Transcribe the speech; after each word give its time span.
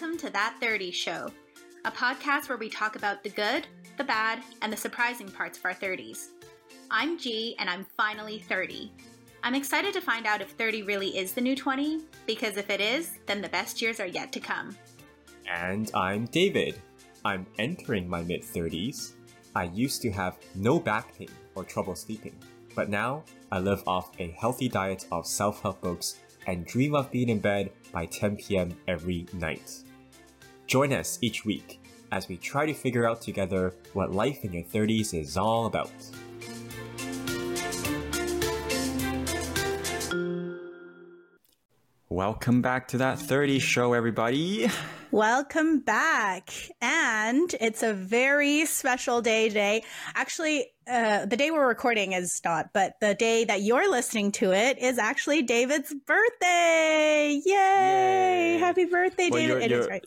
Welcome 0.00 0.18
to 0.18 0.30
That 0.30 0.56
30s 0.62 0.94
Show, 0.94 1.28
a 1.84 1.90
podcast 1.90 2.48
where 2.48 2.56
we 2.56 2.68
talk 2.68 2.94
about 2.94 3.24
the 3.24 3.30
good, 3.30 3.66
the 3.96 4.04
bad, 4.04 4.40
and 4.62 4.72
the 4.72 4.76
surprising 4.76 5.28
parts 5.28 5.58
of 5.58 5.64
our 5.64 5.74
30s. 5.74 6.28
I'm 6.88 7.18
Ge, 7.18 7.56
and 7.58 7.68
I'm 7.68 7.84
finally 7.96 8.38
30. 8.38 8.92
I'm 9.42 9.56
excited 9.56 9.92
to 9.94 10.00
find 10.00 10.24
out 10.24 10.40
if 10.40 10.52
30 10.52 10.84
really 10.84 11.18
is 11.18 11.32
the 11.32 11.40
new 11.40 11.56
20, 11.56 12.02
because 12.28 12.56
if 12.56 12.70
it 12.70 12.80
is, 12.80 13.18
then 13.26 13.42
the 13.42 13.48
best 13.48 13.82
years 13.82 13.98
are 13.98 14.06
yet 14.06 14.30
to 14.34 14.38
come. 14.38 14.76
And 15.50 15.90
I'm 15.94 16.26
David. 16.26 16.80
I'm 17.24 17.44
entering 17.58 18.08
my 18.08 18.22
mid 18.22 18.42
30s. 18.42 19.14
I 19.56 19.64
used 19.64 20.00
to 20.02 20.12
have 20.12 20.36
no 20.54 20.78
back 20.78 21.18
pain 21.18 21.30
or 21.56 21.64
trouble 21.64 21.96
sleeping, 21.96 22.38
but 22.76 22.88
now 22.88 23.24
I 23.50 23.58
live 23.58 23.82
off 23.88 24.12
a 24.20 24.30
healthy 24.30 24.68
diet 24.68 25.06
of 25.10 25.26
self 25.26 25.60
help 25.60 25.80
books 25.80 26.20
and 26.46 26.64
dream 26.66 26.94
of 26.94 27.10
being 27.10 27.30
in 27.30 27.40
bed 27.40 27.72
by 27.90 28.06
10 28.06 28.36
p.m. 28.36 28.76
every 28.86 29.26
night. 29.32 29.82
Join 30.68 30.92
us 30.92 31.18
each 31.20 31.44
week 31.44 31.80
as 32.12 32.28
we 32.28 32.36
try 32.36 32.66
to 32.66 32.74
figure 32.74 33.06
out 33.08 33.20
together 33.22 33.74
what 33.94 34.12
life 34.12 34.44
in 34.44 34.52
your 34.52 34.62
30s 34.64 35.14
is 35.18 35.36
all 35.36 35.66
about. 35.66 35.90
Welcome 42.10 42.62
back 42.62 42.88
to 42.88 42.98
That 42.98 43.18
30s 43.18 43.60
Show, 43.60 43.92
everybody. 43.92 44.68
Welcome 45.10 45.80
back. 45.80 46.50
And 46.80 47.54
it's 47.60 47.82
a 47.82 47.92
very 47.92 48.64
special 48.66 49.20
day 49.20 49.48
today. 49.48 49.84
Actually, 50.14 50.66
uh, 50.90 51.26
the 51.26 51.36
day 51.36 51.50
we're 51.50 51.66
recording 51.68 52.12
is 52.12 52.40
not, 52.44 52.70
but 52.72 52.94
the 53.00 53.14
day 53.14 53.44
that 53.44 53.60
you're 53.62 53.90
listening 53.90 54.32
to 54.32 54.52
it 54.52 54.78
is 54.78 54.98
actually 54.98 55.42
David's 55.42 55.94
birthday. 56.06 57.40
Yay! 57.44 58.52
Yay. 58.54 58.58
Happy 58.58 58.86
birthday, 58.86 59.28
Well, 59.30 59.40
David. 59.40 59.48
you're- 59.48 59.64
It 59.64 59.72
is 59.72 59.78
you're- 59.86 59.90
right. 59.90 60.04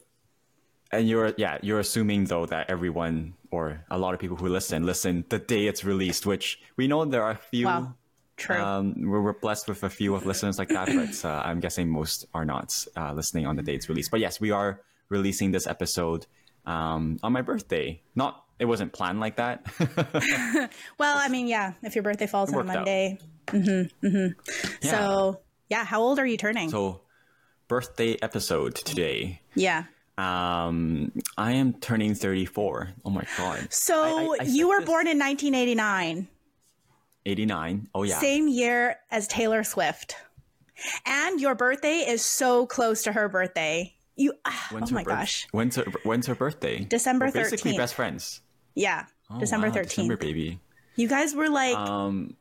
And 0.91 1.07
you're, 1.07 1.33
yeah, 1.37 1.57
you're 1.61 1.79
assuming 1.79 2.25
though 2.25 2.45
that 2.47 2.69
everyone 2.69 3.35
or 3.49 3.83
a 3.89 3.97
lot 3.97 4.13
of 4.13 4.19
people 4.19 4.37
who 4.37 4.47
listen, 4.47 4.83
listen 4.83 5.25
the 5.29 5.39
day 5.39 5.67
it's 5.67 5.83
released, 5.83 6.25
which 6.25 6.59
we 6.77 6.87
know 6.87 7.05
there 7.05 7.23
are 7.23 7.31
a 7.31 7.35
few. 7.35 7.65
Wow. 7.65 7.95
True. 8.37 8.57
Um, 8.57 8.95
we're, 8.97 9.21
we're 9.21 9.33
blessed 9.33 9.67
with 9.67 9.83
a 9.83 9.89
few 9.89 10.15
of 10.15 10.25
listeners 10.25 10.57
like 10.57 10.69
that, 10.69 10.87
but 10.87 11.25
uh, 11.27 11.43
I'm 11.45 11.59
guessing 11.59 11.87
most 11.87 12.25
are 12.33 12.43
not 12.43 12.73
uh, 12.97 13.13
listening 13.13 13.45
on 13.45 13.55
the 13.55 13.61
day 13.61 13.75
it's 13.75 13.87
released. 13.87 14.09
But 14.09 14.19
yes, 14.19 14.41
we 14.41 14.49
are 14.49 14.81
releasing 15.09 15.51
this 15.51 15.67
episode 15.67 16.25
um, 16.65 17.19
on 17.21 17.33
my 17.33 17.41
birthday. 17.41 18.01
Not, 18.15 18.43
it 18.57 18.65
wasn't 18.65 18.93
planned 18.93 19.19
like 19.19 19.35
that. 19.35 19.65
well, 20.97 21.17
I 21.17 21.27
mean, 21.27 21.47
yeah, 21.47 21.73
if 21.83 21.93
your 21.93 22.03
birthday 22.03 22.25
falls 22.25 22.51
on. 22.51 22.65
Monday. 22.65 23.19
Mm-hmm, 23.47 24.07
mm-hmm. 24.07 24.39
Yeah. 24.81 24.91
So, 24.91 25.41
yeah, 25.69 25.85
how 25.85 26.01
old 26.01 26.17
are 26.17 26.25
you 26.25 26.37
turning? 26.37 26.69
so, 26.69 27.01
birthday 27.67 28.17
episode 28.21 28.75
today. 28.75 29.41
yeah. 29.55 29.85
Um, 30.17 31.11
I 31.37 31.53
am 31.53 31.73
turning 31.73 32.13
34. 32.13 32.89
Oh 33.05 33.09
my 33.09 33.23
god. 33.37 33.67
So, 33.73 34.33
I- 34.33 34.37
I 34.41 34.43
you 34.45 34.67
were 34.69 34.79
this- 34.79 34.87
born 34.89 35.07
in 35.07 35.17
1989. 35.17 36.27
89. 37.25 37.87
Oh 37.93 38.03
yeah. 38.03 38.19
same 38.19 38.47
year 38.47 38.97
as 39.11 39.27
Taylor 39.27 39.63
Swift. 39.63 40.15
And 41.05 41.39
your 41.39 41.53
birthday 41.55 41.97
is 42.07 42.25
so 42.25 42.65
close 42.65 43.03
to 43.03 43.11
her 43.11 43.29
birthday. 43.29 43.93
You 44.15 44.33
ah, 44.45 44.67
oh 44.71 44.75
When's 44.75 44.91
my 44.91 45.01
her 45.01 45.05
birth- 45.05 45.15
gosh. 45.15 45.47
When's 45.51 45.75
her, 45.75 45.83
when's 46.03 46.27
her 46.27 46.35
birthday? 46.35 46.79
December 46.85 47.31
basically 47.31 47.73
13th. 47.73 47.77
best 47.77 47.93
friends. 47.95 48.41
Yeah. 48.75 49.05
Oh, 49.29 49.39
December 49.39 49.67
wow, 49.69 49.75
13th. 49.75 49.89
December 49.89 50.17
baby. 50.17 50.59
You 50.95 51.07
guys 51.07 51.33
were 51.35 51.49
like, 51.49 51.75
Um, 51.77 52.35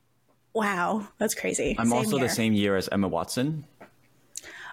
wow, 0.55 1.07
that's 1.19 1.35
crazy. 1.35 1.77
I'm 1.79 1.89
Same 1.89 1.99
also 1.99 2.17
year. 2.17 2.27
the 2.29 2.33
same 2.35 2.53
year 2.55 2.77
as 2.77 2.89
Emma 2.89 3.09
Watson. 3.09 3.67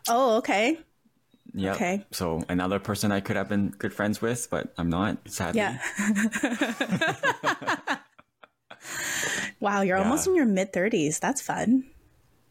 Oh, 0.10 0.38
okay. 0.38 0.80
Yeah. 1.58 1.74
Okay. 1.74 2.06
So 2.12 2.44
another 2.50 2.80
person 2.80 3.12
I 3.12 3.20
could 3.20 3.36
have 3.36 3.50
been 3.50 3.70
good 3.78 3.94
friends 3.94 4.22
with, 4.22 4.48
but 4.50 4.74
I'm 4.78 4.90
not. 4.90 5.18
Sadly. 5.28 5.60
Yeah. 5.62 5.80
wow, 9.60 9.82
you're 9.82 9.98
Yeah. 9.98 10.04
almost 10.04 10.28
in 10.28 10.36
your 10.36 10.46
mid 10.46 10.72
30s. 10.72 11.20
That's 11.20 11.42
fun. 11.42 11.86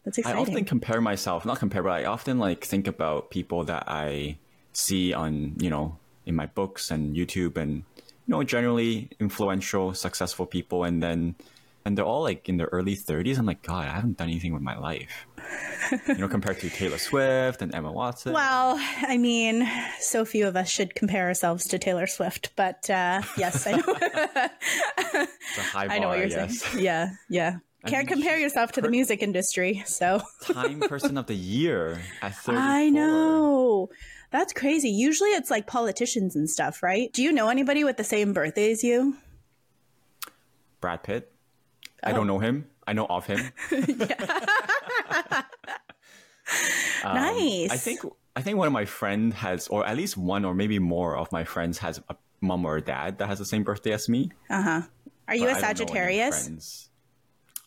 That's 0.05 0.19
exciting. 0.19 0.39
I 0.39 0.43
often 0.43 0.65
compare 0.65 1.01
myself, 1.01 1.45
not 1.45 1.59
compare, 1.59 1.83
but 1.83 1.93
I 1.93 2.05
often 2.05 2.39
like 2.39 2.65
think 2.65 2.87
about 2.87 3.31
people 3.31 3.65
that 3.65 3.85
I 3.87 4.39
see 4.73 5.13
on, 5.13 5.55
you 5.59 5.71
know, 5.71 5.99
in 6.27 6.35
my 6.35 6.47
books 6.47 6.91
and 6.91 7.17
YouTube 7.17 7.57
and, 7.57 7.83
you 7.97 8.29
know, 8.29 8.43
generally 8.43 9.09
influential, 9.19 9.95
successful 9.95 10.47
people. 10.47 10.85
And 10.85 11.03
then, 11.03 11.35
and 11.87 11.97
they're 11.97 12.05
all 12.05 12.23
like 12.23 12.49
in 12.49 12.57
their 12.57 12.67
early 12.73 12.97
30s. 12.97 13.39
I'm 13.39 13.47
like, 13.47 13.63
God, 13.63 13.87
I 13.87 13.93
haven't 13.93 14.17
done 14.17 14.29
anything 14.29 14.53
with 14.53 14.61
my 14.61 14.77
life. 14.77 15.25
you 16.09 16.17
know, 16.17 16.27
compared 16.27 16.59
to 16.59 16.69
Taylor 16.69 16.99
Swift 16.99 17.63
and 17.63 17.73
Emma 17.73 17.93
Watson. 17.93 18.33
well, 18.33 18.77
I 19.03 19.17
mean, 19.17 19.71
so 20.01 20.25
few 20.25 20.49
of 20.49 20.57
us 20.57 20.69
should 20.69 20.97
compare 20.97 21.29
ourselves 21.29 21.69
to 21.69 21.79
Taylor 21.79 22.09
Swift, 22.09 22.51
but 22.57 22.91
uh, 22.91 23.23
yes, 23.39 23.69
I 23.69 23.73
know. 23.77 23.85
It's 23.87 25.59
a 25.59 25.63
high 25.63 25.87
bar, 25.87 25.97
I 25.97 25.99
know 26.01 26.09
what 26.09 26.19
you're 26.19 26.27
yes. 26.27 26.61
saying. 26.61 26.85
Yeah, 26.85 27.11
yeah. 27.31 27.59
Can't 27.87 28.09
mean, 28.09 28.17
compare 28.17 28.37
yourself 28.37 28.73
to 28.73 28.81
the 28.81 28.91
music 28.91 29.23
industry. 29.23 29.85
So 29.87 30.21
Time 30.43 30.81
person 30.81 31.17
of 31.17 31.27
the 31.27 31.37
year 31.37 32.03
at 32.21 32.35
34. 32.43 32.57
I 32.57 32.89
know. 32.89 33.91
That's 34.33 34.53
crazy. 34.53 34.89
Usually 34.89 35.31
it's 35.31 35.53
like 35.53 35.69
politicians 35.69 36.35
and 36.35 36.51
stuff, 36.51 36.83
right? 36.83 37.13
Do 37.13 37.23
you 37.23 37.31
know 37.31 37.49
anybody 37.49 37.85
with 37.85 37.97
the 37.97 38.03
same 38.03 38.33
birthday 38.33 38.73
as 38.73 38.83
you? 38.83 39.17
Brad 40.81 41.05
Pitt. 41.05 41.33
I 42.03 42.13
don't 42.13 42.27
know 42.27 42.39
him. 42.39 42.67
I 42.87 42.93
know 42.93 43.07
of 43.07 43.27
him. 43.27 43.41
nice. 47.05 47.71
Um, 47.71 47.73
I 47.73 47.77
think 47.77 48.01
I 48.37 48.43
think 48.43 48.59
one 48.59 48.67
of 48.67 48.73
my 48.73 48.85
friend 48.85 49.33
has, 49.35 49.69
or 49.69 49.87
at 49.87 49.97
least 49.97 50.17
one 50.17 50.45
or 50.45 50.55
maybe 50.55 50.79
more 50.79 51.17
of 51.17 51.33
my 51.33 51.45
friends 51.45 51.79
has 51.79 52.01
a 52.09 52.17
mom 52.41 52.65
or 52.65 52.77
a 52.77 52.83
dad 52.83 53.19
that 53.19 53.29
has 53.29 53.39
the 53.39 53.45
same 53.47 53.63
birthday 53.65 53.93
as 53.93 54.09
me. 54.09 54.31
Uh 54.51 54.63
huh. 54.63 54.83
Are 55.29 55.35
you 55.35 55.47
but 55.47 55.49
a 55.63 55.67
I 55.67 55.73
don't 55.73 55.89
know 55.93 56.01
any 56.01 56.21
Sagittarius? 56.21 56.89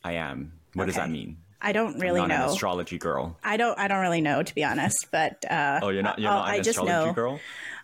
I 0.04 0.14
am. 0.14 0.54
What 0.74 0.86
does 0.86 0.96
that 0.96 1.10
mean? 1.10 1.38
I 1.62 1.74
don't 1.74 2.00
really 2.00 2.22
not 2.22 2.32
an 2.32 2.40
know. 2.40 2.46
astrology 2.54 2.98
girl. 2.98 3.38
I 3.44 3.58
don't. 3.58 3.78
I 3.78 3.88
don't 3.90 4.00
really 4.00 4.22
know 4.22 4.44
to 4.44 4.56
be 4.56 4.64
honest. 4.64 5.08
But 5.12 5.44
uh, 5.50 5.80
Oh, 5.84 5.90
you're 5.90 6.04
not. 6.04 6.20
You're 6.20 6.32
I'll- 6.32 6.40
not 6.40 6.48
I 6.50 6.56
an 6.58 6.64
just 6.64 6.78
astrology 6.80 7.08
know. 7.08 7.14
girl. 7.14 7.40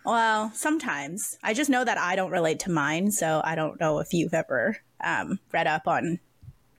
Well, 0.06 0.52
sometimes 0.54 1.36
I 1.42 1.52
just 1.52 1.68
know 1.68 1.84
that 1.84 1.98
I 1.98 2.14
don't 2.16 2.30
relate 2.30 2.60
to 2.60 2.70
mine, 2.70 3.10
so 3.10 3.40
I 3.44 3.56
don't 3.56 3.78
know 3.80 3.98
if 3.98 4.12
you've 4.12 4.32
ever 4.32 4.76
um, 5.04 5.40
read 5.52 5.66
up 5.66 5.88
on 5.88 6.20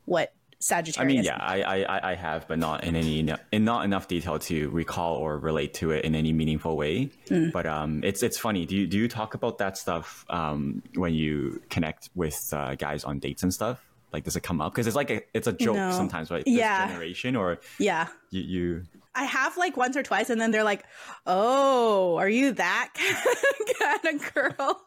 what 0.07 0.33
Sagittarius. 0.59 0.97
I 0.97 1.15
mean, 1.15 1.23
yeah, 1.23 1.37
I, 1.39 1.83
I, 1.83 2.11
I- 2.11 2.15
have, 2.15 2.47
but 2.47 2.57
not 2.57 2.83
in 2.83 2.95
any 2.95 3.19
in 3.51 3.63
not 3.63 3.85
enough 3.85 4.07
detail 4.07 4.39
to 4.39 4.69
recall 4.71 5.17
or 5.17 5.37
relate 5.37 5.75
to 5.75 5.91
it 5.91 6.03
in 6.03 6.15
any 6.15 6.33
meaningful 6.33 6.75
way. 6.75 7.11
Hmm. 7.29 7.51
But 7.51 7.67
um, 7.67 8.01
it's 8.03 8.23
it's 8.23 8.39
funny. 8.39 8.65
Do 8.65 8.75
you 8.75 8.87
do 8.87 8.97
you 8.97 9.07
talk 9.07 9.35
about 9.35 9.59
that 9.59 9.77
stuff 9.77 10.25
um 10.31 10.81
when 10.95 11.13
you 11.13 11.61
connect 11.69 12.09
with 12.15 12.51
uh, 12.51 12.73
guys 12.73 13.03
on 13.03 13.19
dates 13.19 13.43
and 13.43 13.53
stuff? 13.53 13.83
Like, 14.11 14.23
does 14.23 14.35
it 14.35 14.41
come 14.41 14.59
up? 14.61 14.73
Because 14.73 14.87
it's 14.87 14.95
like 14.95 15.11
a 15.11 15.21
it's 15.35 15.45
a 15.47 15.53
joke 15.53 15.75
No. 15.75 15.91
sometimes, 15.91 16.31
right? 16.31 16.43
This 16.43 16.55
Yeah. 16.55 16.87
generation 16.87 17.35
or 17.35 17.59
Yeah. 17.77 18.07
you, 18.31 18.41
you 18.41 18.83
I 19.13 19.25
have 19.25 19.57
like 19.57 19.77
once 19.77 19.95
or 19.97 20.01
twice, 20.03 20.29
and 20.31 20.39
then 20.41 20.49
they're 20.51 20.63
like, 20.63 20.85
"Oh, 21.27 22.15
are 22.17 22.29
you 22.29 22.53
that 22.53 22.89
kind 23.79 24.15
of 24.15 24.33
girl?" 24.33 24.81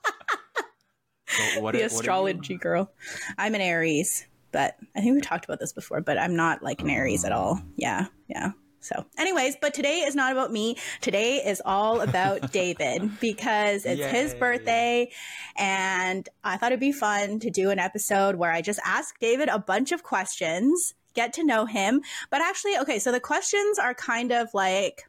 so 1.28 1.42
what 1.42 1.54
the 1.54 1.60
what 1.62 1.75
are 1.75 1.78
you? 1.78 1.84
astrology 1.84 2.56
girl. 2.56 2.91
I'm 3.38 3.54
an 3.54 3.60
Aries, 3.60 4.26
but 4.53 4.77
I 4.97 5.00
think 5.00 5.15
we 5.15 5.21
talked 5.21 5.44
about 5.44 5.61
this 5.61 5.72
before, 5.72 6.00
but 6.00 6.19
I'm 6.19 6.37
not 6.37 6.62
like 6.62 6.81
an 6.83 6.91
Aries 6.91 7.25
at 7.25 7.33
all. 7.33 7.61
Yeah, 7.77 8.06
yeah. 8.28 8.53
So, 8.81 9.05
anyways, 9.19 9.56
but 9.61 9.75
today 9.75 10.00
is 10.00 10.15
not 10.15 10.33
about 10.33 10.50
me. 10.50 10.77
Today 11.03 11.37
is 11.37 11.61
all 11.65 12.00
about 12.00 12.50
David 12.53 13.21
because 13.21 13.84
it's 13.84 14.03
his 14.03 14.34
birthday. 14.34 15.11
And 15.56 16.27
I 16.43 16.56
thought 16.56 16.72
it'd 16.72 16.81
be 16.81 16.93
fun 16.93 17.41
to 17.41 17.50
do 17.50 17.71
an 17.71 17.78
episode 17.78 18.37
where 18.37 18.50
I 18.50 18.62
just 18.62 18.81
ask 18.84 19.19
David 19.19 19.49
a 19.49 19.59
bunch 19.59 19.93
of 19.93 20.03
questions, 20.03 20.94
get 21.15 21.34
to 21.34 21.44
know 21.44 21.67
him. 21.67 22.00
But 22.31 22.41
actually, 22.41 22.78
okay, 22.78 22.99
so 22.99 23.12
the 23.12 23.21
questions 23.21 23.79
are 23.79 23.93
kind 23.93 24.32
of 24.32 24.49
like, 24.55 25.05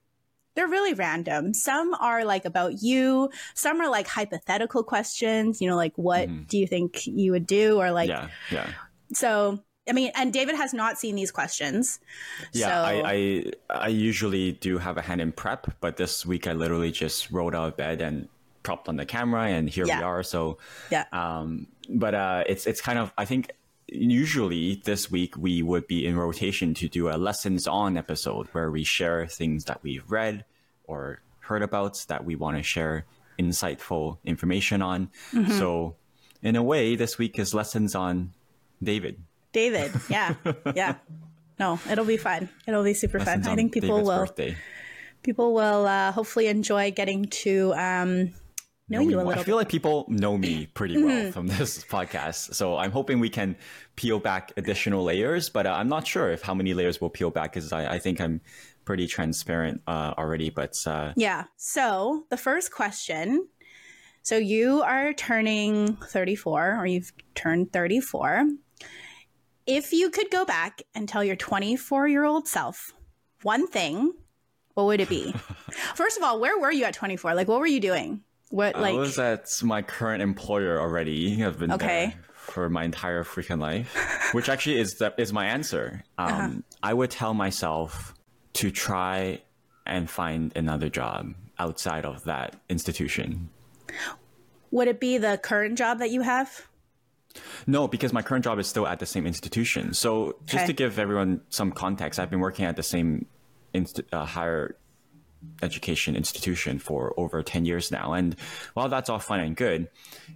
they're 0.53 0.67
really 0.67 0.93
random. 0.93 1.53
Some 1.53 1.93
are 1.93 2.25
like 2.25 2.43
about 2.43 2.81
you. 2.81 3.29
Some 3.53 3.79
are 3.79 3.89
like 3.89 4.07
hypothetical 4.07 4.83
questions, 4.83 5.61
you 5.61 5.69
know, 5.69 5.77
like 5.77 5.93
what 5.95 6.27
mm-hmm. 6.27 6.43
do 6.43 6.57
you 6.57 6.67
think 6.67 7.07
you 7.07 7.31
would 7.31 7.47
do? 7.47 7.79
Or 7.79 7.91
like, 7.91 8.09
yeah 8.09 8.27
yeah 8.51 8.69
so, 9.13 9.59
I 9.89 9.93
mean, 9.93 10.11
and 10.15 10.31
David 10.31 10.55
has 10.55 10.73
not 10.73 10.97
seen 10.97 11.15
these 11.15 11.31
questions. 11.31 11.99
yeah. 12.53 12.67
So, 12.67 12.71
I, 12.71 13.03
I 13.05 13.51
I 13.69 13.87
usually 13.87 14.53
do 14.53 14.77
have 14.77 14.97
a 14.97 15.01
hand 15.01 15.21
in 15.21 15.31
prep, 15.31 15.73
but 15.79 15.97
this 15.97 16.25
week 16.25 16.47
I 16.47 16.53
literally 16.53 16.91
just 16.91 17.31
rolled 17.31 17.55
out 17.55 17.67
of 17.69 17.77
bed 17.77 18.01
and 18.01 18.27
propped 18.63 18.87
on 18.87 18.95
the 18.95 19.05
camera, 19.05 19.47
and 19.47 19.69
here 19.69 19.85
we 19.85 19.91
are. 19.91 20.23
So 20.23 20.57
yeah. 20.91 21.05
um, 21.11 21.67
but 21.89 22.13
uh, 22.13 22.43
it's 22.47 22.67
it's 22.67 22.81
kind 22.81 22.99
of 22.99 23.13
I 23.17 23.25
think 23.25 23.51
usually 23.87 24.81
this 24.85 25.11
week 25.11 25.35
we 25.37 25.61
would 25.61 25.87
be 25.87 26.05
in 26.05 26.15
rotation 26.15 26.73
to 26.75 26.87
do 26.87 27.09
a 27.09 27.17
lessons 27.17 27.67
on 27.67 27.97
episode 27.97 28.47
where 28.53 28.71
we 28.71 28.83
share 28.83 29.27
things 29.27 29.65
that 29.65 29.83
we've 29.83 30.09
read 30.09 30.45
or 30.85 31.21
heard 31.39 31.61
about 31.61 32.05
that 32.07 32.23
we 32.23 32.35
want 32.35 32.57
to 32.57 32.63
share 32.63 33.05
insightful 33.37 34.17
information 34.23 34.81
on. 34.81 35.09
Mm-hmm. 35.33 35.51
So 35.57 35.95
in 36.41 36.55
a 36.55 36.63
way, 36.63 36.95
this 36.95 37.17
week 37.17 37.37
is 37.37 37.53
lessons 37.53 37.95
on 37.95 38.33
David. 38.83 39.23
David. 39.51 39.91
Yeah. 40.09 40.35
yeah. 40.75 40.95
No, 41.59 41.79
it'll 41.89 42.05
be 42.05 42.17
fun. 42.17 42.49
It'll 42.67 42.83
be 42.83 42.93
super 42.93 43.19
fun. 43.19 43.45
I 43.47 43.55
think 43.55 43.73
people 43.73 43.97
David's 43.97 44.07
will. 44.07 44.19
birthday. 44.19 44.57
People 45.23 45.53
will 45.53 45.85
uh, 45.85 46.11
hopefully 46.11 46.47
enjoy 46.47 46.91
getting 46.91 47.25
to 47.25 47.73
um, 47.75 48.33
know, 48.91 48.99
know 48.99 49.09
you 49.09 49.19
a 49.19 49.23
more. 49.23 49.25
little 49.25 49.41
I 49.41 49.45
feel 49.45 49.55
like 49.55 49.69
people 49.69 50.05
know 50.07 50.37
me 50.37 50.67
pretty 50.67 51.01
well 51.01 51.31
from 51.31 51.47
this 51.57 51.83
podcast. 51.83 52.55
So 52.55 52.77
I'm 52.77 52.91
hoping 52.91 53.19
we 53.19 53.29
can 53.29 53.55
peel 53.95 54.19
back 54.19 54.51
additional 54.57 55.03
layers, 55.03 55.49
but 55.49 55.65
uh, 55.65 55.71
I'm 55.71 55.87
not 55.87 56.07
sure 56.07 56.31
if 56.31 56.41
how 56.41 56.53
many 56.53 56.73
layers 56.73 56.99
we'll 56.99 57.09
peel 57.09 57.29
back 57.29 57.53
because 57.53 57.71
I, 57.71 57.93
I 57.93 57.99
think 57.99 58.19
I'm 58.19 58.41
pretty 58.85 59.07
transparent 59.07 59.81
uh, 59.87 60.13
already. 60.17 60.49
But 60.49 60.75
uh, 60.85 61.13
Yeah. 61.15 61.45
So 61.57 62.25
the 62.29 62.37
first 62.37 62.71
question. 62.71 63.47
So 64.23 64.37
you 64.37 64.83
are 64.83 65.13
turning 65.13 65.95
34, 65.95 66.77
or 66.79 66.85
you've 66.85 67.11
turned 67.33 67.73
34. 67.73 68.49
If 69.67 69.93
you 69.93 70.09
could 70.09 70.31
go 70.31 70.45
back 70.45 70.81
and 70.95 71.07
tell 71.07 71.23
your 71.23 71.35
24 71.35 72.07
year 72.07 72.23
old 72.25 72.47
self 72.47 72.93
one 73.43 73.67
thing, 73.67 74.13
what 74.73 74.85
would 74.85 75.01
it 75.01 75.09
be? 75.09 75.31
First 75.95 76.17
of 76.17 76.23
all, 76.23 76.39
where 76.39 76.59
were 76.59 76.71
you 76.71 76.85
at 76.85 76.93
24? 76.93 77.33
Like, 77.35 77.47
what 77.47 77.59
were 77.59 77.67
you 77.67 77.79
doing? 77.79 78.21
What, 78.49 78.75
like, 78.79 78.93
I 78.93 78.97
was 78.97 79.17
at 79.17 79.47
my 79.63 79.81
current 79.81 80.21
employer 80.21 80.79
already. 80.79 81.43
I've 81.43 81.57
been 81.59 81.71
Okay. 81.71 82.07
there 82.07 82.23
for 82.35 82.69
my 82.69 82.83
entire 82.83 83.23
freaking 83.23 83.59
life, 83.61 83.95
which 84.33 84.49
actually 84.49 84.79
is 84.79 84.95
the, 84.95 85.13
is 85.17 85.31
my 85.31 85.45
answer. 85.45 86.03
Um, 86.17 86.27
Uh-huh. 86.31 86.49
I 86.83 86.93
would 86.93 87.11
tell 87.11 87.33
myself 87.33 88.13
to 88.53 88.71
try 88.71 89.41
and 89.85 90.09
find 90.09 90.51
another 90.57 90.89
job 90.89 91.33
outside 91.59 92.05
of 92.05 92.23
that 92.25 92.55
institution. 92.69 93.49
would 94.71 94.87
it 94.87 94.99
be 94.99 95.17
the 95.17 95.37
current 95.37 95.77
job 95.77 95.99
that 95.99 96.09
you 96.11 96.21
have? 96.21 96.67
No, 97.67 97.87
because 97.87 98.11
my 98.13 98.21
current 98.21 98.43
job 98.43 98.59
is 98.59 98.67
still 98.67 98.87
at 98.87 98.99
the 98.99 99.05
same 99.05 99.25
institution. 99.27 99.93
So 99.93 100.37
just 100.45 100.63
Okay. 100.63 100.67
to 100.67 100.73
give 100.73 100.99
everyone 100.99 101.41
some 101.49 101.71
context, 101.71 102.19
I've 102.19 102.29
been 102.29 102.39
working 102.39 102.65
at 102.65 102.75
the 102.75 102.83
same 102.83 103.25
inst- 103.73 104.01
uh, 104.11 104.25
higher 104.25 104.75
education 105.63 106.15
institution 106.15 106.77
for 106.77 107.13
over 107.17 107.41
10 107.41 107.65
years 107.65 107.91
now. 107.91 108.13
And 108.13 108.35
while 108.73 108.89
that's 108.89 109.09
all 109.09 109.19
fun 109.19 109.39
and 109.39 109.55
good, 109.55 109.87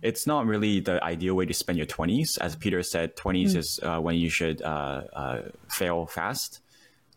it's 0.01 0.25
not 0.25 0.45
really 0.47 0.79
the 0.79 1.03
ideal 1.03 1.35
way 1.35 1.45
to 1.45 1.53
spend 1.53 1.77
your 1.77 1.87
20s. 1.87 2.37
As 2.39 2.55
Peter 2.55 2.81
said, 2.81 3.15
20s 3.15 3.55
is 3.55 3.79
uh, 3.83 3.99
when 3.99 4.15
you 4.15 4.29
should 4.29 4.61
uh, 4.61 5.03
uh, 5.13 5.41
fail 5.69 6.05
fast. 6.07 6.61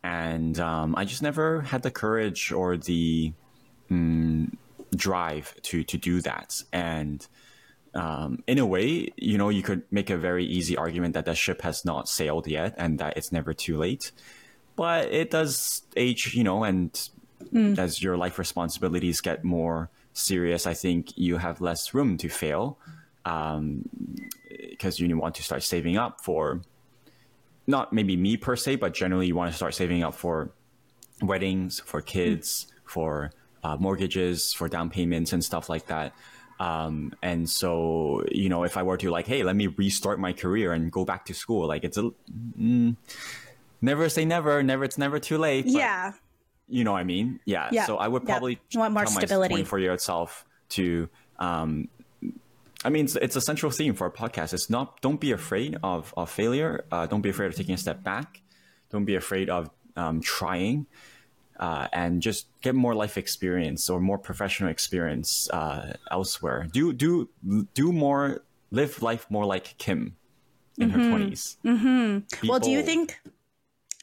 And 0.03 0.59
um, 0.61 0.95
I 0.97 1.05
just 1.05 1.23
never 1.23 1.63
had 1.63 1.83
the 1.83 1.91
courage 1.91 2.53
or 2.53 2.77
the 2.77 3.33
mm, 3.91 4.53
drive 4.95 5.55
to, 5.63 5.83
to 5.85 5.97
do 5.99 6.21
that. 6.23 6.63
And 6.73 7.27
um, 7.95 8.43
in 8.47 8.59
a 8.59 8.67
way, 8.67 9.13
you 9.17 9.39
know, 9.39 9.49
you 9.49 9.63
could 9.63 9.83
make 9.91 10.11
a 10.11 10.17
very 10.17 10.45
easy 10.45 10.77
argument 10.77 11.15
that 11.15 11.25
the 11.25 11.35
ship 11.35 11.63
has 11.63 11.85
not 11.85 12.09
sailed 12.09 12.47
yet 12.47 12.75
and 12.77 12.99
that 12.99 13.17
it's 13.17 13.33
never 13.33 13.53
too 13.55 13.79
late. 13.79 14.13
But 14.77 15.13
it 15.13 15.31
does 15.31 15.83
age, 15.97 16.35
you 16.35 16.45
know, 16.45 16.65
and 16.65 17.09
as 17.79 18.03
your 18.03 18.17
life 18.17 18.39
responsibilities 18.39 19.21
get 19.21 19.43
more 19.43 19.91
serious, 20.13 20.67
I 20.67 20.75
think 20.75 21.17
you 21.17 21.39
have 21.39 21.61
less 21.61 21.95
room 21.95 22.17
to 22.19 22.29
fail 22.29 22.79
because 23.25 25.01
you 25.01 25.19
want 25.19 25.35
to 25.37 25.43
start 25.43 25.63
saving 25.63 25.97
up 25.97 26.21
for 26.21 26.61
not 27.67 27.93
maybe 27.93 28.17
me 28.17 28.37
per 28.37 28.57
se, 28.57 28.77
but 28.77 28.95
generally 28.95 29.27
you 29.27 29.35
want 29.35 29.51
to 29.51 29.57
start 29.57 29.75
saving 29.75 30.03
up 30.03 30.15
for 30.15 30.51
weddings, 31.21 31.81
for 31.81 32.01
kids, 32.01 32.67
for 32.85 33.31
uh, 33.63 33.77
mortgages, 33.77 34.53
for 34.53 34.69
down 34.69 34.89
payments 34.91 35.33
and 35.33 35.45
stuff 35.45 35.69
like 35.69 35.87
that. 35.87 36.15
Um, 36.61 37.15
and 37.23 37.49
so, 37.49 38.25
you 38.31 38.49
know, 38.49 38.65
if 38.65 38.77
I 38.77 38.83
were 38.83 38.97
to 38.97 39.11
like, 39.11 39.27
hey, 39.27 39.43
let 39.45 39.55
me 39.57 39.69
restart 39.69 40.19
my 40.19 40.33
career 40.33 40.73
and 40.73 40.91
go 40.91 41.05
back 41.05 41.25
to 41.27 41.35
school, 41.35 41.69
like 41.69 41.85
it's 41.85 41.97
a 41.97 42.11
mm, 42.59 42.97
never 43.81 44.09
say 44.09 44.25
never, 44.25 44.63
never 44.63 44.85
it's 44.85 44.99
never 44.99 45.19
too 45.21 45.39
late. 45.39 45.65
but 45.67 45.73
yeah. 45.73 46.13
you 46.69 46.85
know 46.85 46.93
what 46.93 46.99
I 46.99 47.05
mean? 47.05 47.41
Yeah. 47.45 47.69
Yeah. 47.71 47.87
So 47.87 47.97
I 47.97 48.09
would 48.09 48.23
Yeah. 48.23 48.35
probably 48.35 48.61
You 48.71 48.81
want 48.81 48.95
more 48.95 49.07
stability. 49.07 49.55
my 49.55 49.59
24 49.61 49.79
year 49.79 49.91
old 49.93 50.01
self 50.01 50.45
to, 50.71 51.09
um, 51.39 51.89
I 52.85 52.91
mean, 52.91 53.05
it's, 53.07 53.17
it's 53.17 53.37
a 53.37 53.41
central 53.41 53.73
theme 53.73 53.95
for 53.95 54.05
our 54.05 54.11
podcast. 54.11 54.53
It's 54.53 54.71
not, 54.71 55.01
don't 55.01 55.21
be 55.21 55.33
afraid 55.33 55.79
of, 55.83 56.13
of 56.17 56.31
failure. 56.31 56.85
Uh, 56.93 57.07
don't 57.07 57.23
be 57.23 57.29
afraid 57.31 57.47
of 57.47 57.55
taking 57.57 57.75
a 57.75 57.79
step 57.79 58.03
back. 58.05 58.41
Don't 58.91 59.05
be 59.05 59.17
afraid 59.17 59.49
of 59.51 59.71
um, 59.97 60.21
trying. 60.21 60.87
Uh, 61.59 61.89
and 61.93 62.23
just 62.23 62.47
get 62.61 62.75
more 62.75 62.95
life 62.95 63.19
experience 63.19 63.91
or 63.91 63.99
more 64.01 64.19
professional 64.19 64.71
experience 64.71 65.51
uh, 65.51 65.95
elsewhere. 66.11 66.69
Do 66.73 66.93
do 66.93 67.29
do 67.75 67.93
more. 67.93 68.43
Live 68.71 69.03
life 69.03 69.27
more 69.31 69.47
like 69.47 69.77
Kim 69.79 70.15
in 70.77 70.91
her 70.91 70.99
20s 70.99 71.57
Mm-hmm. 71.65 72.47
Well, 72.49 72.61
do 72.61 72.71
you 72.71 72.83
think 72.83 73.19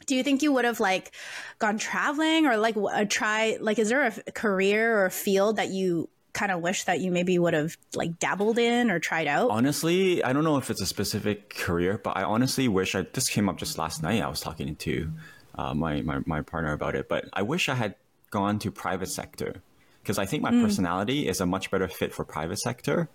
do 0.08 0.16
you 0.16 0.24
think 0.24 0.42
you 0.42 0.52
would 0.52 0.66
have 0.66 0.80
like 0.80 1.12
gone 1.60 1.78
traveling 1.78 2.46
or 2.46 2.58
like 2.58 2.76
w- 2.76 2.94
uh, 2.94 3.06
try 3.08 3.58
like 3.62 3.80
is 3.80 3.90
there 3.90 4.06
a 4.06 4.12
career 4.32 4.98
or 4.98 5.06
a 5.06 5.12
field 5.12 5.56
that 5.58 5.70
you 5.70 6.10
kind 6.34 6.52
of 6.52 6.62
wish 6.62 6.84
that 6.84 7.00
you 7.00 7.12
maybe 7.12 7.40
would 7.40 7.54
have 7.54 7.78
like 7.96 8.20
dabbled 8.20 8.60
in 8.60 8.92
or 8.92 9.00
tried 9.00 9.28
out? 9.28 9.50
Honestly, 9.50 10.24
I 10.24 10.34
don't 10.34 10.44
know 10.44 10.58
if 10.58 10.70
it's 10.70 10.82
a 10.82 10.86
specific 10.86 11.56
career, 11.56 12.00
but 12.04 12.18
I 12.18 12.24
honestly 12.24 12.68
wish 12.68 12.94
I 12.94 13.04
this 13.14 13.30
came 13.30 13.48
up 13.50 13.58
just 13.58 13.78
last 13.78 14.04
night. 14.04 14.22
I 14.22 14.28
was 14.28 14.42
talking 14.42 14.76
to 14.76 15.12
uh, 15.58 15.74
my, 15.74 16.02
my 16.02 16.20
my 16.26 16.42
partner 16.42 16.74
about 16.74 16.96
it, 16.96 17.08
but 17.08 17.26
I 17.34 17.42
wish 17.42 17.70
I 17.70 17.76
had 17.76 17.96
gone 18.30 18.60
to 18.60 18.72
private 18.72 19.08
sector 19.10 19.62
because 20.02 20.20
I 20.20 20.26
think 20.26 20.44
my 20.44 20.52
personality 20.52 21.28
is 21.28 21.42
a 21.42 21.46
much 21.46 21.72
better 21.72 21.88
fit 21.88 22.14
for 22.14 22.26
private 22.26 22.60
sector 22.60 23.10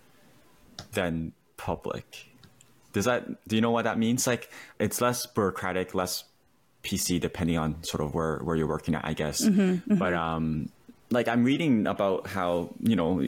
than 0.93 1.33
public. 1.57 2.27
Does 2.93 3.05
that 3.05 3.47
do 3.47 3.55
you 3.55 3.61
know 3.61 3.71
what 3.71 3.83
that 3.83 3.97
means? 3.97 4.27
Like 4.27 4.49
it's 4.79 4.99
less 4.99 5.25
bureaucratic, 5.25 5.93
less 5.93 6.25
PC 6.83 7.19
depending 7.21 7.57
on 7.57 7.83
sort 7.83 8.01
of 8.01 8.13
where 8.13 8.39
where 8.39 8.55
you're 8.55 8.67
working 8.67 8.95
at, 8.95 9.05
I 9.05 9.13
guess. 9.13 9.41
But 9.87 10.13
um 10.13 10.69
like 11.11 11.27
I'm 11.27 11.43
reading 11.43 11.87
about 11.87 12.27
how, 12.27 12.73
you 12.81 12.95
know, 12.95 13.25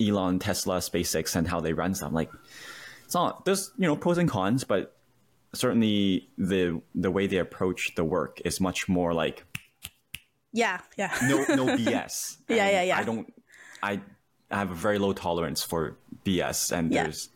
Elon, 0.00 0.38
Tesla, 0.38 0.78
SpaceX 0.78 1.36
and 1.36 1.46
how 1.48 1.60
they 1.60 1.72
run 1.72 1.94
stuff. 1.94 2.12
Like 2.12 2.30
it's 3.04 3.14
not 3.14 3.44
there's 3.44 3.70
you 3.76 3.86
know 3.86 3.96
pros 3.96 4.16
and 4.18 4.30
cons, 4.30 4.64
but 4.64 4.93
certainly 5.54 6.28
the 6.38 6.80
the 6.94 7.10
way 7.10 7.26
they 7.26 7.38
approach 7.38 7.94
the 7.96 8.04
work 8.04 8.40
is 8.44 8.60
much 8.60 8.88
more 8.88 9.14
like 9.14 9.44
yeah, 10.52 10.80
yeah. 10.96 11.12
no 11.22 11.38
no 11.54 11.66
BS. 11.76 12.36
Yeah, 12.48 12.70
yeah, 12.70 12.82
yeah. 12.82 12.98
I 12.98 13.02
don't 13.04 13.32
I 13.82 14.00
I 14.50 14.58
have 14.58 14.70
a 14.70 14.74
very 14.74 14.98
low 14.98 15.12
tolerance 15.12 15.62
for 15.62 15.96
BS 16.24 16.70
and 16.76 16.92
Yeah. 16.92 17.04
there's 17.04 17.28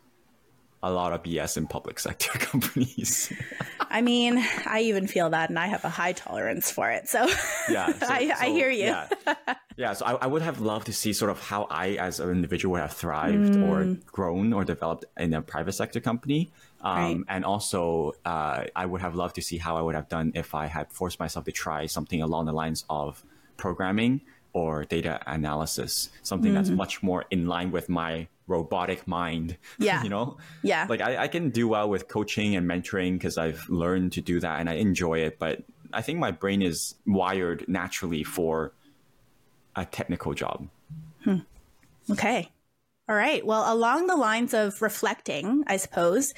a 0.81 0.89
lot 0.89 1.11
of 1.11 1.23
BS 1.23 1.57
in 1.57 1.67
public 1.67 1.99
sector 1.99 2.31
companies. 2.39 3.33
I 3.91 4.01
mean, 4.01 4.37
I 4.65 4.81
even 4.83 5.07
feel 5.07 5.29
that, 5.31 5.49
and 5.49 5.59
I 5.59 5.67
have 5.67 5.83
a 5.83 5.89
high 5.89 6.13
tolerance 6.13 6.71
for 6.71 6.89
it. 6.89 7.09
So 7.09 7.27
yeah. 7.69 7.91
so- 7.99 8.05
I, 8.07 8.31
I 8.39 8.45
hear 8.49 8.69
you. 8.69 8.85
Yeah. 8.85 9.09
yeah. 9.75 9.91
So 9.93 10.05
I, 10.05 10.13
I 10.13 10.27
would 10.27 10.41
have 10.41 10.61
loved 10.61 10.85
to 10.85 10.93
see 10.93 11.11
sort 11.11 11.31
of 11.31 11.41
how 11.41 11.67
I, 11.69 11.97
as 11.97 12.21
an 12.21 12.29
individual, 12.31 12.73
would 12.73 12.81
have 12.81 12.93
thrived 12.93 13.57
or 13.57 13.83
Mm. 13.83 14.05
grown 14.05 14.53
or 14.53 14.63
developed 14.63 15.03
in 15.17 15.33
a 15.33 15.41
private 15.41 15.73
sector 15.73 15.99
company. 15.99 16.49
Um, 16.81 16.95
Right. 16.95 17.17
And 17.27 17.43
also, 17.45 18.13
uh, 18.25 18.63
I 18.75 18.85
would 18.85 19.01
have 19.01 19.13
loved 19.15 19.35
to 19.35 19.41
see 19.41 19.57
how 19.57 19.75
I 19.77 19.81
would 19.81 19.95
have 19.95 20.07
done 20.07 20.31
if 20.35 20.55
I 20.55 20.67
had 20.67 20.91
forced 20.91 21.19
myself 21.19 21.45
to 21.45 21.51
try 21.51 21.85
something 21.87 22.21
along 22.21 22.45
the 22.45 22.53
lines 22.53 22.85
of 22.89 23.23
programming 23.57 24.21
or 24.53 24.85
data 24.85 25.19
analysis, 25.27 26.09
something 26.23 26.53
that's 26.53 26.69
Mm-hmm. 26.69 26.77
much 26.77 27.03
more 27.03 27.25
in 27.31 27.47
line 27.47 27.71
with 27.71 27.89
my 27.89 28.27
robotic 28.47 29.07
mind. 29.07 29.57
Yeah. 29.77 30.01
you 30.03 30.09
know? 30.09 30.37
Yeah. 30.63 30.85
Like 30.89 31.01
I, 31.01 31.23
I 31.23 31.27
can 31.27 31.49
do 31.49 31.67
well 31.67 31.89
with 31.89 32.07
coaching 32.07 32.55
and 32.55 32.65
mentoring 32.67 33.13
because 33.13 33.37
I've 33.37 33.67
learned 33.69 34.13
to 34.13 34.21
do 34.21 34.39
that 34.39 34.59
and 34.59 34.69
I 34.69 34.73
enjoy 34.75 35.19
it. 35.19 35.37
But 35.37 35.63
I 35.93 36.01
think 36.01 36.17
my 36.19 36.31
brain 36.31 36.61
is 36.61 36.95
wired 37.05 37.65
naturally 37.67 38.23
for 38.23 38.71
a 39.75 39.85
technical 39.85 40.33
job. 40.33 40.67
Hmm. 41.25 41.39
Okay. 42.09 42.49
All 43.09 43.15
right. 43.15 43.43
Well, 43.43 43.73
along 43.73 44.05
the 44.05 44.15
lines 44.15 44.53
of 44.53 44.83
reflecting, 44.83 45.63
I 45.65 45.77
suppose, 45.77 46.35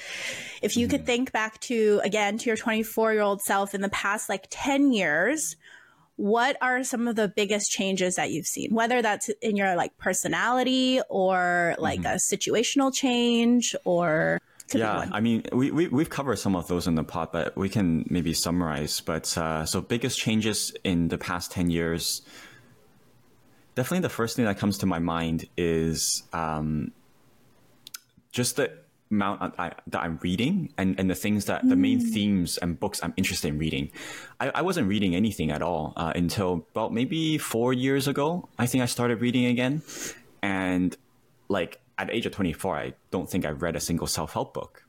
if 0.62 0.74
you 0.74 0.88
could 0.88 1.04
think 1.04 1.30
back 1.30 1.60
to, 1.60 2.00
again, 2.02 2.38
to 2.38 2.46
your 2.46 2.56
24 2.56 3.12
year 3.12 3.20
old 3.20 3.42
self 3.42 3.74
in 3.74 3.82
the 3.82 3.90
past 3.90 4.30
like 4.30 4.46
10 4.48 4.90
years, 4.90 5.56
what 6.16 6.56
are 6.62 6.82
some 6.82 7.08
of 7.08 7.16
the 7.16 7.28
biggest 7.28 7.70
changes 7.70 8.14
that 8.14 8.30
you've 8.30 8.46
seen? 8.46 8.72
Whether 8.72 9.02
that's 9.02 9.28
in 9.42 9.54
your 9.54 9.76
like 9.76 9.98
personality 9.98 11.02
or 11.10 11.74
like 11.78 12.00
a 12.06 12.16
situational 12.16 12.94
change 12.94 13.74
or. 13.84 14.40
Yeah. 14.72 15.10
I 15.12 15.20
mean, 15.20 15.44
we, 15.52 15.70
we, 15.70 15.88
we've 15.88 16.08
covered 16.08 16.36
some 16.36 16.56
of 16.56 16.68
those 16.68 16.86
in 16.86 16.94
the 16.94 17.04
pod, 17.04 17.32
but 17.32 17.54
we 17.54 17.68
can 17.68 18.06
maybe 18.08 18.32
summarize. 18.32 19.00
But 19.00 19.36
uh, 19.36 19.66
so, 19.66 19.82
biggest 19.82 20.18
changes 20.18 20.72
in 20.84 21.08
the 21.08 21.18
past 21.18 21.50
10 21.52 21.68
years. 21.68 22.22
Definitely 23.74 24.00
the 24.00 24.10
first 24.10 24.36
thing 24.36 24.44
that 24.44 24.58
comes 24.58 24.78
to 24.78 24.86
my 24.86 24.98
mind 24.98 25.46
is 25.56 26.24
um, 26.32 26.92
just 28.30 28.56
the 28.56 28.72
amount 29.10 29.54
I, 29.58 29.72
that 29.86 30.02
I'm 30.02 30.18
reading 30.22 30.72
and, 30.78 30.98
and 30.98 31.08
the 31.08 31.14
things 31.14 31.44
that 31.44 31.68
the 31.68 31.76
main 31.76 32.00
themes 32.00 32.56
and 32.58 32.80
books 32.80 33.00
I'm 33.02 33.12
interested 33.16 33.48
in 33.48 33.58
reading. 33.58 33.90
I, 34.40 34.50
I 34.54 34.62
wasn't 34.62 34.88
reading 34.88 35.14
anything 35.14 35.50
at 35.50 35.62
all 35.62 35.92
uh, 35.96 36.12
until 36.16 36.66
about 36.72 36.92
maybe 36.92 37.38
four 37.38 37.72
years 37.72 38.08
ago. 38.08 38.48
I 38.58 38.66
think 38.66 38.82
I 38.82 38.86
started 38.86 39.20
reading 39.20 39.46
again. 39.46 39.82
And 40.42 40.96
like 41.48 41.80
at 41.98 42.08
the 42.08 42.16
age 42.16 42.26
of 42.26 42.32
24, 42.32 42.76
I 42.76 42.94
don't 43.10 43.28
think 43.30 43.44
I've 43.44 43.62
read 43.62 43.76
a 43.76 43.80
single 43.80 44.06
self 44.06 44.32
help 44.32 44.54
book. 44.54 44.84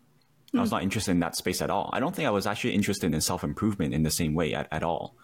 I 0.56 0.62
was 0.62 0.70
not 0.70 0.84
interested 0.84 1.12
in 1.12 1.20
that 1.22 1.36
space 1.36 1.64
at 1.64 1.72
all. 1.72 1.90
I 1.94 2.00
don't 2.00 2.16
think 2.16 2.28
I 2.28 2.32
was 2.32 2.46
actually 2.46 2.76
interested 2.76 3.12
in 3.12 3.20
self 3.22 3.44
improvement 3.44 3.94
in 3.94 4.04
the 4.04 4.12
same 4.12 4.36
way 4.36 4.54
at, 4.54 4.68
at 4.72 4.84
all. 4.84 5.16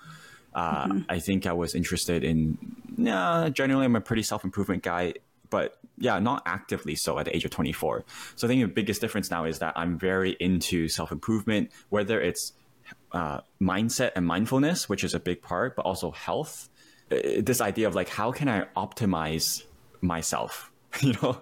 Uh, 0.56 1.02
I 1.08 1.20
think 1.20 1.46
I 1.46 1.54
was 1.54 1.76
interested 1.76 2.24
in 2.24 2.58
yeah, 3.00 3.50
generally 3.50 3.86
I'm 3.86 3.96
a 3.96 4.02
pretty 4.02 4.24
self 4.24 4.44
improvement 4.44 4.84
guy, 4.84 5.14
but 5.50 5.78
yeah, 5.98 6.20
not 6.20 6.44
actively 6.46 6.96
so 6.96 7.18
at 7.20 7.26
the 7.26 7.36
age 7.36 7.46
of 7.46 7.52
24. 7.52 8.06
So 8.36 8.48
I 8.48 8.50
think 8.50 8.62
the 8.62 8.68
biggest 8.68 9.02
difference 9.02 9.32
now 9.32 9.46
is 9.46 9.60
that 9.60 9.74
I'm 9.76 9.98
very 9.98 10.32
into 10.40 10.88
self 10.88 11.12
improvement, 11.12 11.72
whether 11.90 12.20
it's 12.22 12.54
uh, 13.12 13.42
mindset 13.62 14.12
and 14.16 14.26
mindfulness, 14.26 14.90
which 14.90 15.04
is 15.04 15.14
a 15.14 15.20
big 15.20 15.42
part, 15.42 15.76
but 15.76 15.86
also 15.86 16.12
health. 16.12 16.70
Uh, 17.12 17.42
This 17.42 17.62
idea 17.62 17.88
of 17.88 17.96
like, 17.96 18.10
how 18.10 18.32
can 18.32 18.48
I 18.48 18.66
optimize 18.76 19.64
myself? 20.02 20.72
You 21.02 21.14
know, 21.22 21.42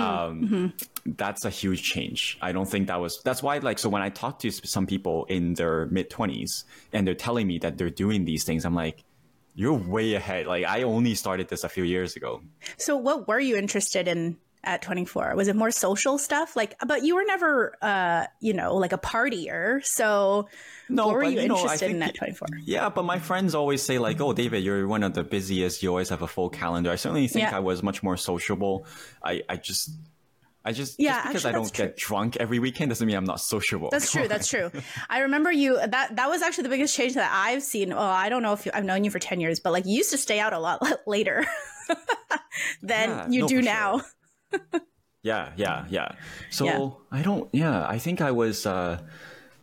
um, 0.00 0.72
that's 1.06 1.44
a 1.44 1.50
huge 1.50 1.84
change. 1.84 2.36
I 2.42 2.50
don't 2.50 2.68
think 2.68 2.88
that 2.88 3.00
was, 3.00 3.22
that's 3.22 3.44
why, 3.44 3.58
like, 3.58 3.78
so 3.78 3.88
when 3.88 4.02
I 4.02 4.10
talk 4.10 4.40
to 4.40 4.50
some 4.50 4.88
people 4.88 5.24
in 5.26 5.54
their 5.54 5.86
mid 5.86 6.10
20s 6.10 6.64
and 6.92 7.06
they're 7.06 7.14
telling 7.14 7.46
me 7.46 7.58
that 7.60 7.78
they're 7.78 7.90
doing 7.90 8.24
these 8.24 8.42
things, 8.42 8.64
I'm 8.64 8.74
like, 8.74 9.04
you're 9.58 9.74
way 9.74 10.14
ahead. 10.14 10.46
Like, 10.46 10.64
I 10.64 10.84
only 10.84 11.14
started 11.16 11.48
this 11.48 11.64
a 11.64 11.68
few 11.68 11.82
years 11.82 12.14
ago. 12.14 12.40
So, 12.76 12.96
what 12.96 13.26
were 13.26 13.40
you 13.40 13.56
interested 13.56 14.06
in 14.06 14.36
at 14.62 14.82
24? 14.82 15.34
Was 15.34 15.48
it 15.48 15.56
more 15.56 15.70
social 15.72 16.16
stuff? 16.18 16.54
Like, 16.54 16.76
but 16.86 17.02
you 17.04 17.16
were 17.16 17.24
never, 17.24 17.74
uh, 17.82 18.26
you 18.40 18.52
know, 18.54 18.76
like 18.76 18.92
a 18.92 18.98
partier. 18.98 19.84
So, 19.84 20.48
No, 20.88 21.06
what 21.06 21.14
were 21.16 21.22
but, 21.22 21.32
you, 21.32 21.40
you 21.42 21.48
know, 21.48 21.56
I 21.56 21.62
interested 21.62 21.90
in 21.90 21.98
think- 22.00 22.10
at 22.10 22.14
24? 22.14 22.48
Yeah, 22.64 22.88
but 22.88 23.02
my 23.04 23.18
friends 23.18 23.54
always 23.54 23.82
say 23.82 23.98
like, 23.98 24.20
"Oh, 24.20 24.32
David, 24.32 24.62
you're 24.62 24.86
one 24.86 25.02
of 25.02 25.14
the 25.14 25.24
busiest. 25.24 25.82
You 25.82 25.88
always 25.90 26.08
have 26.10 26.22
a 26.22 26.28
full 26.28 26.50
calendar." 26.50 26.90
I 26.92 26.96
certainly 26.96 27.26
think 27.28 27.50
Yeah. 27.50 27.56
I 27.56 27.60
was 27.60 27.82
much 27.82 28.02
more 28.02 28.16
sociable. 28.16 28.86
I, 29.24 29.42
I 29.48 29.56
just, 29.56 29.90
I 30.64 30.72
just, 30.72 30.96
Yeah, 30.98 31.14
just 31.14 31.26
because 31.28 31.44
actually, 31.46 31.48
I 31.50 31.52
don't 31.62 31.72
get 31.72 31.96
drunk 31.96 32.36
every 32.36 32.58
weekend 32.58 32.90
doesn't 32.90 33.06
mean 33.06 33.16
I'm 33.16 33.24
not 33.24 33.40
sociable. 33.40 33.88
That's 33.90 34.10
true. 34.12 34.28
That's 34.28 34.48
true. 34.54 34.70
I 35.08 35.20
remember 35.20 35.50
you. 35.50 35.76
That 35.78 36.16
that 36.16 36.28
was 36.28 36.42
actually 36.42 36.64
the 36.64 36.68
biggest 36.70 36.94
change 36.94 37.14
that 37.14 37.30
I've 37.32 37.62
seen. 37.62 37.90
Well, 37.90 37.98
I 38.00 38.28
don't 38.28 38.42
know 38.42 38.52
if 38.52 38.66
you, 38.66 38.72
I've 38.74 38.84
known 38.84 39.04
you 39.04 39.10
for 39.10 39.18
ten 39.18 39.40
years, 39.40 39.60
but 39.60 39.72
like 39.72 39.86
you 39.86 39.94
used 39.96 40.10
to 40.10 40.18
stay 40.18 40.40
out 40.40 40.52
a 40.52 40.58
lot 40.58 40.82
later 41.06 41.46
than 42.82 43.08
Yeah, 43.10 43.28
you 43.28 43.40
no, 43.42 43.48
do 43.48 43.62
now. 43.62 44.02
Yeah, 45.22 45.52
yeah, 45.56 45.84
yeah. 45.90 46.12
So 46.50 46.64
Yeah. 46.64 47.18
I 47.18 47.22
don't. 47.22 47.48
Yeah, 47.52 47.86
I 47.86 47.98
think 47.98 48.20
I 48.20 48.30
was 48.30 48.66
uh, 48.66 49.00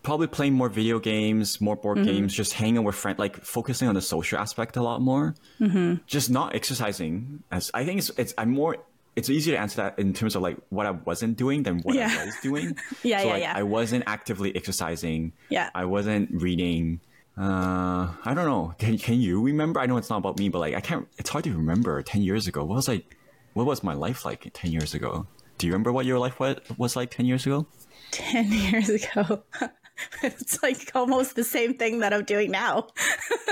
probably 0.03 0.27
playing 0.27 0.53
more 0.53 0.69
video 0.69 0.99
games, 0.99 1.61
more 1.61 1.75
board 1.75 1.97
Mm-hmm. 1.97 2.07
games, 2.07 2.33
just 2.33 2.53
hanging 2.53 2.83
with 2.83 2.95
friends, 2.95 3.19
like 3.19 3.43
focusing 3.43 3.87
on 3.87 3.95
the 3.95 4.01
social 4.01 4.37
aspect 4.39 4.75
a 4.77 4.83
lot 4.83 5.01
more. 5.01 5.33
Mm-hmm. 5.59 5.95
Just 6.07 6.29
not 6.29 6.55
exercising. 6.55 7.43
As 7.51 7.71
I 7.73 7.85
think 7.85 7.99
it's, 7.99 8.09
it's 8.17 8.33
I'm 8.37 8.51
more. 8.51 8.77
It's 9.15 9.29
easier 9.29 9.55
to 9.55 9.61
answer 9.61 9.77
that 9.77 9.97
in 9.97 10.13
terms 10.13 10.35
of 10.35 10.41
like 10.41 10.57
what 10.69 10.85
I 10.85 10.91
wasn't 10.91 11.37
doing 11.37 11.63
than 11.63 11.79
what 11.79 11.95
Yeah. 11.95 12.13
I 12.19 12.25
was 12.25 12.35
doing. 12.43 12.75
Yeah, 13.03 13.19
so 13.21 13.27
yeah, 13.27 13.33
like, 13.33 13.41
yeah. 13.43 13.53
I 13.55 13.63
wasn't 13.63 14.03
actively 14.07 14.53
exercising. 14.55 15.31
Yeah. 15.49 15.69
I 15.73 15.85
wasn't 15.85 16.29
reading. 16.41 16.99
Uh, 17.37 18.11
I 18.23 18.33
don't 18.33 18.45
know. 18.45 18.73
Can 18.77 18.97
can 18.97 19.19
you 19.21 19.41
remember? 19.41 19.79
I 19.79 19.85
know 19.87 19.97
it's 19.97 20.09
not 20.09 20.17
about 20.17 20.39
me, 20.39 20.49
but 20.49 20.59
like 20.59 20.73
I 20.75 20.81
can't. 20.81 21.07
It's 21.17 21.29
hard 21.29 21.43
to 21.45 21.51
remember. 21.55 22.01
Ten 22.03 22.21
years 22.21 22.47
ago, 22.47 22.63
what 22.63 22.75
was 22.75 22.87
like? 22.87 23.17
What 23.53 23.65
was 23.65 23.83
my 23.83 23.93
life 23.93 24.23
like 24.25 24.49
ten 24.53 24.71
years 24.71 24.93
ago? 24.93 25.27
Do 25.57 25.67
you 25.67 25.73
remember 25.73 25.91
what 25.91 26.05
your 26.05 26.19
life 26.19 26.39
wa- 26.39 26.55
was 26.77 26.95
like 26.95 27.11
ten 27.11 27.25
years 27.25 27.45
ago? 27.45 27.67
Ten 28.11 28.51
years 28.51 28.89
ago. 28.89 29.43
it's 30.23 30.61
like 30.63 30.91
almost 30.95 31.35
the 31.35 31.43
same 31.43 31.73
thing 31.75 31.99
that 31.99 32.13
I'm 32.13 32.23
doing 32.25 32.51
now. 32.51 32.87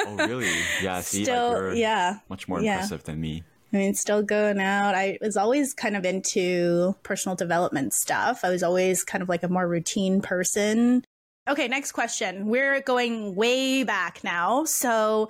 Oh, 0.05 0.15
really? 0.17 0.49
Yeah. 0.81 1.01
See, 1.01 1.23
Still, 1.23 1.69
like 1.69 1.77
yeah. 1.77 2.19
much 2.29 2.47
more 2.47 2.61
Yeah. 2.61 2.73
impressive 2.73 3.03
than 3.03 3.19
me. 3.21 3.43
I 3.73 3.77
mean, 3.77 3.95
still 3.95 4.21
going 4.21 4.59
out. 4.59 4.93
I 4.93 5.17
was 5.19 5.35
always 5.35 5.73
kind 5.73 5.95
of 5.97 6.05
into 6.05 6.95
personal 7.01 7.35
development 7.35 7.93
stuff. 7.93 8.41
I 8.43 8.49
was 8.49 8.61
always 8.61 9.03
kind 9.03 9.23
of 9.23 9.29
like 9.29 9.41
a 9.41 9.49
more 9.49 9.67
routine 9.67 10.21
person. 10.21 11.03
Okay, 11.49 11.67
next 11.67 11.91
question. 11.91 12.47
We're 12.47 12.79
going 12.81 13.35
way 13.35 13.83
back 13.83 14.23
now. 14.23 14.63
So, 14.63 15.29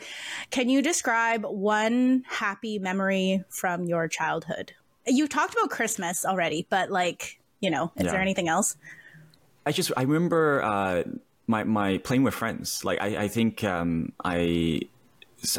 can 0.52 0.70
you 0.70 0.82
describe 0.82 1.44
one 1.44 2.24
happy 2.28 2.78
memory 2.80 3.44
from 3.50 3.86
your 3.86 4.08
childhood? 4.08 4.74
You 5.08 5.28
talked 5.28 5.54
about 5.54 5.70
Christmas 5.72 6.24
already, 6.26 6.68
but 6.70 6.92
like, 6.92 7.40
you 7.62 7.72
know, 7.72 7.92
is 7.96 8.06
Yeah. 8.06 8.12
there 8.12 8.22
anything 8.22 8.48
else? 8.48 8.76
I 9.66 9.72
just 9.72 9.92
I 9.98 10.04
remember 10.04 10.62
uh, 10.62 11.04
my 11.48 11.64
my 11.64 11.98
playing 12.00 12.24
with 12.24 12.34
friends. 12.34 12.84
Like 12.86 13.02
I 13.02 13.24
I 13.24 13.28
think 13.30 13.64
um, 13.64 14.12
I 14.24 14.82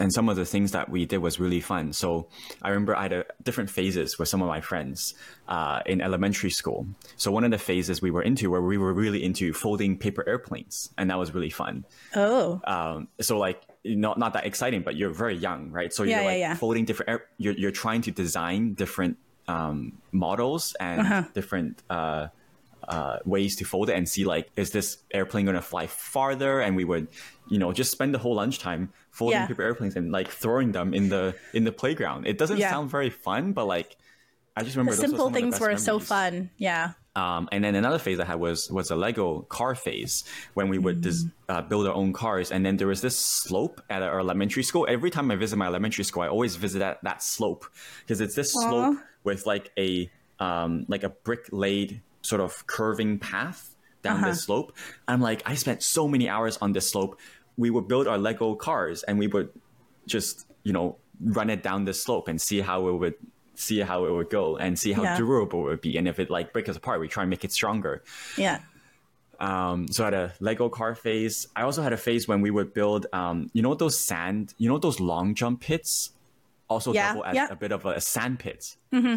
and 0.01 0.13
some 0.13 0.29
of 0.29 0.37
the 0.37 0.45
things 0.45 0.73
that 0.73 0.89
we 0.89 1.05
did 1.07 1.19
was 1.19 1.39
really 1.39 1.61
fun. 1.61 1.93
So 1.93 2.29
I 2.63 2.69
remember 2.71 2.97
I 2.97 3.03
had 3.03 3.13
a, 3.13 3.25
different 3.43 3.71
phases 3.71 4.19
with 4.19 4.29
some 4.29 4.43
of 4.43 4.49
my 4.49 4.61
friends 4.61 5.15
uh, 5.49 5.81
in 5.87 6.01
elementary 6.01 6.51
school. 6.51 6.87
So 7.17 7.31
one 7.31 7.45
of 7.45 7.51
the 7.51 7.59
phases 7.59 8.01
we 8.01 8.11
were 8.11 8.23
into 8.23 8.51
where 8.51 8.63
we 8.63 8.79
were 8.79 8.93
really 8.95 9.23
into 9.23 9.53
folding 9.53 9.99
paper 9.99 10.25
airplanes, 10.27 10.91
and 10.99 11.11
that 11.11 11.19
was 11.19 11.35
really 11.35 11.51
fun. 11.51 11.85
Oh, 12.17 12.61
um, 12.65 13.09
so 13.21 13.39
like 13.39 13.63
not 13.85 14.19
not 14.19 14.33
that 14.33 14.47
exciting, 14.47 14.83
but 14.83 14.97
you're 14.97 15.11
very 15.13 15.37
young, 15.37 15.71
right? 15.71 15.93
So 15.93 16.03
Yeah, 16.03 16.09
you're 16.17 16.21
yeah, 16.25 16.31
like 16.31 16.39
yeah. 16.39 16.55
folding 16.55 16.85
different. 16.87 17.11
air- 17.11 17.27
You're 17.39 17.55
you're 17.55 17.71
trying 17.85 18.03
to 18.03 18.11
design 18.11 18.75
different 18.75 19.17
um, 19.49 19.93
models 20.13 20.75
and 20.81 21.01
Uh-huh. 21.01 21.23
different 21.35 21.83
uh, 21.91 22.29
uh, 22.89 23.19
ways 23.25 23.57
to 23.57 23.65
fold 23.65 23.89
it, 23.91 23.97
and 23.97 24.09
see 24.09 24.25
like 24.25 24.49
is 24.57 24.71
this 24.71 24.99
airplane 25.13 25.45
going 25.45 25.57
to 25.57 25.63
fly 25.63 25.87
farther? 25.87 26.61
And 26.61 26.77
we 26.77 26.85
would, 26.85 27.09
you 27.49 27.59
know, 27.59 27.73
just 27.73 27.91
spend 27.91 28.15
the 28.15 28.19
whole 28.19 28.37
lunchtime 28.37 28.93
folding 29.15 29.39
Yeah. 29.41 29.47
paper 29.47 29.63
airplanes 29.63 29.95
and 29.97 30.11
like 30.13 30.29
throwing 30.29 30.73
them 30.73 30.93
in 30.93 31.09
the 31.09 31.35
in 31.53 31.63
the 31.65 31.73
playground. 31.73 32.27
It 32.27 32.37
doesn't 32.39 32.59
Yeah. 32.59 32.71
sound 32.71 32.91
very 32.91 33.11
fun, 33.11 33.53
but 33.53 33.67
like 33.67 33.97
I 34.57 34.63
just 34.63 34.77
remember 34.77 34.93
the 34.95 35.01
simple 35.01 35.19
some 35.19 35.27
of 35.29 35.33
the 35.33 35.41
things 35.41 35.61
were 35.61 35.77
so 35.79 35.99
fun. 35.99 36.51
Yeah. 36.59 36.93
Um, 37.17 37.49
and 37.53 37.63
then 37.65 37.75
another 37.77 37.99
phase 38.01 38.19
I 38.19 38.25
had 38.25 38.41
was 38.41 38.69
was 38.71 38.91
a 38.91 38.97
Lego 38.97 39.43
car 39.43 39.75
phase 39.77 40.25
when 40.55 40.69
we 40.69 40.79
would 40.79 41.01
des- 41.01 41.31
uh, 41.49 41.63
build 41.63 41.87
our 41.87 41.95
own 41.95 42.13
cars. 42.13 42.51
And 42.51 42.67
then 42.67 42.77
there 42.77 42.89
was 42.89 43.01
this 43.03 43.17
slope 43.17 43.81
at 43.89 44.03
our 44.03 44.19
elementary 44.19 44.65
school. 44.65 44.85
Every 44.89 45.11
time 45.11 45.31
I 45.31 45.37
visit 45.37 45.57
my 45.57 45.67
elementary 45.67 46.03
school, 46.05 46.23
I 46.25 46.29
always 46.29 46.57
visit 46.57 46.81
that, 46.81 46.99
that 47.05 47.23
slope 47.23 47.67
because 48.03 48.21
it's 48.21 48.35
this 48.35 48.53
slope 48.53 48.99
with 49.23 49.47
like 49.47 49.71
a 49.79 50.11
um, 50.41 50.87
like 50.89 51.05
a 51.05 51.11
brick 51.11 51.47
laid 51.53 52.03
sort 52.23 52.41
of 52.41 52.67
curving 52.67 53.19
path 53.21 53.77
down 54.03 54.21
this 54.23 54.43
slope. 54.45 54.77
I'm 55.09 55.21
like, 55.21 55.43
I 55.47 55.55
spent 55.55 55.83
so 55.83 56.07
many 56.09 56.29
hours 56.29 56.59
on 56.61 56.73
this 56.73 56.91
slope. 56.91 57.19
We 57.57 57.71
would 57.71 57.87
build 57.89 58.07
our 58.09 58.19
Lego 58.19 58.55
cars 58.55 59.03
and 59.05 59.19
we 59.19 59.27
would 59.29 59.51
just 60.07 60.47
you 60.65 60.73
know 60.73 60.97
run 61.21 61.51
it 61.51 61.63
down 61.63 61.85
the 61.85 61.95
slope 61.95 62.29
and 62.29 62.41
see 62.41 62.61
how 62.61 62.89
it 62.89 62.93
would 62.93 63.15
see 63.55 63.81
how 63.81 64.05
it 64.05 64.13
would 64.13 64.31
go 64.31 64.57
and 64.57 64.77
see 64.79 64.93
how 64.93 65.03
Yeah. 65.03 65.17
durable 65.17 65.61
it 65.61 65.71
would 65.71 65.81
be 65.81 65.97
and 65.97 66.09
if 66.09 66.19
it 66.19 66.29
like 66.29 66.53
breaks 66.53 66.69
us 66.69 66.77
apart 66.77 67.01
we 67.01 67.07
try 67.09 67.23
and 67.23 67.31
make 67.31 67.45
it 67.45 67.53
stronger 67.53 68.03
Yeah. 68.37 68.59
um, 69.39 69.87
so 69.89 70.03
I 70.03 70.07
had 70.07 70.15
a 70.15 70.33
lego 70.41 70.69
car 70.69 70.95
phase 70.95 71.47
i 71.55 71.63
also 71.63 71.83
had 71.83 71.93
a 71.93 71.97
phase 71.97 72.27
when 72.27 72.41
we 72.41 72.51
would 72.51 72.75
build 72.75 73.07
um, 73.13 73.51
you 73.53 73.63
know 73.63 73.75
those 73.75 73.99
sand 73.99 74.55
you 74.59 74.69
know 74.69 74.79
those 74.79 74.99
long 75.01 75.35
jump 75.35 75.61
pits 75.61 76.11
also 76.69 76.93
Yeah, 76.93 77.09
double 77.13 77.25
as 77.25 77.35
yeah. 77.37 77.47
a 77.51 77.57
bit 77.57 77.71
of 77.73 77.87
a, 77.87 78.01
sand 78.01 78.41
pit 78.41 78.77
mm-hmm. 78.93 79.17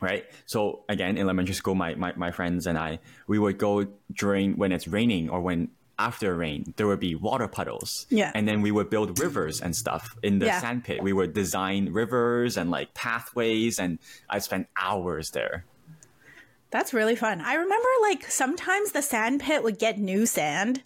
right 0.00 0.24
so 0.46 0.84
again 0.88 1.10
in 1.10 1.18
elementary 1.18 1.54
school 1.54 1.74
my, 1.74 1.94
my, 1.94 2.12
my 2.16 2.30
friends 2.30 2.66
and 2.66 2.78
i 2.78 2.98
we 3.26 3.38
would 3.38 3.58
go 3.58 3.86
during 4.12 4.56
when 4.56 4.72
it's 4.72 4.88
raining 4.88 5.28
or 5.28 5.40
when 5.42 5.68
after 5.98 6.34
rain 6.34 6.74
there 6.76 6.86
would 6.86 7.00
be 7.00 7.14
water 7.14 7.46
puddles 7.48 8.06
Yeah. 8.10 8.32
and 8.34 8.46
then 8.48 8.62
we 8.62 8.70
would 8.70 8.90
build 8.90 9.18
rivers 9.20 9.60
and 9.60 9.74
stuff 9.76 10.16
in 10.22 10.38
the 10.40 10.46
Yeah. 10.46 10.60
sand 10.60 10.84
pit 10.84 11.02
we 11.02 11.12
would 11.12 11.32
design 11.34 11.92
rivers 11.92 12.56
and 12.56 12.70
like 12.70 12.94
pathways 12.94 13.78
and 13.78 13.98
i 14.28 14.38
spent 14.38 14.66
hours 14.80 15.30
there 15.30 15.64
That's 16.70 16.92
really 16.92 17.14
fun. 17.14 17.40
I 17.40 17.54
remember 17.54 17.88
like 18.02 18.28
sometimes 18.28 18.90
the 18.92 19.02
sand 19.02 19.40
pit 19.40 19.62
would 19.62 19.78
get 19.78 19.98
new 19.98 20.26
sand. 20.26 20.82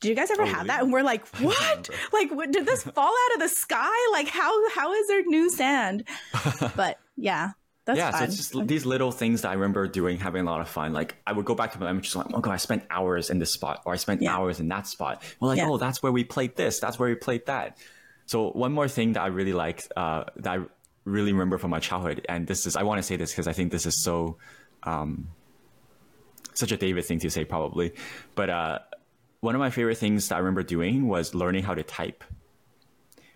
Did 0.00 0.08
you 0.10 0.14
guys 0.14 0.30
ever 0.30 0.42
oh, 0.42 0.46
have 0.46 0.66
that? 0.66 0.82
And 0.82 0.92
we're 0.92 1.02
like, 1.02 1.26
what? 1.40 1.88
like, 2.12 2.30
what, 2.30 2.52
did 2.52 2.66
this 2.66 2.82
fall 2.82 3.14
out 3.24 3.34
of 3.34 3.40
the 3.40 3.48
sky? 3.48 3.96
Like, 4.12 4.28
how 4.28 4.52
how 4.76 4.92
is 4.92 5.08
there 5.08 5.22
new 5.24 5.48
sand? 5.48 6.04
But 6.76 6.98
yeah, 7.16 7.52
that's 7.90 7.98
yeah, 7.98 8.10
fun. 8.10 8.18
so 8.20 8.24
it's 8.24 8.36
just 8.36 8.66
these 8.66 8.86
little 8.86 9.12
things 9.12 9.42
that 9.42 9.50
I 9.50 9.54
remember 9.54 9.86
doing, 9.86 10.18
having 10.18 10.42
a 10.42 10.50
lot 10.50 10.60
of 10.60 10.68
fun. 10.68 10.92
Like 10.92 11.16
I 11.26 11.32
would 11.32 11.44
go 11.44 11.54
back 11.54 11.72
to 11.72 11.78
my 11.78 11.86
elementary 11.86 12.08
school, 12.08 12.22
like, 12.22 12.34
oh 12.34 12.40
god, 12.40 12.52
I 12.52 12.56
spent 12.56 12.84
hours 12.90 13.30
in 13.30 13.38
this 13.38 13.52
spot, 13.52 13.82
or 13.84 13.92
I 13.92 13.96
spent 13.96 14.22
Yeah. 14.22 14.34
hours 14.36 14.60
in 14.60 14.68
that 14.68 14.86
spot. 14.86 15.22
Well, 15.40 15.48
like, 15.50 15.58
Yeah. 15.58 15.68
oh, 15.68 15.76
that's 15.78 16.02
where 16.02 16.12
we 16.12 16.24
played 16.24 16.56
this, 16.56 16.80
that's 16.80 16.98
where 16.98 17.08
we 17.08 17.14
played 17.14 17.46
that. 17.46 17.78
So 18.26 18.50
one 18.50 18.72
more 18.72 18.88
thing 18.88 19.14
that 19.14 19.22
I 19.22 19.26
really 19.28 19.52
liked, 19.52 19.92
uh, 19.96 20.24
that 20.36 20.58
I 20.60 20.64
really 21.04 21.32
remember 21.32 21.58
from 21.58 21.70
my 21.70 21.80
childhood, 21.80 22.24
and 22.28 22.46
this 22.46 22.66
is 22.66 22.76
I 22.76 22.82
want 22.82 22.98
to 22.98 23.02
say 23.02 23.16
this 23.16 23.30
because 23.32 23.48
I 23.48 23.52
think 23.52 23.72
this 23.72 23.86
is 23.86 24.02
so, 24.02 24.38
um, 24.82 25.28
such 26.54 26.72
a 26.72 26.76
David 26.76 27.04
thing 27.04 27.18
to 27.20 27.30
say 27.30 27.44
probably, 27.44 27.92
but 28.34 28.50
uh, 28.50 28.78
one 29.40 29.54
of 29.54 29.58
my 29.58 29.70
favorite 29.70 29.96
things 29.98 30.28
that 30.28 30.36
I 30.36 30.38
remember 30.38 30.62
doing 30.62 31.08
was 31.08 31.34
learning 31.34 31.64
how 31.64 31.74
to 31.74 31.82
type. 31.82 32.24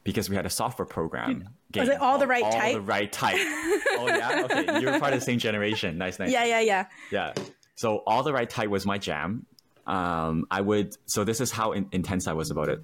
Because 0.04 0.28
we 0.28 0.36
had 0.36 0.44
a 0.44 0.50
software 0.50 0.84
program. 0.84 1.48
Was 1.82 1.88
it 1.88 2.00
All 2.00 2.18
the 2.18 2.26
Right 2.26 2.42
All 2.44 2.52
Type? 2.52 2.74
the 2.74 2.80
right 2.80 3.12
type. 3.12 3.36
oh 3.38 4.06
yeah, 4.08 4.42
okay. 4.44 4.80
You're 4.80 4.98
part 5.00 5.12
of 5.12 5.20
the 5.20 5.24
same 5.24 5.38
generation. 5.38 5.98
Nice, 5.98 6.18
nice. 6.18 6.30
yeah, 6.30 6.44
yeah, 6.44 6.60
yeah. 6.60 6.86
Yeah. 7.10 7.32
So 7.76 7.98
all 8.06 8.22
the 8.22 8.32
right 8.32 8.48
type 8.48 8.68
was 8.70 8.86
my 8.86 8.98
jam. 8.98 9.46
Um, 9.86 10.46
I 10.50 10.60
would. 10.60 10.94
So 11.06 11.24
this 11.24 11.40
is 11.40 11.50
how 11.50 11.72
in, 11.72 11.88
intense 11.92 12.26
I 12.28 12.32
was 12.32 12.50
about 12.50 12.68
it. 12.68 12.80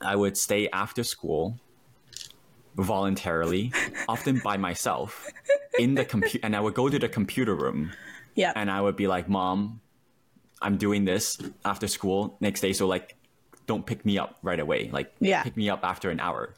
I 0.00 0.14
would 0.16 0.36
stay 0.36 0.68
after 0.72 1.02
school 1.04 1.58
voluntarily, 2.76 3.72
often 4.08 4.40
by 4.44 4.56
myself, 4.56 5.26
in 5.78 5.94
the 5.94 6.04
computer, 6.04 6.40
and 6.44 6.54
I 6.54 6.60
would 6.60 6.74
go 6.74 6.88
to 6.88 6.98
the 6.98 7.08
computer 7.08 7.54
room, 7.54 7.92
Yeah. 8.34 8.52
and 8.54 8.70
I 8.70 8.80
would 8.80 8.96
be 8.96 9.06
like, 9.06 9.28
"Mom, 9.28 9.80
I'm 10.60 10.76
doing 10.76 11.04
this 11.04 11.38
after 11.64 11.88
school 11.88 12.36
next 12.40 12.60
day, 12.60 12.72
so 12.72 12.86
like, 12.86 13.16
don't 13.66 13.84
pick 13.84 14.04
me 14.04 14.18
up 14.18 14.36
right 14.42 14.60
away. 14.60 14.90
Like, 14.92 15.12
Yeah. 15.20 15.42
pick 15.42 15.56
me 15.56 15.68
up 15.70 15.80
after 15.84 16.10
an 16.10 16.20
hour." 16.20 16.54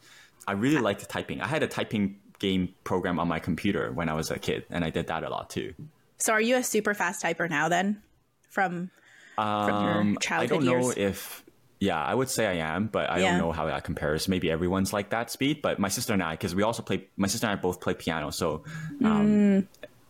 I 0.49 0.53
really 0.53 0.79
liked 0.81 1.07
typing. 1.11 1.43
I 1.43 1.47
had 1.47 1.63
a 1.63 1.69
typing 1.69 2.21
game 2.39 2.75
program 2.83 3.21
on 3.21 3.29
my 3.29 3.39
computer 3.39 3.93
when 3.93 4.09
I 4.09 4.15
was 4.15 4.31
a 4.31 4.39
kid, 4.39 4.65
and 4.71 4.83
I 4.83 4.89
did 4.89 5.09
that 5.09 5.23
a 5.23 5.29
lot 5.29 5.51
too. 5.51 5.75
So 6.17 6.33
are 6.33 6.41
you 6.41 6.57
a 6.57 6.63
super 6.63 6.95
fast 6.95 7.23
typer 7.23 7.51
now 7.51 7.69
then? 7.69 8.03
From 8.49 8.91
from 9.37 9.85
your 9.85 9.95
Um, 9.97 10.17
I 10.17 10.21
childhood 10.21 10.51
don't 10.51 10.65
know 10.65 10.89
years? 10.89 10.97
if 10.97 11.45
yeah, 11.81 12.03
I 12.03 12.15
would 12.15 12.31
say 12.31 12.47
I 12.47 12.75
am, 12.75 12.87
but 12.87 13.11
I 13.11 13.19
Yeah. 13.21 13.29
don't 13.29 13.39
know 13.39 13.53
how 13.53 13.67
that 13.67 13.85
compares. 13.85 14.27
Maybe 14.27 14.51
everyone's 14.51 14.93
like 14.93 15.11
that 15.11 15.31
speed, 15.31 15.61
but 15.61 15.79
my 15.79 15.89
sister 15.89 16.15
and 16.15 16.23
I, 16.23 16.33
because 16.33 16.55
we 16.55 16.63
also 16.63 16.83
play, 16.83 17.07
my 17.17 17.29
sister 17.29 17.47
and 17.47 17.59
I 17.59 17.61
both 17.61 17.81
play 17.81 17.93
piano, 17.93 18.31
so 18.31 18.65
um, 19.05 19.27
Mm. 19.29 19.69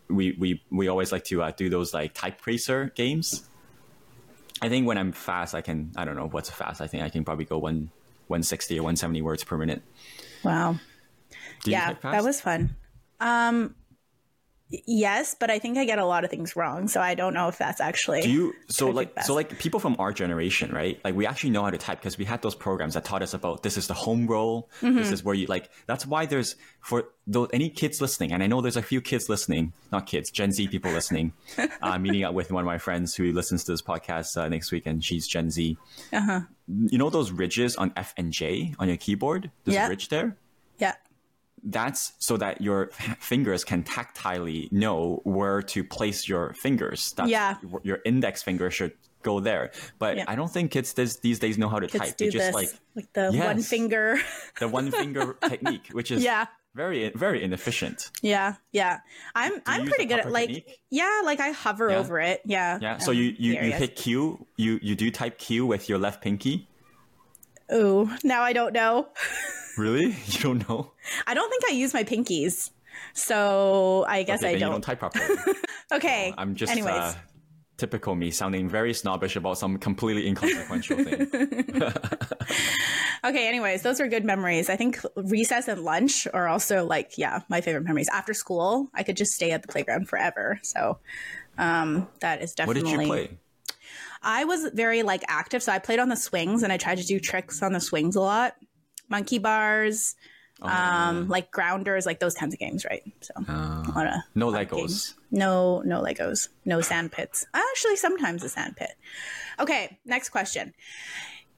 we 0.09 0.37
we 0.39 0.63
we 0.71 0.87
always 0.87 1.11
like 1.11 1.25
to 1.25 1.43
uh, 1.43 1.51
do 1.51 1.69
those 1.69 1.93
like 1.93 2.15
TypeRacer 2.15 2.95
games. 2.95 3.43
I 4.63 4.69
think 4.69 4.87
when 4.87 4.99
I'm 4.99 5.11
fast, 5.13 5.55
I 5.57 5.63
can 5.63 5.91
I 5.97 6.05
don't 6.05 6.15
know 6.17 6.29
what's 6.29 6.49
fast. 6.49 6.81
I 6.81 6.87
think 6.87 7.03
I 7.03 7.09
can 7.09 7.25
probably 7.25 7.45
go 7.45 7.59
one. 7.59 7.91
160 8.29 8.79
or 8.79 8.83
170 8.83 9.23
words 9.23 9.43
per 9.43 9.57
minute. 9.57 9.81
Wow. 10.45 10.77
You 11.65 11.73
yeah, 11.73 11.95
that 12.03 12.23
was 12.23 12.41
fun. 12.41 12.77
Um 13.21 13.75
yes, 14.71 15.35
but 15.39 15.51
I 15.51 15.59
think 15.59 15.79
I 15.79 15.85
get 15.85 15.99
a 15.99 16.05
lot 16.05 16.25
of 16.25 16.31
things 16.31 16.57
wrong, 16.57 16.89
so 16.89 17.01
I 17.01 17.15
don't 17.15 17.35
know 17.35 17.49
if 17.49 17.59
that's 17.59 17.81
actually 17.81 18.23
Do 18.23 18.31
you 18.31 18.55
so 18.69 18.91
like 18.91 19.19
so 19.23 19.35
like 19.35 19.59
people 19.59 19.81
from 19.81 19.97
our 19.99 20.13
generation, 20.13 20.71
right? 20.73 21.01
Like 21.05 21.15
we 21.15 21.27
actually 21.27 21.51
know 21.51 21.63
how 21.65 21.71
to 21.71 21.79
type 21.79 22.01
because 22.01 22.19
we 22.19 22.25
had 22.25 22.43
those 22.43 22.55
programs 22.55 22.95
that 22.95 23.05
taught 23.05 23.23
us 23.23 23.35
about 23.35 23.63
this 23.63 23.77
is 23.77 23.87
the 23.87 23.95
home 23.95 24.27
roll, 24.27 24.69
Mm-hmm. 24.81 24.97
this 24.97 25.11
is 25.11 25.25
where 25.25 25.35
you 25.35 25.47
like. 25.47 25.71
That's 25.87 26.07
why 26.07 26.27
there's 26.27 26.57
for 26.81 27.05
those 27.27 27.49
any 27.53 27.71
kids 27.71 28.01
listening, 28.01 28.33
and 28.33 28.43
I 28.43 28.47
know 28.47 28.61
there's 28.61 28.77
a 28.77 28.83
few 28.83 29.01
kids 29.01 29.29
listening, 29.29 29.73
not 29.93 30.07
kids, 30.07 30.31
Gen 30.31 30.53
Z 30.53 30.69
people 30.69 30.91
listening. 30.93 31.33
uh, 31.83 31.99
meeting 31.99 32.25
up 32.25 32.35
with 32.35 32.53
one 32.53 32.63
of 32.63 32.67
my 32.67 32.79
friends 32.79 33.15
who 33.15 33.33
listens 33.33 33.65
to 33.65 33.73
this 33.73 33.83
podcast 33.83 34.37
uh, 34.37 34.49
next 34.49 34.71
week, 34.73 34.87
and 34.87 35.05
she's 35.05 35.27
Gen 35.27 35.51
Z. 35.51 35.77
Uh-huh. 36.13 36.41
You 36.67 36.99
know 36.99 37.09
those 37.11 37.31
ridges 37.31 37.77
on 37.77 37.93
F 37.97 38.13
and 38.17 38.33
J 38.33 38.75
on 38.79 38.89
your 38.89 38.97
keyboard? 38.99 39.51
There's 39.65 39.75
Yeah. 39.75 39.87
a 39.87 39.91
ridge 39.91 40.09
there. 40.09 40.37
Yeah. 40.79 40.95
That's 41.65 42.13
so 42.19 42.37
that 42.37 42.61
your 42.61 42.91
fingers 43.21 43.65
can 43.65 43.83
tactilely 43.85 44.71
know 44.73 45.21
where 45.25 45.63
to 45.63 45.85
place 45.85 46.29
your 46.29 46.53
fingers. 46.55 47.13
That's, 47.17 47.31
Yeah. 47.31 47.57
Your 47.83 47.99
index 48.05 48.43
finger 48.43 48.71
should 48.71 48.93
go 49.23 49.41
there. 49.41 49.73
But 49.99 50.17
Yeah. 50.17 50.25
I 50.29 50.35
don't 50.37 50.51
think 50.53 50.71
kids 50.71 50.93
this, 50.93 51.17
these 51.17 51.39
days 51.39 51.59
know 51.59 51.69
how 51.69 51.81
to 51.81 51.89
Kids 51.89 52.05
type. 52.05 52.17
They 52.19 52.29
just 52.31 52.47
this 52.47 52.55
like 52.55 52.69
like 52.95 53.13
the 53.13 53.33
one 53.33 53.63
finger. 53.63 54.19
the 54.61 54.69
one 54.69 54.91
finger 54.91 55.37
technique, 55.49 55.89
which 55.93 56.11
is 56.11 56.23
Yeah. 56.23 56.47
very 56.75 57.11
very 57.17 57.43
inefficient. 57.43 58.11
yeah, 58.23 58.55
yeah. 58.73 59.01
I'm 59.35 59.61
I'm 59.67 59.87
pretty 59.87 60.05
good 60.05 60.21
at 60.21 60.31
like 60.31 60.49
technique? 60.49 60.81
yeah, 60.91 61.23
like 61.25 61.41
I 61.41 61.51
hover 61.51 61.91
Yeah. 61.91 61.99
over 61.99 62.21
it. 62.21 62.43
Yeah. 62.45 62.79
Yeah. 62.81 62.99
So 62.99 63.11
um, 63.11 63.17
you 63.19 63.35
you, 63.39 63.53
you 63.55 63.73
hit 63.73 63.97
Q. 63.97 64.47
You 64.57 64.79
you 64.83 64.95
do 64.95 65.11
type 65.11 65.39
Q 65.39 65.67
with 65.67 65.89
your 65.89 65.99
left 65.99 66.23
pinky. 66.23 66.69
Ooh, 67.75 68.09
now 68.25 68.43
I 68.43 68.53
don't 68.53 68.73
know. 68.73 69.09
Really? 69.79 70.17
You 70.27 70.41
don't 70.41 70.69
know? 70.69 70.93
I 71.27 71.35
don't 71.35 71.49
think 71.51 71.65
I 71.69 71.73
use 71.73 71.95
my 71.95 72.05
pinkies. 72.05 72.71
So 73.15 74.05
I 74.09 74.23
guess 74.25 74.41
Okay, 74.43 74.57
I 74.57 74.59
don't. 74.59 74.73
don't 74.73 74.81
type 74.83 74.99
properly. 74.99 75.37
okay. 75.93 76.35
I'm 76.37 76.55
just 76.57 76.73
Anyways. 76.73 76.95
uh, 76.95 77.15
typical 77.77 78.15
me 78.17 78.31
sounding 78.33 78.69
very 78.69 78.93
snobbish 78.93 79.37
about 79.37 79.57
some 79.57 79.79
completely 79.79 80.27
inconsequential 80.27 80.97
thing. 81.05 81.83
Okay, 83.25 83.49
anyways, 83.49 83.83
those 83.83 84.01
are 84.01 84.07
good 84.07 84.25
memories. 84.25 84.71
I 84.71 84.77
think 84.77 85.01
recess 85.17 85.67
and 85.67 85.83
lunch 85.83 86.29
are 86.33 86.47
also 86.47 86.85
like, 86.87 87.19
yeah, 87.19 87.41
my 87.49 87.61
favorite 87.61 87.83
memories. 87.83 88.09
After 88.13 88.33
school, 88.33 88.89
I 88.95 89.03
could 89.03 89.17
just 89.17 89.33
stay 89.33 89.51
at 89.51 89.61
the 89.63 89.69
playground 89.69 90.09
forever. 90.09 90.61
So 90.63 90.99
um, 91.59 92.07
that 92.21 92.43
is 92.43 92.55
What 92.57 92.75
definitely. 92.75 92.83
did 92.93 93.01
you 93.03 93.07
play? 93.09 93.39
I 94.23 94.45
was 94.45 94.71
very 94.73 95.03
like 95.03 95.25
active, 95.27 95.65
so 95.65 95.73
I 95.73 95.81
played 95.81 95.99
on 95.99 96.09
the 96.09 96.17
swings 96.17 96.63
and 96.63 96.73
I 96.73 96.77
tried 96.77 96.99
to 96.99 97.05
do 97.05 97.19
tricks 97.19 97.61
on 97.61 97.73
the 97.73 97.81
swings 97.81 98.15
a 98.15 98.21
lot. 98.21 98.55
Monkey 99.09 99.39
bars, 99.39 100.15
Oh, 100.61 100.67
um, 100.67 101.29
like 101.29 101.53
grounders, 101.53 102.05
like 102.05 102.19
those 102.19 102.35
kinds 102.35 102.53
of 102.53 102.59
games, 102.59 102.85
right? 102.85 103.05
So 103.21 103.33
of 103.37 103.45
no 104.35 104.51
Legos. 104.51 105.15
No, 105.31 105.83
no 105.85 106.03
Legos, 106.03 106.49
no 106.65 106.81
sand 106.81 107.13
pits. 107.13 107.47
Actually, 107.55 107.95
sometimes 107.95 108.43
a 108.43 108.49
sand 108.49 108.77
pit. 108.77 108.91
Okay, 109.61 109.99
next 110.05 110.31
question. 110.31 110.75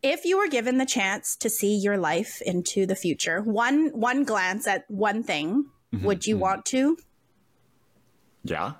If 0.02 0.26
you 0.26 0.36
were 0.36 0.48
given 0.48 0.76
the 0.76 0.84
chance 0.84 1.34
to 1.36 1.48
see 1.48 1.76
your 1.76 1.96
life 1.96 2.42
into 2.42 2.84
the 2.84 2.94
future, 2.94 3.40
one 3.40 3.88
one 3.94 4.24
glance 4.24 4.66
at 4.66 4.84
one 4.90 5.22
thing, 5.22 5.66
Mm-hmm, 5.94 6.04
would 6.06 6.26
you 6.26 6.36
want 6.38 6.64
to? 6.66 6.96
Yeah. 8.44 8.74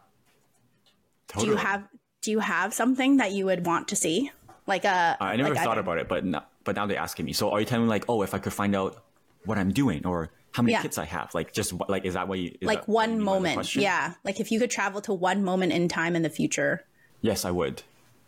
Do 1.39 1.47
you 1.47 1.57
have 1.57 1.89
do 2.23 2.31
you 2.31 2.39
have 2.41 2.75
something 2.75 3.17
that 3.19 3.33
you 3.33 3.47
would 3.47 3.65
want 3.67 3.89
to 3.89 3.97
see? 3.97 4.31
Like 4.67 4.85
a 4.85 5.17
I 5.21 5.37
never 5.37 5.55
like 5.55 5.65
thought 5.65 5.79
a- 5.79 5.81
about 5.81 5.99
it, 5.99 6.09
but 6.09 6.25
no, 6.25 6.43
but 6.65 6.77
now 6.77 6.87
they're 6.87 6.99
asking 6.99 7.25
me. 7.27 7.33
So 7.33 7.51
are 7.51 7.61
you 7.61 7.67
telling 7.67 7.85
me 7.87 7.91
like, 7.91 8.05
oh, 8.09 8.23
if 8.23 8.35
I 8.35 8.39
could 8.39 8.53
find 8.53 8.75
out 8.77 9.03
what 9.45 9.59
I'm 9.59 9.73
doing 9.73 10.07
or 10.07 10.31
how 10.53 10.63
many 10.63 10.73
Yeah. 10.73 10.83
kids 10.83 10.99
I 10.99 11.05
have, 11.05 11.35
like 11.35 11.53
just 11.53 11.73
like 11.89 12.05
is 12.05 12.15
that 12.15 12.29
what 12.29 12.39
you 12.39 12.49
is 12.61 12.67
like 12.67 12.81
that 12.81 12.89
what 12.89 13.09
you 13.09 13.13
one 13.15 13.19
mean 13.19 13.27
by 13.27 13.33
the 13.35 13.41
moment. 13.57 13.77
Yeah. 13.77 14.15
Like 14.25 14.41
if 14.41 14.51
you 14.53 14.59
could 14.61 14.71
travel 14.71 15.01
to 15.03 15.15
one 15.15 15.43
moment 15.45 15.73
in 15.73 15.89
time 15.89 16.17
in 16.17 16.23
the 16.23 16.31
future. 16.31 16.85
Yes, 17.23 17.45
I 17.45 17.51
would. 17.51 17.83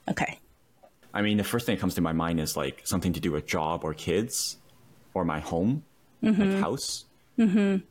Okay. 0.09 0.39
I 1.15 1.21
mean, 1.23 1.37
the 1.37 1.45
first 1.45 1.67
thing 1.67 1.75
that 1.77 1.81
comes 1.81 1.95
to 1.97 2.01
my 2.01 2.13
mind 2.13 2.41
is 2.41 2.57
like 2.57 2.81
something 2.85 3.13
to 3.13 3.21
do 3.21 3.33
with 3.33 3.47
job 3.47 3.85
or 3.85 3.93
kids 3.95 4.57
or 5.15 5.25
my 5.25 5.41
home, 5.41 5.85
Mm-hmm. 6.23 6.41
like 6.53 6.61
house. 6.61 7.05
Maybe 7.37 7.83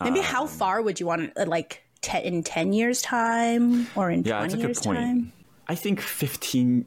Um, 0.00 0.16
how 0.22 0.46
far 0.46 0.82
would 0.82 1.00
you 1.00 1.06
want 1.06 1.32
it 1.36 1.48
like 1.48 1.82
te- 2.02 2.22
in 2.22 2.42
10 2.42 2.72
years 2.72 3.00
time 3.02 3.86
or 3.96 4.10
in 4.10 4.22
Yeah, 4.24 4.38
20 4.38 4.42
that's 4.42 4.54
a 4.54 4.56
good 4.58 4.62
years 4.66 4.80
point. 4.80 4.98
time? 4.98 5.32
I 5.66 5.74
think 5.74 6.00
15, 6.00 6.86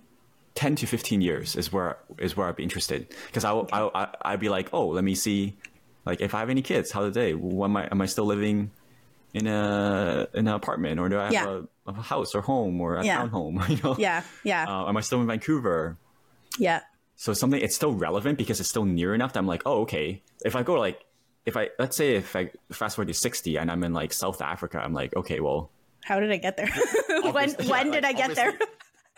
10 0.58 0.76
to 0.78 0.88
15 0.88 1.22
years 1.22 1.56
is 1.56 1.72
where 1.72 1.98
is 2.18 2.36
where 2.36 2.48
I'd 2.50 2.56
be 2.58 2.64
interested 2.64 3.14
because 3.28 3.46
I, 3.46 3.52
will 3.54 3.70
I, 3.72 3.80
I 3.94 4.08
I'd 4.34 4.40
be 4.40 4.50
like, 4.50 4.70
oh, 4.74 4.88
let 4.90 5.04
me 5.04 5.14
see, 5.14 5.56
like 6.04 6.20
if 6.20 6.34
I 6.34 6.40
have 6.40 6.50
any 6.50 6.64
kids, 6.64 6.92
how 6.92 7.04
are 7.04 7.12
they? 7.12 7.36
What 7.36 7.66
am 7.70 7.78
I 7.78 7.88
am 7.92 8.02
I 8.02 8.08
still 8.08 8.26
living 8.26 8.72
in 9.36 9.46
a 9.46 10.28
in 10.34 10.48
an 10.48 10.54
apartment 10.56 11.00
or 11.00 11.10
do 11.10 11.20
I 11.20 11.26
have 11.26 11.34
Yeah. 11.34 11.62
a, 11.86 11.90
a 11.92 12.02
house 12.02 12.34
or 12.34 12.42
home 12.42 12.82
or 12.82 12.98
a 12.98 13.06
Yeah. 13.06 13.22
townhome? 13.22 13.62
You 13.70 13.78
know? 13.84 13.96
Yeah. 14.00 14.24
Yeah. 14.44 14.66
Uh, 14.68 14.90
am 14.90 14.98
I 14.98 15.02
still 15.02 15.22
in 15.22 15.28
Vancouver? 15.28 15.98
yeah. 16.58 16.82
So 17.20 17.34
something 17.34 17.62
it's 17.62 17.76
still 17.76 17.94
relevant 17.94 18.38
because 18.38 18.60
it's 18.60 18.70
still 18.70 18.86
near 18.86 19.14
enough 19.14 19.34
that 19.34 19.40
I'm 19.40 19.48
like, 19.48 19.62
oh, 19.66 19.82
okay. 19.82 20.22
If 20.46 20.56
I 20.56 20.62
go 20.64 20.74
like, 20.74 21.02
if 21.46 21.56
I 21.58 21.70
let's 21.78 21.96
say 21.98 22.16
if 22.16 22.36
I 22.36 22.50
fast 22.72 22.96
forward 22.96 23.08
to 23.10 23.14
60 23.14 23.58
and 23.58 23.70
I'm 23.72 23.84
in 23.84 23.94
like 23.94 24.12
South 24.14 24.42
Africa, 24.42 24.82
I'm 24.84 24.94
like, 24.94 25.16
okay, 25.16 25.40
well, 25.40 25.70
How 26.04 26.20
did 26.20 26.32
I 26.32 26.38
get 26.38 26.58
there? 26.58 26.70
when 27.32 27.50
yeah, 27.60 27.72
when 27.72 27.92
did 27.92 28.06
I 28.06 28.14
get 28.14 28.34
there? 28.36 28.54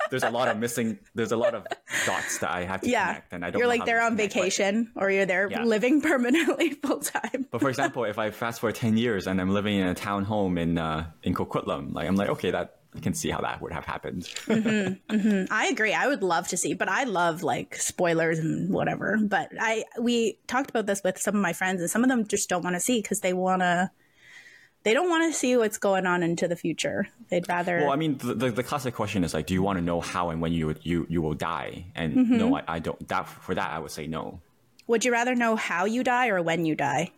There's 0.10 0.24
a 0.24 0.30
lot 0.30 0.48
of 0.48 0.58
missing. 0.58 1.00
There's 1.16 1.32
a 1.32 1.38
lot 1.38 1.54
of 1.56 1.66
dots 2.06 2.40
that 2.40 2.52
I 2.52 2.64
have 2.66 2.82
to 2.82 2.90
yeah. 2.90 3.08
connect, 3.08 3.34
and 3.34 3.46
I 3.46 3.50
don't. 3.50 3.54
Know. 3.54 3.60
You're 3.60 3.68
like 3.68 3.86
they're 3.86 4.02
on 4.02 4.12
connect, 4.16 4.34
but- 4.34 4.40
vacation 4.42 4.92
or 4.96 5.12
you're 5.12 5.26
there 5.26 5.50
Yeah. 5.50 5.64
living 5.64 6.02
permanently 6.10 6.72
full 6.72 7.00
time. 7.00 7.48
But, 7.52 7.62
for 7.62 7.70
example, 7.70 8.04
if 8.06 8.18
I 8.20 8.32
fast 8.32 8.60
forward 8.62 8.76
ten 8.76 8.98
years 8.98 9.28
and 9.28 9.40
I'm 9.40 9.50
living 9.52 9.76
in 9.80 9.88
a 9.88 9.96
town 9.96 10.24
home 10.26 10.58
in 10.58 10.78
uh, 10.78 11.12
in 11.24 11.34
Coquitlam, 11.34 11.94
like 11.94 12.08
I'm 12.08 12.16
like, 12.16 12.30
okay, 12.30 12.52
that 12.52 12.76
I 12.96 13.00
can 13.02 13.14
see 13.14 13.30
how 13.30 13.42
that 13.42 13.62
would 13.62 13.72
have 13.72 13.86
happened. 13.86 14.28
I 14.50 15.68
agree. 15.72 15.94
I 15.94 16.08
would 16.08 16.24
love 16.24 16.48
to 16.50 16.58
see, 16.58 16.74
but 16.74 16.90
I 16.90 17.04
love 17.04 17.44
like 17.44 17.76
spoilers 17.76 18.40
and 18.40 18.72
whatever. 18.74 19.18
But 19.22 19.52
I 19.60 19.84
we 20.00 20.40
talked 20.48 20.70
about 20.70 20.86
this 20.88 21.02
with 21.04 21.20
some 21.20 21.36
of 21.36 21.42
my 21.42 21.54
friends, 21.54 21.82
and 21.82 21.90
some 21.90 22.04
of 22.04 22.10
them 22.10 22.28
just 22.28 22.50
don't 22.50 22.64
want 22.64 22.76
to 22.76 22.80
see 22.80 23.02
because 23.02 23.20
they 23.22 23.34
want 23.34 23.62
to. 23.62 23.92
They 24.84 24.94
don't 24.94 25.10
want 25.10 25.32
to 25.32 25.38
see 25.38 25.58
what's 25.58 25.78
going 25.78 26.06
on 26.06 26.24
into 26.24 26.48
the 26.48 26.56
future. 26.56 27.08
They'd 27.30 27.48
rather. 27.50 27.80
Well, 27.80 27.92
I 27.92 27.98
mean, 27.98 28.18
the, 28.18 28.34
the, 28.34 28.50
the 28.52 28.64
classic 28.64 28.96
question 28.96 29.24
is 29.26 29.34
like, 29.34 29.46
do 29.46 29.54
you 29.54 29.62
want 29.62 29.78
to 29.78 29.84
know 29.84 30.00
how 30.00 30.30
and 30.30 30.42
when 30.42 30.54
you 30.54 30.74
you 30.82 31.06
you 31.10 31.22
will 31.22 31.34
die? 31.34 31.86
And 31.96 32.16
Mm-hmm. 32.16 32.38
no, 32.38 32.56
I, 32.58 32.64
I 32.68 32.80
don't. 32.80 33.08
That 33.10 33.28
for 33.28 33.54
that, 33.56 33.72
I 33.72 33.80
would 33.80 33.92
say 33.92 34.08
no. 34.08 34.40
would 34.88 35.04
you 35.06 35.12
rather 35.12 35.36
know 35.36 35.56
how 35.56 35.86
you 35.86 36.04
die 36.04 36.30
or 36.30 36.42
when 36.42 36.66
you 36.66 36.76
die? 36.76 37.12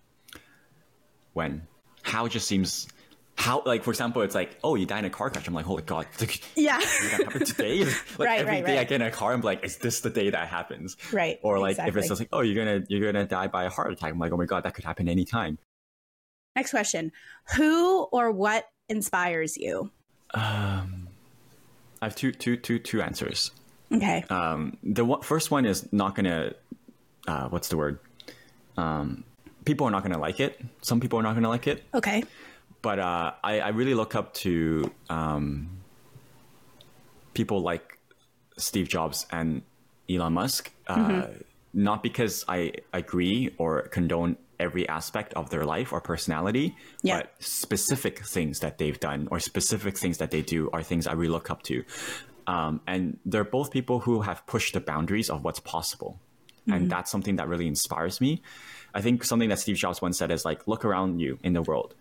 When 1.34 1.67
how 2.04 2.28
just 2.28 2.47
seems 2.47 2.88
how 3.36 3.63
like 3.65 3.84
for 3.84 3.91
example, 3.91 4.21
it's 4.24 4.36
like, 4.36 4.58
oh, 4.63 4.76
you 4.76 4.86
die 4.86 5.00
in 5.00 5.06
a 5.06 5.10
car 5.10 5.30
crash. 5.30 5.47
I'm 5.47 5.54
like, 5.54 5.65
holy 5.65 5.84
god. 5.84 6.08
Yeah. 6.56 6.80
that 7.17 7.43
today? 7.45 7.84
Like 8.17 8.28
Right, 8.28 8.39
every 8.41 8.54
right, 8.56 8.65
day 8.65 8.80
I 8.80 8.84
get 8.84 9.02
in 9.02 9.08
a 9.08 9.12
car, 9.12 9.34
I'm 9.34 9.41
like, 9.41 9.63
is 9.63 9.78
this 9.78 10.02
the 10.02 10.10
day 10.10 10.30
that 10.32 10.47
happens? 10.47 10.97
Right, 11.13 11.39
Or 11.41 11.60
like 11.60 11.78
if 11.80 11.95
it's 11.95 12.08
just 12.10 12.19
like, 12.19 12.30
oh, 12.34 12.41
you're 12.41 12.56
gonna 12.65 12.84
you're 12.89 13.12
gonna 13.12 13.26
die 13.26 13.47
by 13.47 13.63
a 13.65 13.69
heart 13.69 13.91
attack. 13.93 14.12
I'm 14.12 14.19
like, 14.19 14.32
oh 14.34 14.38
my 14.38 14.45
god, 14.45 14.63
that 14.63 14.74
could 14.74 14.84
happen 14.84 15.08
anytime. 15.08 15.58
Next 16.56 16.72
question: 16.72 17.12
Who 17.56 18.04
or 18.12 18.32
what 18.32 18.66
inspires 18.90 19.58
you? 19.58 19.92
Um, 20.34 21.08
I 22.02 22.06
have 22.06 22.16
two 22.16 22.32
two 22.32 22.58
two 22.58 22.80
two 22.80 23.02
answers. 23.02 23.52
Okay. 23.94 24.24
Um, 24.30 24.78
the 24.84 25.04
one, 25.04 25.22
first 25.22 25.52
one 25.52 25.66
is 25.66 25.92
not 25.92 26.16
gonna 26.16 26.54
uh, 27.28 27.48
what's 27.50 27.70
the 27.70 27.78
word? 27.78 28.00
Um, 28.78 29.24
people 29.66 29.88
are 29.88 29.92
not 29.92 30.04
gonna 30.04 30.18
like 30.20 30.40
it. 30.40 30.60
Some 30.82 31.00
people 31.00 31.20
are 31.20 31.24
not 31.24 31.36
gonna 31.36 31.50
like 31.50 31.68
it. 31.68 31.84
okay. 31.94 32.24
but 32.82 33.00
uh, 33.00 33.34
I, 33.44 33.60
I 33.60 33.68
really 33.70 33.94
look 33.94 34.16
up 34.16 34.34
to 34.36 34.92
um, 35.10 35.70
people 37.34 37.62
like 37.62 38.00
Steve 38.58 38.88
Jobs 38.90 39.28
and 39.32 39.62
Elon 40.10 40.34
Musk, 40.34 40.72
uh, 40.88 41.28
not 41.74 42.02
because 42.04 42.44
I 42.48 42.74
agree 42.92 43.54
or 43.58 43.84
condone 43.84 44.38
every 44.62 44.88
aspect 44.88 45.34
of 45.34 45.50
their 45.50 45.65
life 45.65 45.91
or 45.91 46.00
personality, 46.00 46.76
Yeah. 47.04 47.17
but 47.17 47.34
specific 47.39 48.15
things 48.36 48.60
that 48.60 48.78
they've 48.78 49.00
done 49.00 49.28
or 49.32 49.39
specific 49.39 49.97
things 49.97 50.17
that 50.19 50.32
they 50.32 50.41
do 50.41 50.69
are 50.71 50.84
things 50.84 51.08
I 51.08 51.13
really 51.13 51.34
look 51.38 51.50
up 51.50 51.62
to. 51.63 51.84
Um, 52.47 52.82
and 52.88 53.17
they're 53.26 53.43
both 53.58 53.71
people 53.71 54.00
who 54.06 54.21
have 54.21 54.45
pushed 54.54 54.74
the 54.74 54.80
boundaries 54.82 55.30
of 55.30 55.43
what's 55.43 55.60
possible. 55.60 56.19
and 56.67 56.89
that's 56.93 57.10
something 57.12 57.36
that 57.38 57.47
really 57.50 57.67
inspires 57.67 58.21
me. 58.21 58.32
I 58.93 59.02
think 59.02 59.24
something 59.26 59.50
that 59.50 59.60
Steve 59.60 59.78
Jobs 59.78 60.00
once 60.02 60.17
said 60.19 60.30
is 60.32 60.45
like, 60.45 60.67
look 60.67 60.86
around 60.86 61.19
you 61.19 61.39
in 61.43 61.54
the 61.54 61.62
world. 61.69 61.95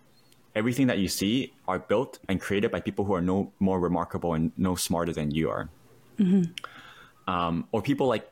Everything 0.55 0.87
that 0.87 0.99
you 0.99 1.07
see 1.09 1.51
are 1.67 1.79
built 1.79 2.19
and 2.29 2.39
created 2.39 2.69
by 2.71 2.79
people 2.79 3.03
who 3.05 3.13
are 3.15 3.21
no 3.33 3.51
more 3.59 3.79
remarkable 3.79 4.33
and 4.35 4.51
no 4.57 4.75
smarter 4.75 5.11
than 5.19 5.31
you 5.31 5.49
are. 5.49 5.69
Um, 7.27 7.67
or 7.71 7.81
people 7.81 8.07
like 8.07 8.29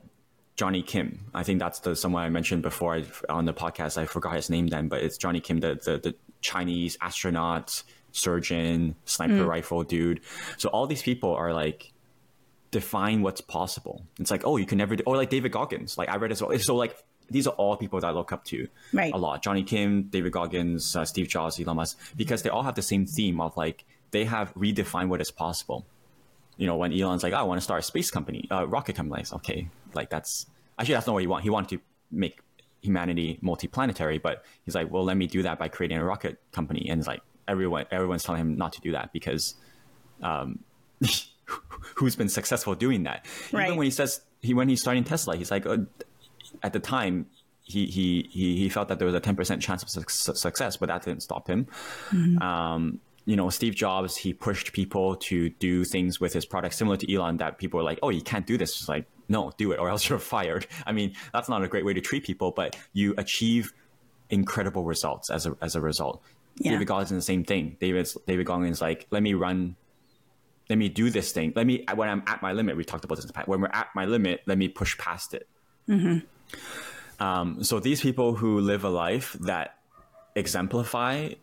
Jonny 0.59 0.81
Kim. 0.83 1.07
I 1.33 1.43
think 1.43 1.59
that's 1.59 1.79
the 1.79 1.95
someone 1.95 2.21
I 2.23 2.29
mentioned 2.29 2.61
before 2.63 2.91
I, 2.97 3.05
on 3.29 3.45
the 3.45 3.53
podcast. 3.53 3.97
I 3.97 4.05
forgot 4.05 4.33
his 4.35 4.49
name 4.49 4.67
then, 4.67 4.89
but 4.89 5.01
it's 5.01 5.17
Jonny 5.17 5.39
Kim, 5.39 5.61
the 5.61 5.71
the, 5.87 5.93
the 6.05 6.15
Chinese 6.41 6.97
astronaut, 7.01 7.81
surgeon, 8.11 8.95
sniper 9.05 9.45
rifle 9.45 9.83
dude. 9.83 10.19
So 10.57 10.67
all 10.69 10.85
these 10.85 11.01
people 11.01 11.33
are 11.33 11.53
like 11.53 11.93
define 12.71 13.21
what's 13.21 13.41
possible. 13.41 14.03
It's 14.19 14.31
like, 14.31 14.43
oh, 14.45 14.57
you 14.57 14.65
can 14.65 14.77
never 14.77 14.95
do, 14.97 15.03
or 15.07 15.15
like 15.15 15.29
David 15.29 15.51
Goggins. 15.53 15.97
Like 15.97 16.09
I 16.09 16.17
read 16.17 16.31
as 16.33 16.41
well. 16.41 16.57
So 16.59 16.75
like 16.75 16.93
these 17.29 17.47
are 17.47 17.53
all 17.61 17.77
people 17.77 18.01
that 18.01 18.07
I 18.07 18.11
look 18.11 18.31
up 18.33 18.43
to 18.45 18.67
Right. 18.91 19.13
a 19.13 19.17
lot. 19.17 19.41
Jonny 19.41 19.63
Kim, 19.63 20.03
David 20.03 20.33
Goggins, 20.33 20.93
uh, 20.95 21.05
Steve 21.05 21.29
Jobs, 21.29 21.57
Elon 21.59 21.77
Musk, 21.77 21.97
because 22.17 22.41
they 22.43 22.49
all 22.49 22.63
have 22.63 22.75
the 22.75 22.81
same 22.81 23.05
theme 23.05 23.39
of 23.39 23.55
like 23.55 23.85
they 24.11 24.25
have 24.25 24.53
redefined 24.55 25.07
what 25.07 25.21
is 25.21 25.31
possible. 25.31 25.85
You 26.59 26.67
know, 26.67 26.75
when 26.75 26.91
Elon's 26.93 27.23
like, 27.23 27.33
oh, 27.33 27.37
I 27.37 27.43
want 27.43 27.57
to 27.59 27.63
start 27.63 27.79
a 27.79 27.83
space 27.83 28.11
company, 28.11 28.47
uh, 28.51 28.67
rocket 28.67 28.95
company. 28.95 29.23
Like, 29.23 29.33
okay, 29.33 29.69
like 29.93 30.09
that's 30.09 30.45
actually 30.77 30.95
that's 30.95 31.07
not 31.07 31.13
what 31.13 31.21
he 31.21 31.27
want. 31.27 31.43
He 31.43 31.49
wanted 31.49 31.77
to 31.77 31.81
make 32.11 32.39
humanity 32.81 33.39
multiplanetary, 33.43 34.21
but 34.21 34.43
he's 34.65 34.75
like, 34.75 34.91
well, 34.91 35.03
let 35.03 35.17
me 35.17 35.25
do 35.25 35.41
that 35.43 35.57
by 35.57 35.67
creating 35.69 35.97
a 35.97 36.03
rocket 36.03 36.37
company. 36.51 36.87
And 36.89 36.99
it's 36.99 37.07
like 37.07 37.21
everyone, 37.47 37.85
everyone's 37.91 38.23
telling 38.23 38.41
him 38.41 38.57
not 38.57 38.73
to 38.73 38.81
do 38.81 38.91
that 38.91 39.11
because 39.13 39.55
um, 40.21 40.59
who's 41.95 42.15
been 42.15 42.29
successful 42.29 42.75
doing 42.75 43.03
that? 43.03 43.25
Right. 43.51 43.65
Even 43.65 43.77
when 43.77 43.85
he 43.85 43.91
says 43.91 44.21
he 44.41 44.53
when 44.53 44.69
he's 44.69 44.81
starting 44.81 45.03
Tesla, 45.03 45.35
he's 45.37 45.51
like, 45.51 45.65
uh, 45.65 45.77
at 46.63 46.73
the 46.73 46.79
time. 46.79 47.27
He, 47.61 47.85
he, 47.85 48.27
he, 48.31 48.57
he 48.57 48.67
felt 48.67 48.87
that 48.87 48.97
there 48.97 49.05
was 49.05 49.13
a 49.13 49.21
10% 49.21 49.61
chance 49.61 49.83
of 49.83 49.89
suc- 49.91 50.09
success, 50.09 50.77
but 50.77 50.87
that 50.87 51.05
didn't 51.05 51.21
stop 51.21 51.47
him. 51.47 51.67
Um, 52.41 52.99
you 53.29 53.35
know, 53.35 53.51
Steve 53.51 53.75
Jobs, 53.75 54.17
he 54.17 54.33
pushed 54.33 54.73
people 54.73 55.15
to 55.17 55.49
do 55.49 55.83
things 55.83 56.19
with 56.19 56.33
his 56.33 56.47
product 56.47 56.73
similar 56.73 56.97
to 56.97 57.13
Elon 57.13 57.37
that 57.37 57.59
people 57.59 57.77
were 57.77 57.83
like, 57.83 57.99
oh, 58.01 58.09
you 58.09 58.23
can't 58.23 58.47
do 58.47 58.57
this. 58.57 58.71
It's 58.79 58.89
like, 58.89 59.05
no, 59.27 59.51
do 59.55 59.71
it 59.71 59.77
or 59.77 59.87
else 59.87 60.09
you're 60.09 60.17
fired. 60.17 60.65
I 60.87 60.93
mean, 60.93 61.13
that's 61.31 61.47
not 61.47 61.63
a 61.63 61.67
great 61.67 61.85
way 61.85 61.93
to 61.93 62.01
treat 62.01 62.23
people, 62.23 62.49
but 62.49 62.75
you 62.91 63.13
achieve 63.19 63.71
incredible 64.31 64.83
results 64.83 65.29
as 65.29 65.45
a, 65.45 65.55
as 65.61 65.75
a 65.75 65.81
result. 65.81 66.23
Yeah. 66.55 66.71
David 66.71 66.87
Goggins, 66.87 67.11
the 67.11 67.21
same 67.21 67.43
thing. 67.43 67.77
David, 67.79 68.09
David 68.25 68.47
Goggins, 68.47 68.77
is 68.77 68.81
like, 68.81 69.05
let 69.11 69.21
me 69.21 69.35
run, 69.35 69.75
let 70.67 70.79
me 70.79 70.89
do 70.89 71.11
this 71.11 71.31
thing. 71.31 71.53
Let 71.55 71.67
me, 71.67 71.85
when 71.93 72.09
I'm 72.09 72.23
at 72.25 72.41
my 72.41 72.53
limit, 72.53 72.77
we 72.77 72.83
talked 72.83 73.05
about 73.05 73.17
this 73.17 73.25
in 73.25 73.27
the 73.27 73.33
past. 73.33 73.47
When 73.47 73.61
we're 73.61 73.67
at 73.67 73.89
my 73.93 74.05
limit, 74.05 74.41
let 74.47 74.57
me 74.57 74.69
push 74.69 74.97
past 74.97 75.35
it. 75.35 75.47
Um, 77.19 77.63
so 77.63 77.79
these 77.79 78.01
people 78.01 78.33
who 78.33 78.59
live 78.59 78.83
a 78.85 78.89
life 78.89 79.37
that 79.41 79.75
exemplify 80.35 81.33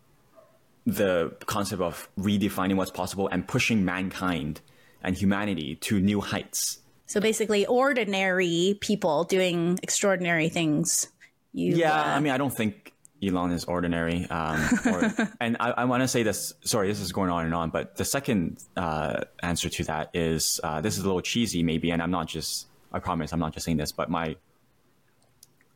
the 0.87 1.35
concept 1.47 1.83
of 1.83 2.09
redefining 2.19 2.77
what's 2.77 2.93
possible 2.93 3.29
and 3.29 3.47
pushing 3.47 3.85
mankind 3.85 4.61
and 5.03 5.17
humanity 5.17 5.77
to 5.77 6.01
new 6.01 6.21
heights. 6.21 6.79
So 7.07 7.21
basically, 7.21 7.67
ordinary 7.67 8.79
people 8.81 9.25
doing 9.25 9.79
extraordinary 9.83 10.49
things. 10.49 11.09
You, 11.53 11.77
Yeah, 11.77 11.93
uh, 11.93 12.17
I 12.17 12.21
mean, 12.21 12.33
I 12.33 12.39
don't 12.39 12.55
think 12.55 12.93
Elon 13.23 13.53
is 13.53 13.65
ordinary. 13.65 14.29
Um, 14.29 14.61
or, 14.87 15.15
and 15.41 15.57
I, 15.61 15.71
I 15.71 15.85
want 15.85 16.03
to 16.03 16.09
say 16.09 16.23
this. 16.23 16.53
Sorry, 16.63 16.89
this 16.89 17.01
is 17.01 17.13
going 17.13 17.31
on 17.31 17.45
and 17.45 17.55
on. 17.55 17.71
But 17.71 17.97
the 17.97 18.05
second 18.05 18.59
uh, 18.77 19.23
answer 19.43 19.69
to 19.69 19.85
that 19.85 20.11
is 20.15 20.61
uh, 20.63 20.81
this 20.81 20.99
is 20.99 21.05
a 21.05 21.07
little 21.07 21.21
cheesy, 21.21 21.63
maybe. 21.63 21.91
And 21.91 22.03
I'm 22.03 22.11
not 22.11 22.27
just. 22.27 22.67
I 22.93 22.99
promise, 22.99 23.33
I'm 23.33 23.41
not 23.41 23.53
just 23.53 23.67
saying 23.67 23.77
this. 23.77 23.93
But 23.93 24.11
my 24.11 24.37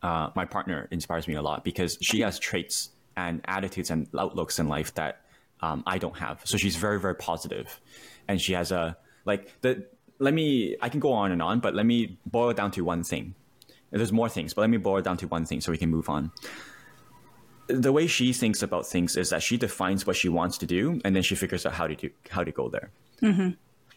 uh, 0.02 0.30
my 0.34 0.44
partner 0.44 0.88
inspires 0.90 1.28
me 1.28 1.34
a 1.34 1.42
lot 1.42 1.64
because 1.64 1.98
she 2.00 2.20
has 2.20 2.38
traits 2.38 2.90
and 3.28 3.40
attitudes 3.44 3.90
and 3.90 4.08
outlooks 4.18 4.58
in 4.58 4.68
life 4.68 4.94
that 4.94 5.20
um, 5.60 5.82
I 5.86 5.98
don't 5.98 6.16
have. 6.16 6.40
So 6.44 6.56
she's 6.56 6.76
very, 6.76 6.98
very 6.98 7.14
positive, 7.14 7.80
and 8.28 8.40
she 8.40 8.52
has 8.54 8.72
a 8.72 8.96
like 9.24 9.60
the. 9.60 9.86
Let 10.18 10.34
me. 10.34 10.76
I 10.82 10.88
can 10.88 11.00
go 11.00 11.12
on 11.12 11.32
and 11.32 11.42
on, 11.42 11.60
but 11.60 11.74
let 11.74 11.86
me 11.86 12.18
boil 12.26 12.50
it 12.50 12.56
down 12.56 12.70
to 12.72 12.84
one 12.84 13.02
thing. 13.02 13.34
There's 13.90 14.12
more 14.12 14.28
things, 14.28 14.54
but 14.54 14.60
let 14.62 14.70
me 14.70 14.76
boil 14.76 14.98
it 14.98 15.04
down 15.04 15.16
to 15.18 15.26
one 15.26 15.44
thing 15.44 15.60
so 15.60 15.72
we 15.72 15.78
can 15.78 15.90
move 15.90 16.08
on. 16.08 16.30
The 17.68 17.92
way 17.92 18.06
she 18.06 18.32
thinks 18.32 18.62
about 18.62 18.86
things 18.86 19.16
is 19.16 19.30
that 19.30 19.42
she 19.42 19.56
defines 19.56 20.06
what 20.06 20.16
she 20.16 20.28
wants 20.28 20.58
to 20.58 20.66
do, 20.66 21.00
and 21.04 21.14
then 21.14 21.22
she 21.22 21.34
figures 21.36 21.64
out 21.66 21.72
how 21.72 21.86
to 21.86 21.94
do 21.94 22.10
how 22.28 22.44
to 22.44 22.52
go 22.52 22.68
there. 22.68 22.90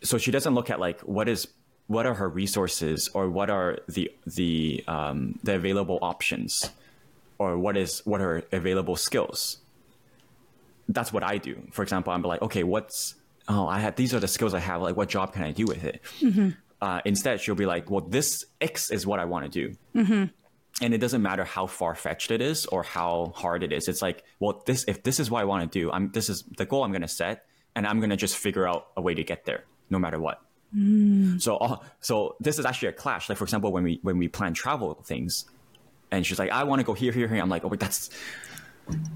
So 0.02 0.18
she 0.18 0.32
doesn't 0.32 0.54
look 0.54 0.70
at 0.70 0.80
like 0.80 1.02
what 1.02 1.28
is 1.30 1.48
what 1.88 2.06
are 2.06 2.14
her 2.14 2.30
resources 2.30 3.10
or 3.14 3.30
what 3.30 3.50
are 3.50 3.80
the 3.88 4.12
the 4.26 4.84
um, 4.88 5.40
the 5.44 5.56
available 5.56 6.00
options 6.02 6.70
or 7.38 7.58
what 7.58 7.78
is 7.78 8.02
what 8.06 8.22
are 8.22 8.44
available 8.52 8.96
skills. 8.96 9.58
That's 10.90 11.12
what 11.14 11.24
i 11.24 11.38
do. 11.38 11.62
For 11.72 11.84
example 11.84 12.14
i'm 12.14 12.22
like 12.22 12.42
okay 12.42 12.64
what's 12.64 13.16
oh 13.48 13.68
i 13.68 13.80
had 13.80 13.96
these 13.96 14.14
are 14.14 14.20
the 14.20 14.28
skills 14.28 14.54
i 14.54 14.60
have 14.60 14.82
like 14.82 14.96
what 14.96 15.10
job 15.10 15.34
can 15.34 15.44
i 15.44 15.52
do 15.52 15.66
with 15.66 15.84
it? 15.84 16.02
Uh, 16.82 17.00
instead 17.06 17.40
she'll 17.40 17.56
be 17.56 17.66
like 17.66 17.90
well 17.90 18.02
this 18.02 18.46
x 18.60 18.92
is 18.92 19.08
what 19.08 19.20
i 19.20 19.26
want 19.26 19.46
to 19.46 19.52
do 19.64 19.76
and 20.82 20.94
it 20.94 20.98
doesn't 20.98 21.22
matter 21.22 21.44
how 21.46 21.66
far-fetched 21.68 22.32
it 22.32 22.42
is 22.42 22.66
or 22.66 22.84
how 22.84 23.32
hard 23.36 23.62
it 23.64 23.72
is. 23.72 23.88
It's 23.88 24.02
like 24.02 24.24
well 24.40 24.62
this 24.66 24.84
if 24.88 25.04
this 25.04 25.20
is 25.20 25.30
what 25.32 25.42
i 25.42 25.46
want 25.46 25.72
to 25.72 25.80
do 25.80 25.92
i'm 25.92 26.12
this 26.12 26.30
is 26.30 26.44
the 26.58 26.66
goal 26.66 26.84
i'm 26.84 26.92
going 26.92 27.02
to 27.04 27.08
set 27.08 27.46
and 27.76 27.88
i'm 27.88 28.00
going 28.00 28.10
to 28.10 28.18
just 28.18 28.36
figure 28.38 28.68
out 28.68 28.88
a 28.98 29.02
way 29.02 29.14
to 29.14 29.24
get 29.24 29.46
there 29.46 29.64
no 29.90 30.00
matter 30.00 30.20
what. 30.20 30.42
So, 31.38 31.58
uh, 31.58 31.78
so 32.02 32.36
this 32.40 32.58
is 32.58 32.66
actually 32.66 32.88
a 32.88 32.94
clash. 32.94 33.30
Like, 33.30 33.38
for 33.38 33.44
example, 33.44 33.72
when 33.72 33.84
we 33.84 34.00
when 34.02 34.18
we 34.18 34.28
plan 34.28 34.56
travel 34.56 34.96
things, 35.06 35.46
and 36.14 36.26
she's 36.26 36.40
like, 36.40 36.52
"I 36.52 36.64
want 36.64 36.80
to 36.80 36.84
go 36.86 36.94
here, 36.94 37.12
here, 37.12 37.28
here." 37.28 37.42
I'm 37.42 37.50
like, 37.50 37.66
"Oh, 37.66 37.70
but 37.70 37.80
that's." 37.80 38.10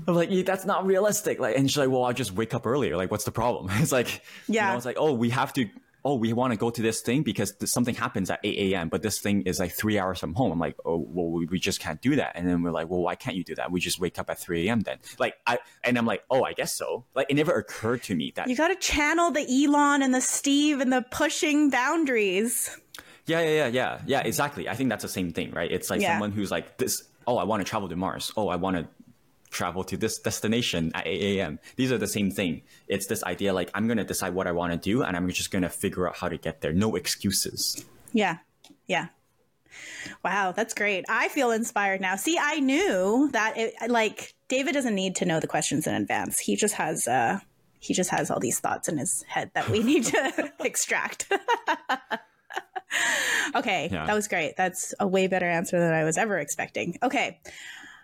I'm 0.07 0.15
like, 0.15 0.29
yeah, 0.31 0.43
that's 0.43 0.63
not 0.65 0.85
realistic. 0.85 1.39
Like, 1.39 1.57
and 1.57 1.69
she's 1.69 1.77
like, 1.77 1.89
"Well, 1.89 2.03
I'll 2.05 2.13
just 2.13 2.31
wake 2.33 2.53
up 2.53 2.65
earlier. 2.65 2.95
Like, 2.97 3.11
what's 3.11 3.25
the 3.25 3.31
problem?" 3.31 3.69
It's 3.81 3.91
like, 3.91 4.23
you 4.47 4.55
Yeah. 4.55 4.71
know, 4.71 4.77
it's 4.77 4.85
like, 4.85 4.97
oh, 4.99 5.13
we 5.13 5.29
have 5.31 5.53
to. 5.53 5.69
Oh, 6.05 6.15
we 6.15 6.31
want 6.31 6.53
to 6.53 6.57
go 6.57 6.69
to 6.69 6.81
this 6.81 7.01
thing 7.01 7.21
because 7.23 7.51
th- 7.53 7.69
something 7.69 7.93
happens 7.93 8.29
at 8.29 8.39
8 8.41 8.71
a.m. 8.73 8.87
But 8.87 9.01
this 9.01 9.19
thing 9.19 9.41
is 9.41 9.59
like 9.59 9.73
three 9.73 9.99
hours 9.99 10.19
from 10.19 10.35
home. 10.35 10.53
I'm 10.53 10.59
like, 10.59 10.77
oh, 10.85 10.95
well, 11.05 11.25
we, 11.31 11.47
we 11.47 11.59
just 11.59 11.81
can't 11.81 12.01
do 12.01 12.15
that. 12.15 12.31
And 12.35 12.47
then 12.47 12.61
we're 12.61 12.71
like, 12.71 12.87
well, 12.89 13.01
why 13.01 13.15
can't 13.15 13.35
you 13.35 13.43
do 13.43 13.55
that? 13.55 13.71
We 13.73 13.81
just 13.81 13.99
wake 13.99 14.17
up 14.17 14.29
at 14.29 14.39
3 14.39 14.67
a.m. 14.69 14.81
Then, 14.81 14.99
like, 15.19 15.33
I 15.45 15.57
and 15.83 15.97
I'm 15.97 16.05
like, 16.05 16.23
oh, 16.31 16.43
I 16.43 16.53
guess 16.53 16.73
so. 16.73 17.03
Like, 17.13 17.27
it 17.29 17.33
never 17.33 17.51
occurred 17.51 18.03
to 18.03 18.15
me 18.15 18.31
that 18.35 18.47
you 18.47 18.55
got 18.55 18.69
to 18.69 18.75
channel 18.75 19.31
the 19.31 19.45
Elon 19.65 20.01
and 20.01 20.13
the 20.13 20.21
Steve 20.21 20.79
and 20.79 20.93
the 20.93 21.01
pushing 21.11 21.69
boundaries. 21.71 22.77
Yeah, 23.27 23.41
yeah, 23.41 23.49
yeah, 23.49 23.67
yeah, 23.67 24.01
yeah. 24.05 24.19
Exactly. 24.21 24.67
I 24.69 24.75
think 24.75 24.89
that's 24.89 25.03
the 25.03 25.09
same 25.09 25.31
thing, 25.33 25.51
right? 25.51 25.71
It's 25.71 25.89
like 25.89 26.01
Yeah. 26.01 26.13
someone 26.13 26.31
who's 26.31 26.49
like 26.51 26.77
this. 26.77 27.03
Oh, 27.27 27.37
I 27.37 27.43
want 27.43 27.63
to 27.65 27.69
travel 27.69 27.87
to 27.89 27.95
Mars. 27.95 28.31
Oh, 28.37 28.47
I 28.47 28.55
want 28.55 28.77
to 28.77 28.87
travel 29.49 29.83
to 29.83 29.97
this 29.97 30.17
destination 30.19 30.91
at 30.95 31.05
8 31.07 31.39
a.m. 31.39 31.59
These 31.75 31.91
are 31.91 31.97
the 31.97 32.07
same 32.07 32.31
thing. 32.31 32.61
It's 32.87 33.07
this 33.07 33.23
idea 33.23 33.53
like 33.53 33.69
I'm 33.73 33.87
going 33.87 33.97
to 33.97 34.03
decide 34.05 34.33
what 34.33 34.47
I 34.47 34.51
want 34.53 34.73
to 34.73 34.77
do, 34.79 35.03
and 35.03 35.15
I'm 35.15 35.29
just 35.29 35.51
going 35.51 35.61
to 35.63 35.69
figure 35.69 36.07
out 36.07 36.15
how 36.15 36.29
to 36.29 36.37
get 36.37 36.61
there. 36.61 36.73
No 36.73 36.95
excuses. 36.95 37.85
Yeah. 38.13 38.37
Yeah. 38.87 39.07
Wow, 40.23 40.53
that's 40.53 40.73
great. 40.73 41.05
I 41.09 41.27
feel 41.27 41.51
inspired 41.51 42.01
now. 42.01 42.15
See, 42.15 42.37
I 42.41 42.59
knew 42.61 43.29
that 43.33 43.57
it 43.57 43.73
like 43.89 44.33
David 44.47 44.73
doesn't 44.73 44.95
need 44.95 45.15
to 45.17 45.25
know 45.25 45.39
the 45.39 45.47
questions 45.47 45.85
in 45.85 45.93
advance. 45.93 46.39
He 46.39 46.55
just 46.55 46.75
has 46.75 47.07
uh 47.07 47.39
he 47.79 47.93
just 47.93 48.09
has 48.09 48.31
all 48.31 48.39
these 48.39 48.59
thoughts 48.59 48.87
in 48.87 48.97
his 48.97 49.23
head 49.27 49.51
that 49.53 49.69
we 49.69 49.83
need 49.83 50.05
to 50.05 50.51
extract. 50.61 51.31
okay, 53.55 53.89
Yeah. 53.91 54.05
that 54.05 54.13
was 54.13 54.27
great. 54.27 54.55
That's 54.57 54.93
a 54.99 55.07
way 55.07 55.27
better 55.27 55.49
answer 55.49 55.79
than 55.79 55.93
I 55.93 56.03
was 56.03 56.17
ever 56.17 56.37
expecting. 56.39 56.97
Okay. 57.03 57.39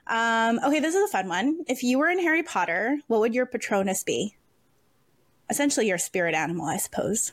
Um, 0.07 0.59
okay, 0.65 0.79
this 0.79 0.95
is 0.95 1.03
a 1.03 1.07
fun 1.11 1.29
one. 1.29 1.63
If 1.67 1.81
you 1.83 1.97
were 1.99 2.09
in 2.09 2.19
Harry 2.19 2.43
Potter, 2.43 2.99
what 3.07 3.21
would 3.21 3.33
your 3.33 3.45
Patronus 3.45 4.03
be? 4.03 4.35
Essentially 5.49 5.87
your 5.87 5.97
spirit 5.97 6.35
animal, 6.35 6.65
I 6.65 6.77
suppose. 6.77 7.31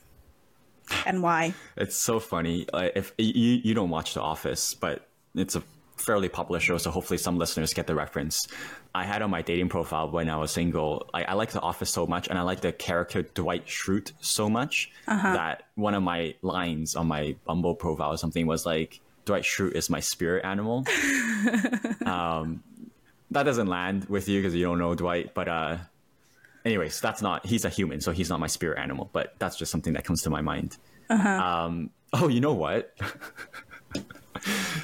And 1.07 1.23
why? 1.23 1.55
It's 1.77 1.97
so 1.97 2.19
funny. 2.21 2.67
Uh, 2.73 2.89
if 2.97 3.13
you 3.19 3.61
you 3.63 3.75
don't 3.75 3.91
watch 3.91 4.15
The 4.15 4.21
Office, 4.21 4.75
but 4.75 5.09
it's 5.35 5.55
a 5.55 5.63
fairly 6.01 6.29
popular 6.29 6.61
show, 6.61 6.79
so 6.79 6.91
hopefully 6.91 7.19
some 7.19 7.39
listeners 7.39 7.73
get 7.73 7.87
the 7.87 7.95
reference. 7.95 8.49
I 8.95 9.05
had 9.05 9.23
on 9.23 9.31
my 9.31 9.43
dating 9.43 9.69
profile 9.69 10.11
when 10.11 10.29
I 10.29 10.37
was 10.37 10.51
single. 10.51 11.09
I, 11.15 11.25
I 11.25 11.35
like 11.35 11.51
The 11.53 11.61
Office 11.61 11.91
so 11.91 12.07
much, 12.07 12.29
and 12.29 12.39
I 12.39 12.43
like 12.43 12.61
the 12.61 12.73
character 12.73 13.23
Dwight 13.23 13.67
Schrute 13.67 14.13
so 14.21 14.49
much 14.49 14.91
that 15.35 15.65
one 15.75 15.95
of 15.95 16.03
my 16.03 16.35
lines 16.43 16.97
on 16.97 17.07
my 17.07 17.37
Bumble 17.45 17.75
profile 17.75 18.13
or 18.13 18.17
something 18.19 18.47
was 18.47 18.67
like, 18.67 19.01
"Dwight 19.25 19.45
Schrute 19.45 19.73
is 19.73 19.91
my 19.91 20.01
spirit 20.01 20.45
animal." 20.45 20.85
um, 22.07 22.63
that 23.31 23.45
doesn't 23.45 23.69
land 23.69 24.07
with 24.07 24.29
you 24.29 24.41
because 24.41 24.55
you 24.55 24.65
don't 24.65 24.79
know 24.79 24.95
Dwight, 24.95 25.35
but 25.35 25.49
uh, 25.49 25.77
anyways, 26.65 27.01
that's 27.01 27.23
not. 27.23 27.47
He's 27.47 27.65
a 27.65 27.69
human, 27.69 28.01
so 28.01 28.13
he's 28.13 28.29
not 28.31 28.41
my 28.41 28.49
spirit 28.49 28.79
animal. 28.79 29.11
But 29.13 29.35
that's 29.39 29.57
just 29.57 29.71
something 29.71 29.93
that 29.93 30.05
comes 30.05 30.23
to 30.23 30.31
my 30.31 30.41
mind. 30.41 30.77
Um, 31.41 31.91
oh, 32.13 32.29
you 32.29 32.41
know 32.41 32.55
what? 32.55 32.95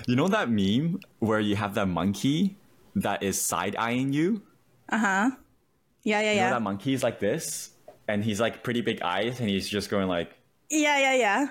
you 0.06 0.16
know 0.16 0.28
that 0.28 0.50
meme 0.50 1.00
where 1.18 1.40
you 1.40 1.56
have 1.56 1.74
that 1.74 1.88
monkey 1.88 2.56
that 2.96 3.22
is 3.22 3.40
side 3.40 3.76
eyeing 3.76 4.12
you? 4.12 4.42
Uh 4.88 4.98
huh. 4.98 5.30
Yeah, 6.02 6.20
yeah, 6.20 6.30
You 6.30 6.36
know 6.36 6.42
yeah. 6.42 6.50
that 6.50 6.62
monkey 6.62 6.92
is 6.94 7.02
like 7.02 7.18
this, 7.20 7.70
and 8.08 8.22
he's 8.22 8.40
like 8.40 8.62
pretty 8.62 8.80
big 8.80 9.02
eyes, 9.02 9.40
and 9.40 9.48
he's 9.48 9.68
just 9.68 9.90
going 9.90 10.08
like. 10.08 10.32
Yeah, 10.70 10.98
yeah, 10.98 11.14
yeah. 11.14 11.46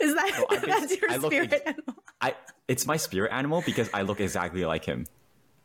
Is 0.00 0.14
that 0.14 0.46
I 0.50 0.56
guess- 0.66 0.80
that's 0.80 1.00
your 1.00 1.10
I 1.10 1.16
look 1.16 1.32
spirit 1.32 1.52
ex- 1.52 1.62
animal? 1.66 1.94
I 2.20 2.34
it's 2.68 2.86
my 2.86 2.96
spirit 2.96 3.32
animal 3.32 3.62
because 3.64 3.90
I 3.92 4.02
look 4.02 4.20
exactly 4.20 4.64
like 4.64 4.84
him. 4.84 5.06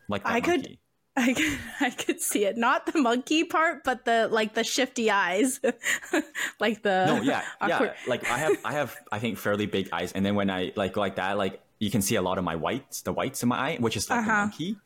Like 0.10 0.22
I 0.26 0.42
could- 0.42 0.78
I 1.18 1.34
could, 1.34 1.58
I 1.82 1.90
could 1.90 2.22
see 2.22 2.46
it. 2.46 2.58
Not 2.58 2.86
the 2.86 3.00
monkey 3.02 3.44
part, 3.44 3.84
but 3.84 4.06
the 4.06 4.28
like 4.30 4.54
the 4.54 4.64
shifty 4.64 5.10
eyes, 5.10 5.60
like 6.60 6.84
the 6.84 7.06
No, 7.08 7.22
yeah, 7.24 7.42
awkward- 7.60 7.94
yeah. 8.04 8.10
Like 8.10 8.30
I 8.30 8.38
have, 8.38 8.58
I 8.64 8.74
have, 8.74 8.96
I 9.12 9.18
think 9.20 9.38
fairly 9.40 9.66
big 9.66 9.90
eyes, 9.92 10.12
and 10.12 10.24
then 10.26 10.36
when 10.36 10.52
I 10.52 10.74
like 10.76 10.94
go 10.94 11.00
like 11.02 11.16
that, 11.16 11.38
like 11.38 11.60
you 11.80 11.92
can 11.92 12.02
see 12.02 12.16
a 12.16 12.22
lot 12.22 12.38
of 12.38 12.44
my 12.44 12.56
whites, 12.56 13.02
the 13.02 13.14
whites 13.14 13.44
in 13.44 13.50
my 13.50 13.58
eye, 13.58 13.78
which 13.80 13.96
is 13.98 14.10
like 14.10 14.26
the 14.26 14.32
Uh-huh. 14.32 14.42
monkey, 14.42 14.78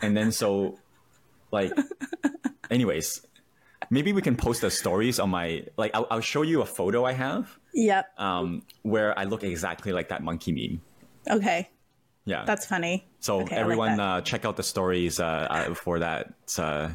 and 0.00 0.16
then 0.16 0.32
so, 0.32 0.78
like, 1.50 1.72
anyways, 2.70 3.26
maybe 3.90 4.12
we 4.12 4.22
can 4.22 4.36
post 4.36 4.60
the 4.62 4.70
stories 4.70 5.18
on 5.18 5.30
my 5.30 5.64
like. 5.76 5.90
I'll, 5.94 6.06
I'll 6.10 6.20
show 6.20 6.42
you 6.42 6.62
a 6.62 6.66
photo 6.66 7.04
I 7.04 7.12
have, 7.12 7.58
Yep. 7.74 8.18
um, 8.18 8.62
where 8.82 9.18
I 9.18 9.24
look 9.24 9.42
exactly 9.44 9.92
like 9.92 10.08
that 10.08 10.22
monkey 10.22 10.52
meme. 10.52 10.80
Okay, 11.30 11.68
Yeah, 12.24 12.44
that's 12.46 12.66
funny. 12.66 13.06
so 13.20 13.40
okay, 13.42 13.54
I 13.54 13.58
like 13.58 13.60
everyone 13.64 14.00
uh, 14.00 14.20
check 14.22 14.44
out 14.44 14.56
the 14.56 14.62
stories 14.62 15.20
uh, 15.20 15.46
uh, 15.50 15.74
for 15.74 15.98
that. 16.00 16.32
It's, 16.44 16.58
uh, 16.58 16.94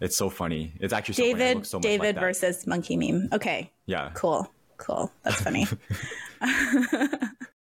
it's 0.00 0.16
so 0.16 0.28
funny. 0.30 0.72
It's 0.80 0.92
actually 0.92 1.14
so 1.14 1.22
David 1.22 1.66
so 1.66 1.78
like 1.78 1.82
David 1.82 2.16
that. 2.16 2.20
versus 2.20 2.66
monkey 2.66 2.96
meme. 2.96 3.28
Okay, 3.32 3.72
yeah. 3.86 4.10
cool, 4.14 4.52
cool. 4.76 5.10
That's 5.24 5.40
funny. 5.40 5.66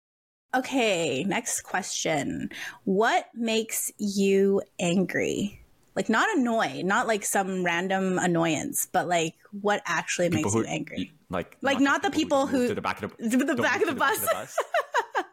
okay, 0.54 1.24
next 1.24 1.62
question. 1.62 2.50
What 2.86 3.28
makes 3.34 3.92
you 3.98 4.62
angry? 4.80 5.60
Like 5.96 6.10
not 6.10 6.28
annoyed, 6.38 6.86
not 6.86 7.08
like 7.08 7.24
some 7.24 7.64
random 7.64 8.18
annoyance, 8.20 8.88
but 8.92 9.08
like 9.08 9.36
what 9.62 9.82
actually 9.86 10.30
People 10.30 10.44
makes 10.44 10.54
who- 10.54 10.60
you 10.62 10.66
angry? 10.68 11.12
Like, 11.30 11.58
Like, 11.62 11.76
just 11.78 11.84
not 11.84 12.04
the 12.04 12.12
people 12.12 12.42
move 12.46 12.50
who- 12.52 12.68
to 12.68 12.76
the 12.76 12.82
back 12.82 13.02
of 13.02 13.16
the, 13.18 13.30
to 13.30 13.38
the 13.38 13.46
don't 13.46 13.62
back 13.62 13.82
of 13.82 13.88
the 13.88 13.96
bus. 13.96 14.24
bus. 14.26 14.56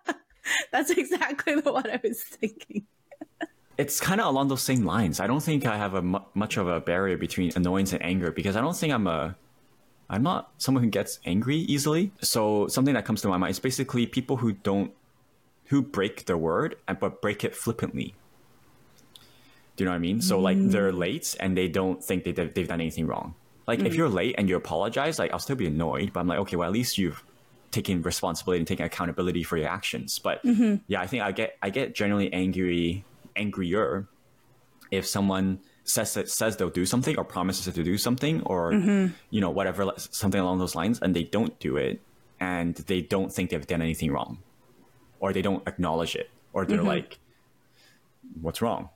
That's 0.72 0.90
exactly 0.90 1.60
the 1.60 1.72
what 1.76 1.88
I 1.90 2.00
was 2.02 2.22
thinking. 2.22 2.86
it's 3.78 4.00
kind 4.00 4.20
of 4.20 4.26
along 4.26 4.48
those 4.48 4.62
same 4.62 4.84
lines. 4.84 5.20
I 5.20 5.26
don't 5.26 5.42
think 5.42 5.66
I 5.66 5.76
have 5.76 5.94
a 5.94 6.02
much 6.02 6.56
of 6.56 6.68
a 6.68 6.80
barrier 6.80 7.16
between 7.16 7.52
annoyance 7.56 7.92
and 7.92 8.02
anger 8.02 8.30
because 8.30 8.56
I 8.56 8.60
don't 8.60 8.76
think 8.76 8.92
I'm 8.92 9.06
a 9.06 9.36
I'm 10.08 10.22
not 10.24 10.50
someone 10.58 10.82
who 10.82 10.90
gets 10.90 11.20
angry 11.24 11.56
easily. 11.56 12.12
So 12.20 12.66
something 12.68 12.94
that 12.94 13.04
comes 13.04 13.20
to 13.22 13.28
my 13.28 13.36
mind 13.36 13.52
is 13.52 13.60
basically 13.60 14.06
people 14.06 14.36
who 14.38 14.52
don't 14.52 14.92
who 15.70 15.80
break 15.80 16.26
their 16.26 16.36
word 16.36 16.76
and 16.86 16.98
but 16.98 17.22
break 17.22 17.44
it 17.44 17.54
flippantly. 17.54 18.14
Do 19.76 19.84
you 19.84 19.86
know 19.86 19.92
what 19.92 19.96
I 19.96 20.00
mean? 20.00 20.20
So 20.20 20.38
like 20.38 20.58
mm. 20.58 20.70
they're 20.70 20.92
late 20.92 21.36
and 21.38 21.56
they 21.56 21.68
don't 21.68 22.02
think 22.02 22.24
they 22.24 22.32
they've 22.32 22.68
done 22.68 22.80
anything 22.80 23.06
wrong. 23.06 23.34
Like 23.66 23.78
if 23.78 23.92
mm. 23.92 23.96
you're 23.96 24.08
late 24.08 24.34
and 24.36 24.48
you 24.48 24.56
apologize, 24.56 25.18
like 25.18 25.32
I'll 25.32 25.38
still 25.38 25.56
be 25.56 25.68
annoyed, 25.68 26.12
but 26.12 26.20
I'm 26.20 26.26
like, 26.26 26.40
okay, 26.40 26.56
well 26.56 26.66
at 26.66 26.72
least 26.72 26.98
you've 26.98 27.22
taken 27.70 28.02
responsibility 28.02 28.58
and 28.58 28.66
taken 28.66 28.84
accountability 28.84 29.44
for 29.44 29.56
your 29.56 29.68
actions. 29.68 30.18
But 30.18 30.42
mm-hmm. 30.44 30.76
yeah, 30.88 31.00
I 31.00 31.06
think 31.06 31.22
I 31.22 31.30
get 31.30 31.56
I 31.62 31.70
get 31.70 31.94
generally 31.94 32.32
angry 32.32 33.04
angrier 33.36 34.08
if 34.90 35.06
someone 35.06 35.60
says 35.84 36.14
that, 36.14 36.28
says 36.28 36.56
they'll 36.56 36.68
do 36.68 36.84
something 36.84 37.16
or 37.16 37.24
promises 37.24 37.72
to 37.72 37.84
do 37.84 37.96
something 37.96 38.42
or 38.42 38.72
mm-hmm. 38.72 39.14
you 39.30 39.40
know 39.40 39.50
whatever 39.50 39.92
something 39.96 40.40
along 40.40 40.58
those 40.58 40.74
lines 40.74 40.98
and 41.00 41.14
they 41.14 41.22
don't 41.22 41.58
do 41.60 41.76
it 41.76 42.02
and 42.40 42.74
they 42.74 43.00
don't 43.00 43.32
think 43.32 43.50
they've 43.50 43.68
done 43.68 43.82
anything 43.82 44.10
wrong 44.10 44.38
or 45.20 45.32
they 45.32 45.42
don't 45.42 45.62
acknowledge 45.68 46.16
it 46.16 46.28
or 46.52 46.64
they're 46.66 46.82
like 46.82 47.18
what's 48.40 48.60
wrong 48.62 48.88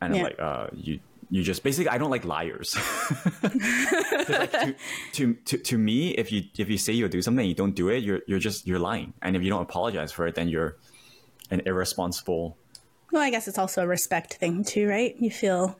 and 0.00 0.14
Yeah. 0.14 0.18
i'm 0.20 0.24
like 0.28 0.38
uh 0.40 0.66
you 0.72 1.00
you 1.30 1.42
just 1.42 1.62
basically 1.62 1.88
i 1.88 1.98
don't 1.98 2.10
like 2.10 2.24
liars 2.24 2.76
like, 4.28 4.52
to, 4.52 4.74
to, 5.12 5.34
to, 5.34 5.58
to 5.58 5.78
me 5.78 6.10
if 6.10 6.30
you 6.32 6.42
if 6.58 6.68
you 6.68 6.78
say 6.78 6.92
you'll 6.92 7.08
do 7.08 7.22
something 7.22 7.40
and 7.44 7.48
you 7.48 7.54
don't 7.54 7.74
do 7.74 7.88
it 7.88 8.02
you're 8.02 8.20
you're 8.26 8.38
just 8.38 8.66
you're 8.66 8.78
lying 8.78 9.12
and 9.22 9.36
if 9.36 9.42
you 9.42 9.50
don't 9.50 9.62
apologize 9.62 10.12
for 10.12 10.26
it 10.26 10.34
then 10.34 10.48
you're 10.48 10.76
an 11.50 11.60
irresponsible 11.66 12.56
Well, 13.12 13.22
I 13.22 13.30
guess 13.30 13.46
it's 13.48 13.58
also 13.58 13.82
a 13.82 13.86
respect 13.86 14.34
thing 14.34 14.64
too, 14.64 14.88
right? 14.88 15.14
You 15.20 15.30
feel 15.30 15.78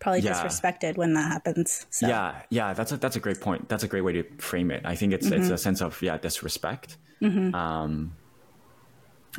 probably 0.00 0.20
Yeah. 0.20 0.32
disrespected 0.34 0.96
when 0.96 1.14
that 1.14 1.28
happens. 1.32 1.86
So 1.90 2.06
Yeah, 2.08 2.42
yeah, 2.50 2.74
that's 2.74 2.92
a 2.92 2.96
that's 2.98 3.16
a 3.16 3.20
great 3.20 3.40
point. 3.40 3.68
That's 3.70 3.84
a 3.84 3.88
great 3.88 4.02
way 4.02 4.12
to 4.12 4.22
frame 4.38 4.70
it. 4.70 4.82
I 4.84 4.94
think 4.96 5.12
it's 5.14 5.28
it's 5.30 5.48
a 5.50 5.56
sense 5.56 5.80
of 5.80 6.02
yeah 6.02 6.18
disrespect. 6.18 6.98
Um, 7.22 8.12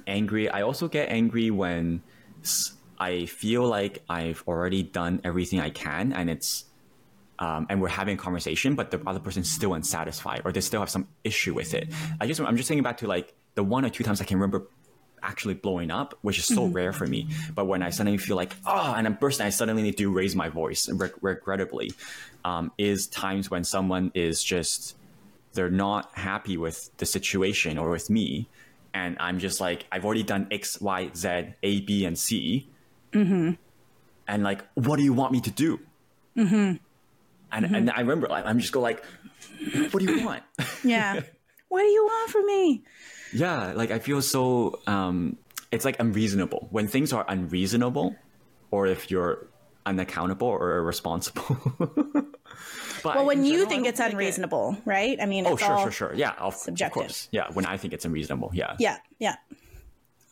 angry. 0.07 0.49
I 0.49 0.61
also 0.61 0.87
get 0.87 1.09
angry 1.09 1.51
when 1.51 2.01
I 2.99 3.25
feel 3.25 3.67
like 3.67 4.03
I've 4.09 4.43
already 4.47 4.83
done 4.83 5.21
everything 5.23 5.59
I 5.59 5.69
can, 5.69 6.13
and 6.13 6.29
it's 6.29 6.65
um, 7.39 7.67
and 7.69 7.81
we're 7.81 7.89
having 7.89 8.15
a 8.15 8.17
conversation, 8.17 8.75
but 8.75 8.91
the 8.91 9.01
other 9.05 9.19
person's 9.19 9.51
still 9.51 9.73
unsatisfied, 9.73 10.41
or 10.45 10.51
they 10.51 10.61
still 10.61 10.79
have 10.79 10.89
some 10.89 11.07
issue 11.23 11.53
with 11.53 11.73
it. 11.73 11.89
I 12.21 12.27
just 12.27 12.39
I'm 12.39 12.57
just 12.57 12.67
thinking 12.67 12.83
back 12.83 12.97
to 12.97 13.07
like 13.07 13.33
the 13.55 13.63
one 13.63 13.83
or 13.85 13.89
two 13.89 14.03
times 14.03 14.21
I 14.21 14.25
can 14.25 14.37
remember 14.37 14.67
actually 15.23 15.55
blowing 15.55 15.91
up, 15.91 16.17
which 16.21 16.37
is 16.37 16.45
so 16.45 16.65
rare 16.65 16.93
for 16.93 17.07
me. 17.07 17.27
But 17.53 17.65
when 17.65 17.81
I 17.81 17.89
suddenly 17.89 18.17
feel 18.19 18.35
like, 18.35 18.53
oh, 18.65 18.93
and 18.95 19.07
I'm 19.07 19.15
bursting, 19.15 19.45
I 19.45 19.49
suddenly 19.49 19.81
need 19.81 19.97
to 19.97 20.11
raise 20.11 20.35
my 20.35 20.49
voice, 20.49 20.87
reg- 20.87 21.15
regrettably, 21.21 21.91
um, 22.43 22.71
is 22.77 23.07
times 23.07 23.49
when 23.49 23.63
someone 23.63 24.11
is 24.13 24.43
just, 24.43 24.95
they're 25.53 25.71
not 25.71 26.11
happy 26.13 26.57
with 26.57 26.95
the 26.97 27.07
situation 27.07 27.79
or 27.79 27.89
with 27.89 28.09
me. 28.09 28.47
And 28.95 29.17
I'm 29.19 29.39
just 29.39 29.59
like, 29.59 29.85
I've 29.91 30.05
already 30.05 30.23
done 30.23 30.47
X, 30.49 30.79
Y, 30.79 31.11
Z, 31.13 31.27
A, 31.61 31.81
B, 31.81 32.05
and 32.05 32.17
C. 32.17 32.69
Mm-hmm. 33.11 33.51
And 34.25 34.43
like, 34.43 34.63
what 34.75 34.95
do 34.95 35.03
you 35.03 35.11
want 35.11 35.33
me 35.33 35.41
to 35.41 35.51
do? 35.51 35.81
Mm-hmm. 36.37 36.55
And, 36.55 36.79
mm-hmm. 37.51 37.75
and 37.75 37.91
I 37.91 37.99
remember, 37.99 38.29
like, 38.29 38.45
I'm 38.45 38.57
just 38.57 38.71
go 38.71 38.79
like, 38.79 39.03
what 39.91 39.99
do 39.99 40.05
you 40.05 40.25
want? 40.25 40.43
yeah. 40.85 41.19
what 41.67 41.81
do 41.81 41.87
you 41.87 42.05
want 42.05 42.31
from 42.31 42.45
me? 42.45 42.83
Yeah, 43.33 43.73
like 43.73 43.91
I 43.91 43.99
feel 43.99 44.21
so 44.21 44.79
um 44.87 45.37
it's 45.71 45.83
like 45.83 45.99
unreasonable. 45.99 46.69
When 46.71 46.87
things 46.87 47.11
are 47.11 47.25
unreasonable 47.27 48.15
or 48.71 48.87
if 48.87 49.11
you're 49.11 49.47
unaccountable 49.85 50.47
or 50.47 50.77
irresponsible. 50.77 51.57
but 53.05 53.15
Well, 53.15 53.25
when 53.25 53.39
in 53.39 53.45
you 53.45 53.65
think 53.65 53.87
it's 53.87 53.99
I 54.01 54.09
get- 54.09 54.17
unreactive, 54.17 54.81
right? 54.85 55.17
I 55.21 55.25
mean, 55.25 55.45
Oh, 55.47 55.53
it's 55.53 55.63
sure, 55.63 55.77
sure, 55.79 55.91
sure. 55.91 56.13
Yeah, 56.13 56.33
of, 56.37 56.53
subjective. 56.55 56.97
of 57.01 57.07
course. 57.07 57.29
Yeah, 57.31 57.47
when 57.53 57.65
I 57.65 57.77
think 57.77 57.93
it's 57.93 58.03
unreasonable. 58.03 58.51
Yeah. 58.53 58.75
Yeah, 58.79 58.97
yeah. 59.19 59.35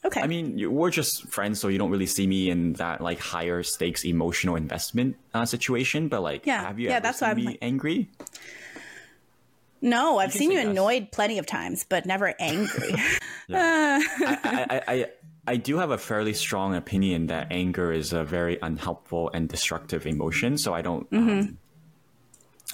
Okay. 0.05 0.19
I 0.21 0.27
mean, 0.27 0.59
we're 0.73 0.89
just 0.91 1.27
friends, 1.31 1.61
so 1.61 1.69
you 1.69 1.77
don't 1.77 1.89
really 1.89 2.07
see 2.07 2.27
me 2.27 2.49
in 2.49 2.73
that 2.73 2.99
like 2.99 3.19
higher 3.19 3.63
stakes 3.63 4.03
emotional 4.03 4.57
investment 4.57 5.15
uh, 5.33 5.45
situation. 5.45 6.09
But 6.09 6.21
like, 6.21 6.45
Yeah, 6.45 6.61
have 6.67 6.77
you 6.77 6.89
yeah, 6.89 6.95
ever 6.97 7.03
that's 7.03 7.19
seen 7.19 7.27
why 7.27 7.31
I'm 7.31 7.37
me 7.37 7.45
like- 7.45 7.57
angry? 7.61 8.09
no, 9.81 10.17
I've 10.19 10.31
can 10.31 10.39
seen 10.39 10.51
you 10.51 10.59
annoyed 10.59 11.11
plenty 11.11 11.37
of 11.39 11.45
times, 11.45 11.85
but 11.87 12.05
never 12.05 12.33
angry. 12.39 12.95
I, 13.49 14.01
I, 14.43 14.81
I, 14.87 15.05
I 15.45 15.55
do 15.57 15.77
have 15.77 15.91
a 15.91 15.97
fairly 15.97 16.33
strong 16.33 16.73
opinion 16.75 17.27
that 17.27 17.47
anger 17.51 17.91
is 17.91 18.13
a 18.13 18.23
very 18.23 18.57
unhelpful 18.61 19.29
and 19.33 19.47
destructive 19.49 20.05
emotion. 20.07 20.57
So 20.57 20.73
I 20.73 20.81
don't, 20.81 21.09
Mm-hmm. 21.11 21.29
um, 21.39 21.57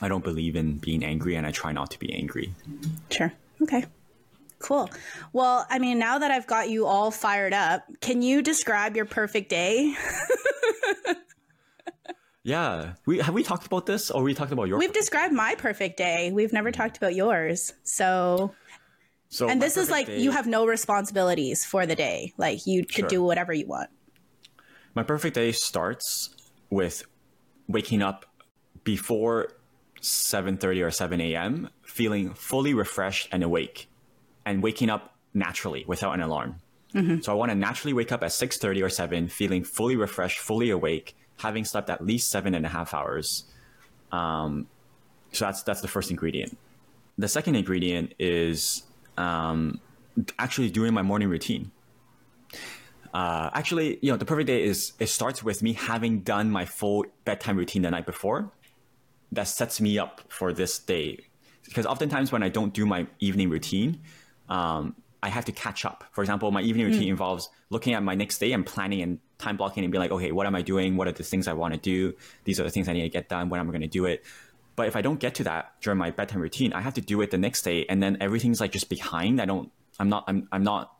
I 0.01 0.07
don't 0.07 0.23
believe 0.23 0.55
in 0.55 0.77
being 0.77 1.03
angry, 1.03 1.35
and 1.35 1.45
I 1.45 1.51
try 1.51 1.71
not 1.71 1.91
to 1.91 1.99
be 1.99 2.13
angry. 2.13 2.53
sure. 3.11 3.33
Okay. 3.61 3.85
Cool. 4.59 4.89
Well, 5.31 5.65
I 5.69 5.79
mean, 5.79 5.99
now 5.99 6.17
that 6.19 6.31
I've 6.31 6.47
got 6.47 6.69
you 6.69 6.85
all 6.85 7.11
fired 7.11 7.53
up, 7.53 7.83
can 8.01 8.21
you 8.21 8.41
describe 8.41 8.95
your 8.95 9.05
perfect 9.05 9.49
day? 9.49 9.93
Yeah, 12.43 12.93
we 13.05 13.19
have 13.19 13.33
we 13.33 13.43
talked 13.43 13.65
about 13.67 13.85
this, 13.85 14.09
or 14.09 14.23
we 14.23 14.33
talked 14.33 14.51
about 14.53 14.69
your. 14.69 14.79
We've 14.79 14.93
described 14.93 15.33
my 15.33 15.55
perfect 15.55 15.97
day. 15.97 16.31
We've 16.31 16.53
never 16.53 16.71
talked 16.71 16.97
about 16.97 17.13
yours. 17.13 17.73
So, 17.83 18.55
so 19.27 19.49
and 19.49 19.61
this 19.61 19.75
is 19.75 19.91
like 19.91 20.05
perfect 20.05 20.23
you 20.23 20.31
have 20.31 20.47
no 20.47 20.65
responsibilities 20.65 21.65
for 21.65 21.85
the 21.85 21.95
day. 21.95 22.33
Like 22.37 22.65
you 22.65 22.85
could 22.85 22.95
Sure. 22.95 23.09
do 23.09 23.23
whatever 23.23 23.53
you 23.53 23.67
want. 23.67 23.89
My 24.95 25.03
perfect 25.03 25.35
day 25.35 25.51
starts 25.51 26.29
with 26.69 27.03
waking 27.67 28.01
up 28.01 28.25
before 28.83 29.49
7:30 30.01 30.85
or 30.85 30.91
7 30.91 31.21
a.m., 31.21 31.69
feeling 31.83 32.33
fully 32.33 32.73
refreshed 32.73 33.27
and 33.31 33.43
awake, 33.43 33.89
and 34.45 34.63
waking 34.63 34.89
up 34.89 35.15
naturally 35.33 35.83
without 35.87 36.13
an 36.13 36.21
alarm. 36.21 36.57
So 37.21 37.31
I 37.31 37.35
want 37.35 37.51
to 37.51 37.55
naturally 37.55 37.93
wake 37.93 38.11
up 38.11 38.23
at 38.23 38.31
6:30 38.31 38.83
or 38.83 38.89
7, 38.89 39.27
feeling 39.27 39.63
fully 39.63 39.95
refreshed, 39.95 40.39
fully 40.39 40.69
awake, 40.69 41.15
having 41.37 41.65
slept 41.65 41.89
at 41.89 42.03
least 42.05 42.29
seven 42.29 42.55
and 42.55 42.65
a 42.65 42.69
half 42.69 42.93
hours. 42.93 43.45
Um, 44.11 44.67
so 45.31 45.45
that's 45.45 45.63
that's 45.63 45.81
the 45.81 45.87
first 45.87 46.09
ingredient. 46.09 46.57
The 47.17 47.27
second 47.27 47.55
ingredient 47.55 48.13
is 48.17 48.83
um, 49.17 49.79
actually 50.39 50.69
doing 50.69 50.93
my 50.93 51.01
morning 51.01 51.29
routine 51.29 51.71
uh, 53.13 53.49
actually, 53.53 53.97
you 54.01 54.11
know, 54.11 54.17
the 54.17 54.25
perfect 54.25 54.47
day 54.47 54.63
is 54.63 54.93
it 54.99 55.07
starts 55.07 55.43
with 55.43 55.63
me 55.63 55.73
having 55.73 56.21
done 56.21 56.51
my 56.51 56.65
full 56.65 57.05
bedtime 57.25 57.57
routine 57.57 57.81
the 57.81 57.91
night 57.91 58.05
before. 58.05 58.51
That 59.31 59.47
sets 59.47 59.79
me 59.79 59.99
up 59.99 60.21
for 60.29 60.53
this 60.53 60.79
day, 60.79 61.25
because 61.65 61.85
oftentimes 61.85 62.31
when 62.31 62.41
I 62.41 62.49
don't 62.49 62.73
do 62.73 62.85
my 62.85 63.05
evening 63.19 63.49
routine, 63.49 64.01
um, 64.49 64.95
I 65.21 65.29
have 65.29 65.45
to 65.45 65.51
catch 65.51 65.85
up. 65.85 66.03
For 66.11 66.21
example, 66.21 66.49
my 66.51 66.61
evening 66.61 66.87
routine 66.87 67.03
hmm. 67.03 67.09
involves 67.09 67.49
looking 67.69 67.93
at 67.93 68.01
my 68.01 68.15
next 68.15 68.39
day 68.39 68.53
and 68.53 68.65
planning 68.65 69.01
and 69.01 69.19
time 69.37 69.57
blocking 69.57 69.83
and 69.83 69.91
be 69.91 69.97
like, 69.97 70.11
okay, 70.11 70.31
what 70.31 70.47
am 70.47 70.55
I 70.55 70.61
doing? 70.61 70.97
What 70.97 71.07
are 71.07 71.11
the 71.11 71.23
things 71.23 71.47
I 71.47 71.53
want 71.53 71.73
to 71.73 71.79
do? 71.79 72.13
These 72.45 72.59
are 72.59 72.63
the 72.63 72.69
things 72.69 72.87
I 72.87 72.93
need 72.93 73.03
to 73.03 73.09
get 73.09 73.29
done. 73.29 73.49
When 73.49 73.59
am 73.59 73.67
I 73.67 73.71
going 73.71 73.81
to 73.81 73.87
do 73.87 74.05
it? 74.05 74.23
But 74.75 74.87
if 74.87 74.95
I 74.95 75.01
don't 75.01 75.19
get 75.19 75.35
to 75.35 75.43
that 75.43 75.73
during 75.81 75.99
my 75.99 76.11
bedtime 76.11 76.41
routine, 76.41 76.71
I 76.73 76.81
have 76.81 76.93
to 76.93 77.01
do 77.01 77.19
it 77.21 77.31
the 77.31 77.37
next 77.37 77.63
day, 77.63 77.85
and 77.89 78.01
then 78.01 78.17
everything's 78.21 78.61
like 78.61 78.71
just 78.71 78.89
behind. 78.89 79.41
I 79.41 79.45
don't. 79.45 79.71
I'm 79.99 80.07
not. 80.07 80.23
I'm. 80.27 80.47
I'm 80.53 80.63
not 80.63 80.93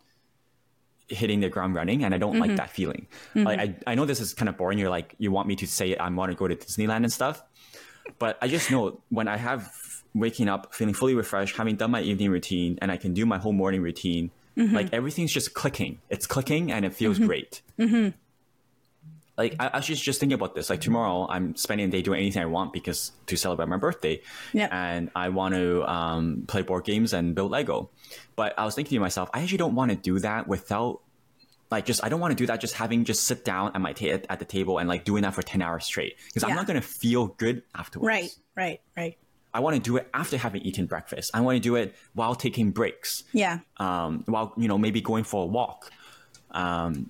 hitting 1.07 1.39
the 1.39 1.49
ground 1.49 1.75
running 1.75 2.03
and 2.03 2.13
I 2.13 2.17
don't 2.17 2.39
like 2.39 2.49
mm-hmm. 2.49 2.57
that 2.57 2.69
feeling. 2.69 3.07
Mm-hmm. 3.33 3.43
Like 3.43 3.59
I, 3.59 3.75
I 3.87 3.95
know 3.95 4.05
this 4.05 4.19
is 4.19 4.33
kind 4.33 4.47
of 4.47 4.57
boring. 4.57 4.77
You're 4.77 4.89
like 4.89 5.15
you 5.17 5.31
want 5.31 5.47
me 5.47 5.55
to 5.57 5.67
say 5.67 5.95
I 5.95 6.07
want 6.09 6.31
to 6.31 6.37
go 6.37 6.47
to 6.47 6.55
Disneyland 6.55 6.97
and 6.97 7.11
stuff. 7.11 7.43
But 8.17 8.37
I 8.41 8.47
just 8.47 8.71
know 8.71 9.01
when 9.09 9.27
I 9.27 9.37
have 9.37 9.71
waking 10.13 10.47
up 10.49 10.73
feeling 10.73 10.93
fully 10.93 11.15
refreshed, 11.15 11.55
having 11.55 11.75
done 11.75 11.91
my 11.91 12.01
evening 12.01 12.31
routine 12.31 12.79
and 12.81 12.91
I 12.91 12.97
can 12.97 13.13
do 13.13 13.25
my 13.25 13.37
whole 13.37 13.53
morning 13.53 13.81
routine, 13.81 14.31
mm-hmm. 14.57 14.75
like 14.75 14.93
everything's 14.93 15.31
just 15.31 15.53
clicking. 15.53 15.99
It's 16.09 16.25
clicking 16.25 16.71
and 16.71 16.85
it 16.85 16.93
feels 16.93 17.17
mm-hmm. 17.17 17.27
great. 17.27 17.61
Mm-hmm. 17.77 18.09
Like 19.37 19.55
I, 19.57 19.67
I 19.67 19.77
was 19.77 19.85
just, 19.85 20.03
just 20.03 20.19
thinking 20.19 20.33
about 20.33 20.53
this. 20.53 20.69
Like 20.69 20.81
tomorrow, 20.81 21.25
I'm 21.29 21.55
spending 21.55 21.89
the 21.89 21.97
day 21.97 22.01
doing 22.01 22.19
anything 22.19 22.41
I 22.41 22.47
want 22.47 22.73
because 22.73 23.13
to 23.27 23.37
celebrate 23.37 23.69
my 23.69 23.77
birthday, 23.77 24.21
Yep. 24.51 24.69
and 24.73 25.11
I 25.15 25.29
want 25.29 25.55
to 25.55 25.89
um, 25.89 26.43
play 26.45 26.61
board 26.61 26.83
games 26.83 27.13
and 27.13 27.33
build 27.33 27.51
Lego. 27.51 27.89
But 28.35 28.53
I 28.57 28.65
was 28.65 28.75
thinking 28.75 28.97
to 28.97 28.99
myself, 28.99 29.29
I 29.33 29.41
actually 29.41 29.59
don't 29.59 29.75
want 29.75 29.91
to 29.91 29.97
do 29.97 30.19
that 30.19 30.47
without 30.49 31.01
like 31.71 31.86
just 31.86 32.03
I 32.03 32.10
don't 32.10 32.19
want 32.19 32.32
to 32.32 32.36
do 32.36 32.47
that 32.47 32.60
just 32.60 32.73
having 32.75 33.05
just 33.05 33.23
sit 33.25 33.45
down 33.45 33.71
at 33.75 33.82
my 33.82 33.93
ta- 33.93 34.19
at 34.29 34.39
the 34.39 34.45
table 34.45 34.77
and 34.79 34.89
like 34.89 35.03
doing 35.05 35.21
that 35.23 35.34
for 35.36 35.41
10 35.41 35.62
hours 35.62 35.86
straight 35.86 36.15
because 36.27 36.43
I'm 36.43 36.55
not 36.55 36.65
going 36.67 36.79
to 36.82 36.88
feel 36.88 37.27
good 37.27 37.62
afterwards. 37.75 38.08
Right, 38.08 38.29
right, 38.55 38.82
right. 38.97 39.17
I 39.53 39.60
want 39.62 39.75
to 39.75 39.82
do 39.82 39.97
it 39.97 40.08
after 40.13 40.38
having 40.38 40.62
eaten 40.62 40.86
breakfast. 40.86 41.32
I 41.34 41.41
want 41.41 41.55
to 41.55 41.60
do 41.60 41.75
it 41.75 41.95
while 42.13 42.36
taking 42.36 42.69
breaks, 42.71 43.23
Yeah. 43.34 43.60
um, 43.77 44.23
while 44.27 44.53
you 44.58 44.67
know 44.67 44.77
maybe 44.77 45.01
going 45.01 45.23
for 45.23 45.43
a 45.43 45.47
walk, 45.47 45.91
um, 46.51 47.10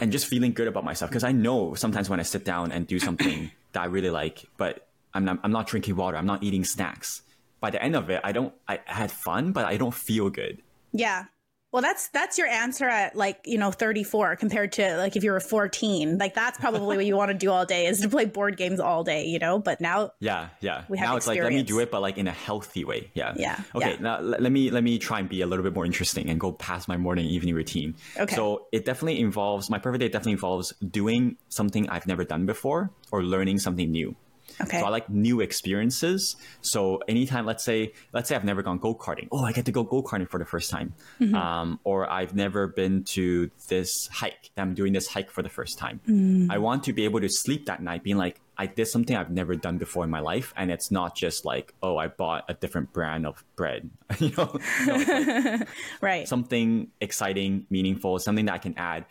and 0.00 0.10
just 0.12 0.26
feeling 0.26 0.52
good 0.52 0.66
about 0.68 0.84
myself. 0.84 1.10
Because 1.10 1.24
I 1.24 1.32
know 1.32 1.74
sometimes 1.74 2.08
when 2.10 2.18
I 2.20 2.22
sit 2.24 2.44
down 2.44 2.72
and 2.72 2.86
do 2.86 2.98
something 2.98 3.50
that 3.72 3.80
I 3.82 3.86
really 3.86 4.10
like, 4.10 4.44
but 4.56 4.88
I'm 5.14 5.24
not, 5.24 5.38
I'm 5.44 5.52
not 5.52 5.66
drinking 5.66 5.96
water, 5.96 6.16
I'm 6.16 6.26
not 6.26 6.42
eating 6.42 6.64
snacks. 6.64 7.22
By 7.60 7.70
the 7.70 7.82
end 7.82 7.94
of 7.94 8.08
it, 8.10 8.20
I 8.24 8.32
don't. 8.32 8.54
I 8.66 8.80
had 8.86 9.10
fun, 9.12 9.52
but 9.52 9.64
I 9.66 9.76
don't 9.76 9.94
feel 9.94 10.30
good. 10.30 10.62
Yeah. 10.92 11.24
Well, 11.72 11.82
that's 11.82 12.08
that's 12.08 12.36
your 12.36 12.48
answer 12.48 12.88
at 12.88 13.14
like 13.14 13.40
you 13.44 13.56
know 13.56 13.70
34 13.70 14.36
compared 14.36 14.72
to 14.72 14.96
like 14.96 15.14
if 15.14 15.22
you 15.22 15.30
were 15.30 15.38
14. 15.38 16.18
Like 16.18 16.34
that's 16.34 16.58
probably 16.58 16.96
what 16.96 17.06
you 17.06 17.16
want 17.16 17.30
to 17.30 17.36
do 17.36 17.50
all 17.50 17.64
day 17.64 17.86
is 17.86 18.00
to 18.00 18.08
play 18.08 18.24
board 18.24 18.56
games 18.56 18.80
all 18.80 19.04
day, 19.04 19.26
you 19.26 19.38
know. 19.38 19.58
But 19.60 19.80
now, 19.80 20.12
Yeah, 20.18 20.48
yeah. 20.60 20.82
We 20.88 20.98
have 20.98 21.10
now 21.10 21.16
it's 21.16 21.26
like 21.28 21.40
let 21.40 21.52
me 21.52 21.62
do 21.62 21.78
it, 21.78 21.90
but 21.90 22.02
like 22.02 22.18
in 22.18 22.26
a 22.26 22.32
healthy 22.32 22.84
way. 22.84 23.10
Yeah. 23.14 23.34
Yeah, 23.36 23.60
Okay. 23.74 23.92
yeah. 23.92 23.96
Now 24.00 24.20
let, 24.20 24.42
let 24.42 24.50
me 24.50 24.70
let 24.70 24.82
me 24.82 24.98
try 24.98 25.20
and 25.20 25.28
be 25.28 25.42
a 25.42 25.46
little 25.46 25.62
bit 25.62 25.74
more 25.74 25.86
interesting 25.86 26.28
and 26.28 26.40
go 26.40 26.50
past 26.52 26.88
my 26.88 26.96
morning 26.96 27.26
evening 27.26 27.54
routine. 27.54 27.94
Okay. 28.18 28.34
So 28.34 28.66
it 28.72 28.84
definitely 28.84 29.20
involves 29.20 29.70
my 29.70 29.78
perfect 29.78 30.00
day. 30.00 30.08
Definitely 30.08 30.32
involves 30.32 30.72
doing 30.80 31.36
something 31.48 31.88
I've 31.88 32.06
never 32.06 32.24
done 32.24 32.46
before 32.46 32.90
or 33.12 33.22
learning 33.22 33.60
something 33.60 33.90
new. 33.90 34.16
Okay, 34.62 34.80
So 34.80 34.86
I 34.86 34.88
like 34.88 35.08
new 35.08 35.40
experiences. 35.40 36.36
So 36.60 37.02
anytime, 37.08 37.46
let's 37.46 37.64
say, 37.64 37.92
let's 38.12 38.28
say 38.28 38.36
I've 38.36 38.44
never 38.44 38.62
gone 38.62 38.78
go 38.78 38.94
karting. 38.94 39.28
Oh, 39.32 39.44
I 39.44 39.52
get 39.52 39.66
to 39.66 39.72
go 39.72 39.82
go 39.82 40.02
karting 40.02 40.28
for 40.28 40.38
the 40.38 40.44
first 40.44 40.70
time. 40.70 40.94
Mm-hmm. 41.20 41.34
Um, 41.34 41.80
or 41.84 42.10
I've 42.10 42.34
never 42.34 42.66
been 42.66 43.04
to 43.04 43.50
this 43.68 44.08
hike. 44.08 44.50
I'm 44.56 44.74
doing 44.74 44.92
this 44.92 45.06
hike 45.06 45.30
for 45.30 45.42
the 45.42 45.48
first 45.48 45.78
time. 45.78 46.00
Mm. 46.08 46.48
I 46.50 46.58
want 46.58 46.84
to 46.84 46.92
be 46.92 47.04
able 47.04 47.20
to 47.20 47.28
sleep 47.28 47.66
that 47.66 47.82
night, 47.82 48.02
being 48.02 48.16
like, 48.16 48.40
I 48.60 48.66
did 48.66 48.86
something 48.88 49.16
I've 49.16 49.30
never 49.30 49.56
done 49.56 49.78
before 49.78 50.04
in 50.04 50.10
my 50.10 50.20
life, 50.20 50.52
and 50.54 50.70
it's 50.70 50.90
not 50.90 51.16
just 51.16 51.46
like, 51.46 51.72
oh, 51.82 51.96
I 51.96 52.08
bought 52.08 52.44
a 52.46 52.52
different 52.52 52.92
brand 52.92 53.26
of 53.26 53.42
bread. 53.56 53.88
you 54.18 54.32
know, 54.36 54.58
No, 54.86 54.94
like 54.96 55.68
right. 56.02 56.28
something 56.28 56.88
exciting, 57.00 57.64
meaningful, 57.70 58.18
something 58.18 58.44
that 58.44 58.54
I 58.54 58.58
can 58.58 58.76
add. 58.76 59.06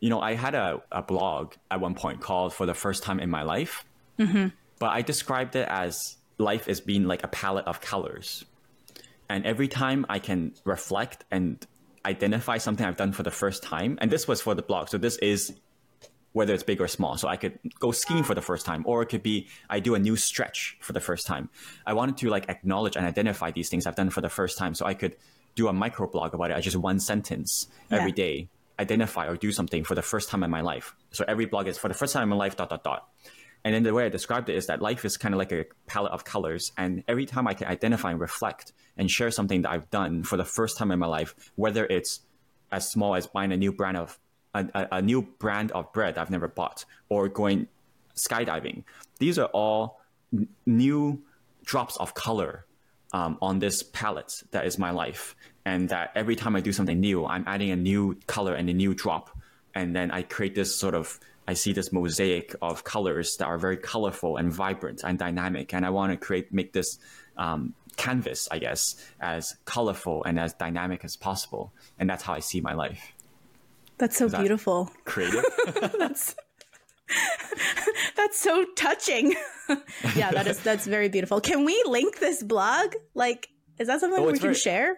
You 0.00 0.08
know, 0.08 0.20
I 0.20 0.34
had 0.34 0.54
a, 0.54 0.80
a 0.90 1.02
blog 1.02 1.52
at 1.70 1.80
one 1.80 1.94
point 1.94 2.22
called 2.22 2.54
For 2.54 2.64
the 2.64 2.72
First 2.72 3.02
Time 3.02 3.20
in 3.20 3.28
My 3.28 3.42
Life, 3.42 3.84
Mm-hmm. 4.18 4.48
but 4.78 4.90
I 4.90 5.02
described 5.02 5.56
it 5.56 5.68
as 5.68 6.16
life 6.38 6.68
as 6.68 6.80
being 6.80 7.04
like 7.04 7.22
a 7.22 7.28
palette 7.28 7.66
of 7.66 7.80
colors. 7.80 8.44
And 9.28 9.44
every 9.46 9.68
time 9.68 10.06
I 10.08 10.18
can 10.18 10.52
reflect 10.64 11.24
and 11.30 11.64
identify 12.04 12.58
something 12.58 12.86
I've 12.86 12.96
done 12.96 13.12
for 13.12 13.22
the 13.22 13.30
first 13.30 13.62
time, 13.62 13.98
and 14.00 14.10
this 14.10 14.28
was 14.28 14.40
for 14.40 14.54
the 14.54 14.62
blog, 14.62 14.88
so 14.88 14.98
this 14.98 15.16
is 15.18 15.54
whether 16.32 16.52
it's 16.52 16.62
big 16.62 16.80
or 16.80 16.86
small. 16.88 17.16
So 17.16 17.28
I 17.28 17.36
could 17.36 17.58
go 17.80 17.90
skiing 17.92 18.22
for 18.22 18.34
the 18.34 18.42
first 18.42 18.66
time, 18.66 18.84
or 18.86 19.02
it 19.02 19.06
could 19.06 19.22
be 19.22 19.48
I 19.70 19.80
do 19.80 19.94
a 19.94 19.98
new 19.98 20.16
stretch 20.16 20.76
for 20.80 20.92
the 20.92 21.00
first 21.00 21.26
time. 21.26 21.48
I 21.86 21.94
wanted 21.94 22.18
to 22.18 22.28
like 22.28 22.48
acknowledge 22.50 22.94
and 22.96 23.06
identify 23.06 23.50
these 23.50 23.68
things 23.70 23.86
I've 23.86 23.96
done 23.96 24.10
for 24.10 24.20
the 24.20 24.28
first 24.28 24.58
time, 24.58 24.74
so 24.74 24.84
I 24.86 24.94
could 24.94 25.16
do 25.54 25.68
a 25.68 25.72
micro 25.72 26.06
blog 26.06 26.34
about 26.34 26.50
it. 26.50 26.56
I 26.56 26.60
just 26.60 26.76
one 26.76 27.00
sentence 27.00 27.68
every 27.90 28.10
Yeah. 28.10 28.14
day, 28.24 28.48
identify 28.78 29.26
or 29.26 29.36
do 29.36 29.50
something 29.50 29.82
for 29.84 29.94
the 29.94 30.02
first 30.02 30.28
time 30.28 30.42
in 30.42 30.50
my 30.50 30.60
life. 30.60 30.94
So 31.10 31.24
every 31.26 31.46
blog 31.46 31.66
is 31.66 31.78
for 31.78 31.88
the 31.88 31.94
first 31.94 32.12
time 32.12 32.22
in 32.24 32.28
my 32.28 32.36
life. 32.36 32.54
Dot 32.56 32.68
dot 32.68 32.84
dot. 32.84 33.08
And 33.66 33.74
then 33.74 33.82
the 33.82 33.92
way 33.92 34.06
I 34.06 34.08
described 34.10 34.48
it 34.48 34.54
is 34.54 34.68
that 34.68 34.80
life 34.80 35.04
is 35.04 35.16
kind 35.16 35.34
of 35.34 35.40
like 35.40 35.50
a 35.50 35.64
palette 35.88 36.12
of 36.12 36.24
colors. 36.24 36.70
And 36.78 37.02
every 37.08 37.26
time 37.26 37.48
I 37.48 37.54
can 37.54 37.66
identify 37.66 38.12
and 38.12 38.20
reflect 38.20 38.72
and 38.96 39.10
share 39.10 39.32
something 39.32 39.62
that 39.62 39.72
I've 39.72 39.90
done 39.90 40.22
for 40.22 40.36
the 40.36 40.44
first 40.44 40.78
time 40.78 40.92
in 40.92 41.00
my 41.00 41.08
life, 41.08 41.34
whether 41.56 41.84
it's 41.84 42.20
as 42.70 42.88
small 42.88 43.16
as 43.16 43.26
buying 43.26 43.50
a 43.50 43.56
new 43.56 43.72
brand 43.72 43.96
of 43.96 44.20
a, 44.54 44.66
a, 44.72 44.88
a 44.98 45.02
new 45.02 45.22
brand 45.22 45.72
of 45.72 45.92
bread 45.92 46.16
I've 46.16 46.30
never 46.30 46.46
bought 46.46 46.84
or 47.08 47.28
going 47.28 47.66
skydiving. 48.14 48.84
These 49.18 49.36
are 49.36 49.46
all 49.46 50.00
n- 50.32 50.46
new 50.64 51.24
drops 51.64 51.96
of 51.96 52.14
color 52.14 52.66
um, 53.12 53.36
on 53.42 53.58
this 53.58 53.82
palette 53.82 54.44
that 54.52 54.64
is 54.64 54.78
my 54.78 54.92
life. 54.92 55.34
And 55.64 55.88
that 55.88 56.12
every 56.14 56.36
time 56.36 56.54
I 56.54 56.60
do 56.60 56.70
something 56.70 57.00
new, 57.00 57.26
I'm 57.26 57.42
adding 57.48 57.72
a 57.72 57.76
new 57.76 58.16
color 58.28 58.54
and 58.54 58.70
a 58.70 58.72
new 58.72 58.94
drop. 58.94 59.36
And 59.74 59.96
then 59.96 60.12
I 60.12 60.22
create 60.22 60.54
this 60.54 60.78
sort 60.78 60.94
of, 60.94 61.18
I 61.48 61.54
see 61.54 61.72
this 61.72 61.92
mosaic 61.92 62.54
of 62.60 62.84
colors 62.84 63.36
that 63.36 63.46
are 63.46 63.58
very 63.58 63.76
colorful 63.76 64.36
and 64.36 64.52
vibrant 64.52 65.02
and 65.04 65.18
dynamic. 65.18 65.72
And 65.74 65.86
I 65.86 65.90
want 65.90 66.12
to 66.12 66.16
create, 66.16 66.52
make 66.52 66.72
this 66.72 66.98
um, 67.36 67.74
canvas, 67.96 68.48
I 68.50 68.58
guess, 68.58 68.96
as 69.20 69.56
colorful 69.64 70.24
and 70.24 70.38
as 70.40 70.52
dynamic 70.54 71.04
as 71.04 71.16
possible. 71.16 71.72
And 71.98 72.10
that's 72.10 72.22
how 72.24 72.32
I 72.34 72.40
see 72.40 72.60
my 72.60 72.74
life. 72.74 73.12
That's 73.98 74.16
so 74.16 74.28
that- 74.28 74.40
beautiful. 74.40 74.90
Creative. 75.04 75.44
That's 75.98 76.34
that's 78.16 78.40
so 78.40 78.64
touching. 78.74 79.34
yeah, 80.16 80.32
that 80.32 80.46
is 80.48 80.58
that's 80.60 80.86
very 80.86 81.08
beautiful. 81.08 81.40
Can 81.40 81.64
we 81.64 81.80
link 81.86 82.18
this 82.18 82.42
blog? 82.42 82.94
Like, 83.14 83.48
is 83.78 83.86
that 83.86 84.00
something 84.00 84.20
Oh, 84.20 84.26
we 84.26 84.32
can 84.32 84.40
very- 84.40 84.54
share? 84.54 84.96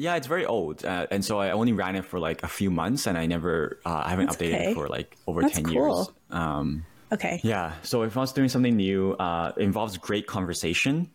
Yeah, 0.00 0.16
it's 0.16 0.26
very 0.26 0.46
old, 0.46 0.84
uh, 0.84 1.06
and 1.10 1.22
so 1.22 1.38
I 1.38 1.50
only 1.50 1.72
ran 1.74 1.94
it 1.94 2.04
for 2.06 2.18
like 2.18 2.42
a 2.42 2.48
few 2.48 2.70
months, 2.70 3.06
and 3.06 3.18
I 3.18 3.26
never, 3.26 3.78
uh, 3.84 4.02
I 4.06 4.10
haven't 4.10 4.26
That's 4.28 4.36
updated 4.38 4.54
okay. 4.54 4.70
it 4.70 4.74
for 4.74 4.88
like 4.88 5.16
over 5.26 5.42
That's 5.42 5.54
ten 5.54 5.64
cool. 5.64 5.74
years. 5.96 6.08
Um, 6.30 6.84
Okay. 7.12 7.40
yeah, 7.44 7.74
so 7.82 8.02
if 8.04 8.16
I 8.16 8.20
was 8.20 8.32
doing 8.32 8.48
something 8.48 8.76
new, 8.76 9.12
uh, 9.12 9.52
involves 9.58 9.98
great 9.98 10.26
conversation, 10.26 11.10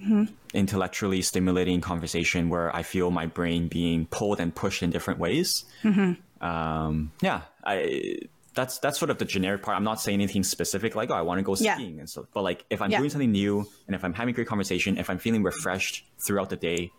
Mm-hmm. 0.00 0.24
intellectually 0.54 1.20
stimulating 1.20 1.82
conversation 1.82 2.48
where 2.48 2.74
I 2.74 2.82
feel 2.82 3.10
my 3.10 3.26
brain 3.26 3.68
being 3.68 4.06
pulled 4.06 4.40
and 4.40 4.54
pushed 4.54 4.82
in 4.82 4.88
different 4.88 5.20
ways. 5.20 5.66
Mm-hmm. 5.82 6.12
Um, 6.46 7.12
yeah, 7.20 7.42
I. 7.62 8.16
That's 8.52 8.78
that's 8.80 8.98
sort 8.98 9.10
of 9.10 9.18
the 9.18 9.24
generic 9.26 9.62
part. 9.62 9.76
I'm 9.76 9.84
not 9.84 10.00
saying 10.00 10.16
anything 10.20 10.42
specific 10.42 10.96
like 10.96 11.08
oh 11.10 11.14
I 11.14 11.22
want 11.22 11.38
to 11.38 11.42
go 11.44 11.54
Yeah. 11.54 11.74
skiing 11.76 12.00
and 12.00 12.08
stuff. 12.10 12.24
But 12.34 12.42
like 12.42 12.64
if 12.68 12.82
I'm 12.82 12.90
Yeah. 12.90 12.98
doing 12.98 13.10
something 13.10 13.30
new 13.30 13.64
and 13.86 13.94
if 13.94 14.02
I'm 14.04 14.12
having 14.12 14.34
great 14.34 14.48
conversation, 14.48 14.98
if 14.98 15.08
I'm 15.08 15.18
feeling 15.18 15.42
refreshed 15.44 16.04
throughout 16.26 16.48
the 16.50 16.56
day, 16.56 16.90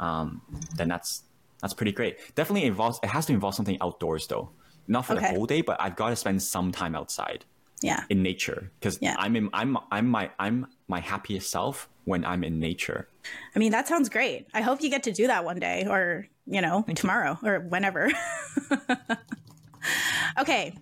um, 0.00 0.42
then 0.74 0.88
that's 0.88 1.22
that's 1.60 1.74
pretty 1.74 1.92
great. 1.92 2.18
Definitely 2.34 2.64
involves 2.66 2.98
it 3.02 3.08
has 3.10 3.26
to 3.26 3.32
involve 3.32 3.54
something 3.54 3.78
outdoors 3.80 4.26
though. 4.26 4.50
Not 4.88 5.06
for 5.06 5.12
Okay. 5.12 5.26
the 5.26 5.34
whole 5.34 5.46
day, 5.46 5.60
but 5.60 5.80
I've 5.80 5.94
got 5.94 6.08
to 6.10 6.16
spend 6.16 6.42
some 6.42 6.72
time 6.72 6.96
outside 6.96 7.44
Yeah. 7.82 8.02
in 8.08 8.22
nature 8.24 8.72
because 8.80 8.98
Yeah. 9.00 9.14
I'm 9.18 9.36
in, 9.36 9.48
I'm 9.52 9.76
I'm 9.92 10.08
my 10.08 10.30
I'm 10.40 10.66
my 10.88 10.98
happiest 11.00 11.50
self 11.50 11.88
when 12.06 12.24
I'm 12.24 12.42
in 12.42 12.58
nature. 12.58 13.06
I 13.54 13.58
mean, 13.60 13.70
that 13.72 13.86
sounds 13.86 14.08
great. 14.08 14.46
I 14.54 14.62
hope 14.62 14.82
you 14.82 14.90
get 14.90 15.02
to 15.04 15.12
do 15.12 15.26
that 15.28 15.44
one 15.44 15.60
day 15.60 15.86
or, 15.88 16.26
you 16.46 16.60
know, 16.62 16.82
tomorrow 16.96 17.38
or 17.44 17.60
whenever. 17.60 18.10
okay. 20.40 20.74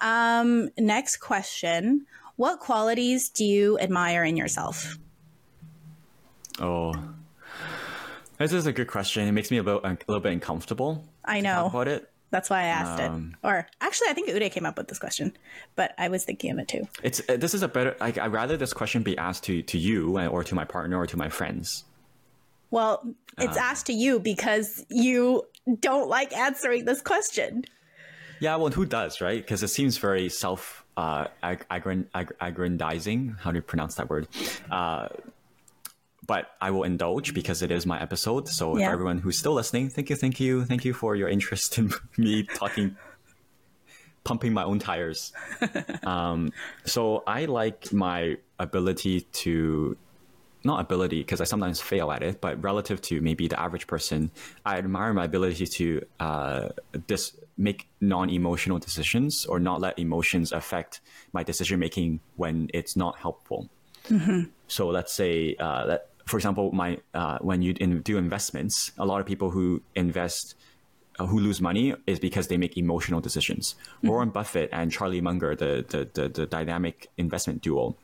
Um, 0.00 0.70
next 0.78 1.18
question. 1.18 2.06
What 2.36 2.58
qualities 2.58 3.28
do 3.28 3.44
you 3.44 3.78
admire 3.78 4.24
in 4.24 4.36
yourself? 4.36 4.98
Oh, 6.60 6.92
this 8.38 8.52
is 8.52 8.66
a 8.66 8.72
good 8.72 8.88
question. 8.88 9.26
It 9.28 9.32
makes 9.32 9.50
me 9.50 9.58
a 9.58 9.62
little, 9.62 9.80
a 9.84 9.96
little 10.06 10.20
bit 10.20 10.32
uncomfortable. 10.32 11.04
I 11.24 11.40
know. 11.40 11.66
about 11.66 11.88
it. 11.88 12.10
That's 12.30 12.50
why 12.50 12.62
I 12.62 12.66
asked 12.66 13.00
Um, 13.00 13.36
it. 13.42 13.46
Or 13.46 13.66
actually, 13.80 14.08
I 14.08 14.12
think 14.12 14.28
Uday 14.28 14.50
came 14.50 14.66
up 14.66 14.76
with 14.76 14.88
this 14.88 14.98
question, 14.98 15.36
but 15.76 15.94
I 15.98 16.08
was 16.08 16.24
thinking 16.24 16.50
of 16.50 16.58
it 16.58 16.66
too. 16.68 16.88
It's 17.02 17.20
uh, 17.28 17.36
this 17.36 17.54
is 17.54 17.62
a 17.62 17.68
better. 17.68 17.96
Like, 18.00 18.18
I'd 18.18 18.32
rather 18.32 18.56
this 18.56 18.72
question 18.72 19.02
be 19.04 19.16
asked 19.16 19.44
to 19.44 19.62
to 19.62 19.78
you 19.78 20.18
uh, 20.18 20.26
or 20.26 20.42
to 20.42 20.54
my 20.54 20.64
partner 20.64 20.98
or 20.98 21.06
to 21.06 21.16
my 21.16 21.28
friends. 21.28 21.84
Well, 22.72 23.06
it's 23.38 23.56
asked 23.56 23.86
to 23.86 23.92
you 23.92 24.18
because 24.18 24.84
you 24.88 25.44
don't 25.78 26.08
like 26.08 26.32
answering 26.36 26.86
this 26.86 27.00
question. 27.00 27.64
Yeah, 28.40 28.56
well, 28.56 28.70
who 28.72 28.84
does, 28.84 29.20
right? 29.20 29.40
Because 29.40 29.62
it 29.62 29.68
seems 29.68 29.96
very 29.98 30.28
self 30.28 30.84
uh, 30.96 31.28
ag- 31.44 31.66
aggrandizing. 32.40 33.36
How 33.38 33.52
do 33.52 33.58
you 33.58 33.62
pronounce 33.62 33.94
that 33.94 34.10
word? 34.10 34.26
Uh, 34.70 35.06
but 36.26 36.50
I 36.60 36.70
will 36.70 36.84
indulge 36.84 37.34
because 37.34 37.62
it 37.62 37.70
is 37.70 37.86
my 37.86 38.00
episode. 38.00 38.48
So, 38.48 38.76
Yeah. 38.76 38.88
for 38.88 38.92
everyone 38.92 39.18
who's 39.18 39.38
still 39.38 39.54
listening, 39.54 39.88
thank 39.90 40.10
you, 40.10 40.16
thank 40.16 40.40
you, 40.40 40.64
thank 40.64 40.84
you 40.84 40.94
for 40.94 41.16
your 41.16 41.28
interest 41.28 41.78
in 41.78 41.92
me 42.16 42.44
talking, 42.44 42.96
pumping 44.24 44.52
my 44.52 44.64
own 44.64 44.78
tires. 44.78 45.32
um, 46.04 46.52
so, 46.84 47.22
I 47.26 47.44
like 47.46 47.92
my 47.92 48.36
ability 48.58 49.22
to 49.44 49.96
not 50.66 50.80
ability 50.80 51.20
because 51.20 51.42
I 51.42 51.44
sometimes 51.44 51.80
fail 51.80 52.10
at 52.10 52.22
it, 52.22 52.40
but 52.40 52.62
relative 52.64 53.00
to 53.02 53.20
maybe 53.20 53.48
the 53.48 53.60
average 53.60 53.86
person, 53.86 54.30
I 54.64 54.78
admire 54.78 55.12
my 55.12 55.24
ability 55.24 55.66
to 55.66 56.06
uh, 56.20 56.68
dis- 57.06 57.36
make 57.58 57.86
non-emotional 58.00 58.78
decisions 58.78 59.44
or 59.44 59.60
not 59.60 59.82
let 59.82 59.98
emotions 59.98 60.52
affect 60.52 61.02
my 61.34 61.42
decision 61.42 61.78
making 61.78 62.20
when 62.36 62.70
it's 62.72 62.96
not 62.96 63.18
helpful. 63.18 63.68
Mm-hmm. 64.08 64.44
So 64.66 64.88
let's 64.88 65.12
say 65.12 65.54
uh, 65.60 65.86
that, 65.86 66.08
for 66.26 66.36
example, 66.36 66.72
my 66.72 66.98
uh, 67.12 67.38
when 67.40 67.62
you 67.62 67.74
in, 67.80 68.00
do 68.00 68.18
investments, 68.18 68.92
a 68.98 69.06
lot 69.06 69.20
of 69.20 69.26
people 69.26 69.50
who 69.50 69.82
invest. 69.94 70.54
Uh, 71.16 71.26
who 71.26 71.38
lose 71.38 71.60
money 71.60 71.94
is 72.08 72.18
because 72.18 72.48
they 72.48 72.56
make 72.56 72.76
emotional 72.76 73.20
decisions. 73.20 73.76
Mm-hmm. 73.98 74.08
Warren 74.08 74.30
Buffett 74.30 74.68
and 74.72 74.90
Charlie 74.90 75.20
Munger, 75.20 75.54
the, 75.54 75.84
the, 75.88 76.08
the, 76.12 76.28
the 76.28 76.44
dynamic 76.44 77.08
investment 77.16 77.62
duo, 77.62 77.94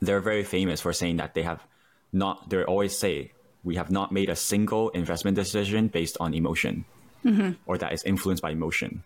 they're 0.00 0.20
very 0.20 0.44
famous 0.44 0.80
for 0.80 0.92
saying 0.92 1.16
that 1.16 1.34
they 1.34 1.42
have 1.42 1.66
not 2.12 2.48
they 2.50 2.62
always 2.64 2.96
say 2.96 3.32
we 3.64 3.76
have 3.76 3.90
not 3.90 4.12
made 4.12 4.28
a 4.28 4.36
single 4.36 4.90
investment 4.90 5.34
decision 5.34 5.88
based 5.88 6.16
on 6.20 6.34
emotion 6.34 6.84
mm-hmm. 7.24 7.52
or 7.66 7.76
that 7.78 7.92
is 7.92 8.02
influenced 8.04 8.42
by 8.42 8.50
emotion 8.50 9.02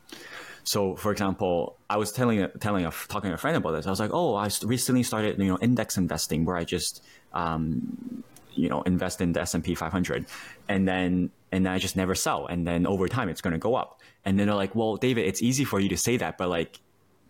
so 0.65 0.95
for 0.97 1.11
example 1.11 1.77
i 1.89 1.97
was 1.97 2.13
telling 2.13 2.47
telling 2.61 2.85
a, 2.85 2.91
talking 3.09 3.31
to 3.31 3.35
a 3.35 3.39
friend 3.39 3.57
about 3.57 3.73
this 3.73 3.87
i 3.87 3.91
was 3.91 4.01
like 4.01 4.11
oh 4.13 4.35
i 4.35 4.49
recently 4.65 5.03
started 5.03 5.39
you 5.39 5.47
know 5.47 5.59
index 5.59 5.97
investing 5.97 6.45
where 6.45 6.57
i 6.57 6.65
just 6.65 7.03
um, 7.33 8.25
you 8.55 8.69
know 8.69 8.83
invest 8.83 9.21
in 9.21 9.33
the 9.33 9.41
s&p 9.41 9.75
500 9.75 10.27
and 10.69 10.87
then 10.87 11.31
and 11.53 11.67
then 11.67 11.73
i 11.73 11.79
just 11.79 11.97
never 11.97 12.15
sell 12.15 12.47
and 12.47 12.67
then 12.67 12.87
over 12.87 13.09
time 13.09 13.29
it's 13.29 13.41
going 13.41 13.53
to 13.53 13.59
go 13.59 13.75
up 13.75 14.01
and 14.25 14.39
then 14.39 14.47
they're 14.47 14.57
like 14.57 14.75
well 14.75 14.97
david 14.97 15.27
it's 15.27 15.43
easy 15.43 15.65
for 15.65 15.81
you 15.81 15.89
to 15.89 15.97
say 15.97 16.17
that 16.17 16.37
but 16.39 16.49
like 16.49 16.81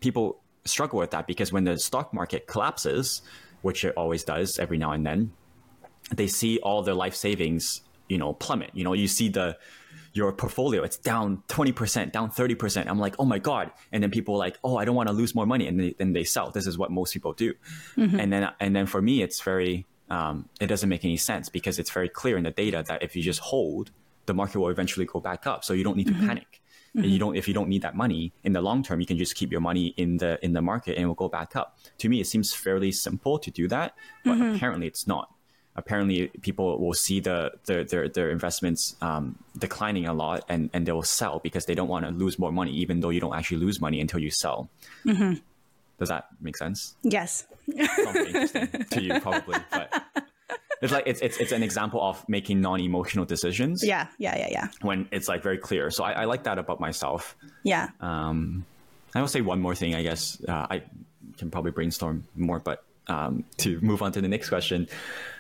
people 0.00 0.40
struggle 0.64 0.98
with 0.98 1.10
that 1.10 1.26
because 1.26 1.52
when 1.52 1.64
the 1.64 1.78
stock 1.78 2.12
market 2.12 2.46
collapses 2.46 3.22
which 3.62 3.84
it 3.84 3.94
always 3.96 4.24
does 4.24 4.58
every 4.58 4.78
now 4.78 4.92
and 4.92 5.06
then 5.06 5.32
they 6.14 6.26
see 6.26 6.58
all 6.58 6.82
their 6.82 6.94
life 6.94 7.14
savings, 7.14 7.82
you 8.08 8.18
know, 8.18 8.32
plummet. 8.32 8.70
You 8.74 8.84
know, 8.84 8.92
you 8.92 9.08
see 9.08 9.28
the 9.28 9.56
your 10.12 10.32
portfolio, 10.32 10.82
it's 10.82 10.96
down 10.96 11.40
20%, 11.48 12.10
down 12.10 12.32
30%. 12.32 12.88
I'm 12.88 12.98
like, 12.98 13.14
oh 13.20 13.24
my 13.24 13.38
God. 13.38 13.70
And 13.92 14.02
then 14.02 14.10
people 14.10 14.34
are 14.34 14.38
like, 14.38 14.58
oh, 14.64 14.76
I 14.76 14.84
don't 14.84 14.96
want 14.96 15.08
to 15.08 15.12
lose 15.12 15.36
more 15.36 15.46
money. 15.46 15.68
And 15.68 15.78
they, 15.78 15.94
then 15.98 16.12
they 16.14 16.24
sell. 16.24 16.50
This 16.50 16.66
is 16.66 16.76
what 16.76 16.90
most 16.90 17.12
people 17.12 17.32
do. 17.32 17.54
Mm-hmm. 17.96 18.18
And 18.18 18.32
then, 18.32 18.50
and 18.58 18.74
then 18.74 18.86
for 18.86 19.00
me, 19.00 19.22
it's 19.22 19.40
very, 19.40 19.86
um, 20.10 20.48
it 20.60 20.66
doesn't 20.66 20.88
make 20.88 21.04
any 21.04 21.16
sense 21.16 21.48
because 21.48 21.78
it's 21.78 21.90
very 21.90 22.08
clear 22.08 22.36
in 22.36 22.44
the 22.44 22.50
data 22.50 22.84
that 22.88 23.02
if 23.02 23.16
you 23.16 23.22
just 23.22 23.40
hold, 23.40 23.90
the 24.26 24.34
market 24.34 24.58
will 24.60 24.68
eventually 24.68 25.06
go 25.06 25.20
back 25.20 25.46
up. 25.46 25.64
So 25.64 25.72
you 25.72 25.84
don't 25.84 25.96
need 25.96 26.08
to 26.08 26.12
mm-hmm. 26.12 26.26
panic. 26.26 26.60
Mm-hmm. 26.96 27.08
you 27.08 27.18
don't 27.20 27.36
if 27.36 27.46
you 27.46 27.54
don't 27.54 27.68
need 27.68 27.82
that 27.82 27.94
money 27.94 28.32
in 28.42 28.52
the 28.52 28.60
long 28.60 28.82
term 28.82 28.98
you 28.98 29.06
can 29.06 29.16
just 29.16 29.36
keep 29.36 29.52
your 29.52 29.60
money 29.60 29.94
in 29.96 30.16
the 30.16 30.44
in 30.44 30.54
the 30.54 30.60
market 30.60 30.96
and 30.96 31.04
it 31.04 31.06
will 31.06 31.14
go 31.14 31.28
back 31.28 31.54
up 31.54 31.78
to 31.98 32.08
me 32.08 32.20
it 32.20 32.26
seems 32.26 32.52
fairly 32.52 32.90
simple 32.90 33.38
to 33.38 33.48
do 33.52 33.68
that 33.68 33.94
but 34.24 34.32
mm-hmm. 34.32 34.56
apparently 34.56 34.88
it's 34.88 35.06
not 35.06 35.32
apparently 35.76 36.28
people 36.42 36.80
will 36.80 36.94
see 36.94 37.20
the, 37.20 37.52
the 37.66 37.84
their 37.84 38.08
their 38.08 38.30
investments 38.30 38.96
um, 39.02 39.38
declining 39.56 40.06
a 40.06 40.12
lot 40.12 40.44
and 40.48 40.68
and 40.72 40.84
they 40.84 40.90
will 40.90 41.04
sell 41.04 41.38
because 41.38 41.66
they 41.66 41.76
don't 41.76 41.86
want 41.86 42.04
to 42.04 42.10
lose 42.10 42.40
more 42.40 42.50
money 42.50 42.72
even 42.72 42.98
though 42.98 43.10
you 43.10 43.20
don't 43.20 43.36
actually 43.36 43.58
lose 43.58 43.80
money 43.80 44.00
until 44.00 44.18
you 44.18 44.30
sell 44.30 44.68
mm-hmm. 45.06 45.34
Does 46.00 46.08
that 46.08 46.26
make 46.40 46.56
sense 46.56 46.96
yes 47.02 47.46
to 48.90 49.00
you 49.00 49.20
probably 49.20 49.58
but 49.70 50.02
it's 50.82 50.92
like 50.92 51.04
it's, 51.06 51.20
it's 51.20 51.36
it's 51.36 51.52
an 51.52 51.62
example 51.62 52.02
of 52.02 52.26
making 52.28 52.60
non-emotional 52.60 53.24
decisions 53.24 53.84
yeah 53.84 54.08
yeah 54.18 54.36
yeah 54.36 54.48
yeah 54.50 54.68
when 54.82 55.06
it's 55.12 55.28
like 55.28 55.42
very 55.42 55.58
clear 55.58 55.90
so 55.90 56.02
i, 56.02 56.12
I 56.12 56.24
like 56.24 56.42
that 56.44 56.58
about 56.58 56.80
myself 56.80 57.36
yeah 57.62 57.90
um 58.00 58.64
i 59.14 59.20
will 59.20 59.28
say 59.28 59.42
one 59.42 59.60
more 59.60 59.76
thing 59.76 59.94
i 59.94 60.02
guess 60.02 60.42
uh, 60.48 60.66
i 60.70 60.82
can 61.38 61.50
probably 61.50 61.70
brainstorm 61.70 62.24
more 62.34 62.58
but 62.58 62.82
um, 63.06 63.44
to 63.58 63.80
move 63.80 64.02
on 64.02 64.12
to 64.12 64.20
the 64.20 64.28
next 64.28 64.48
question 64.48 64.88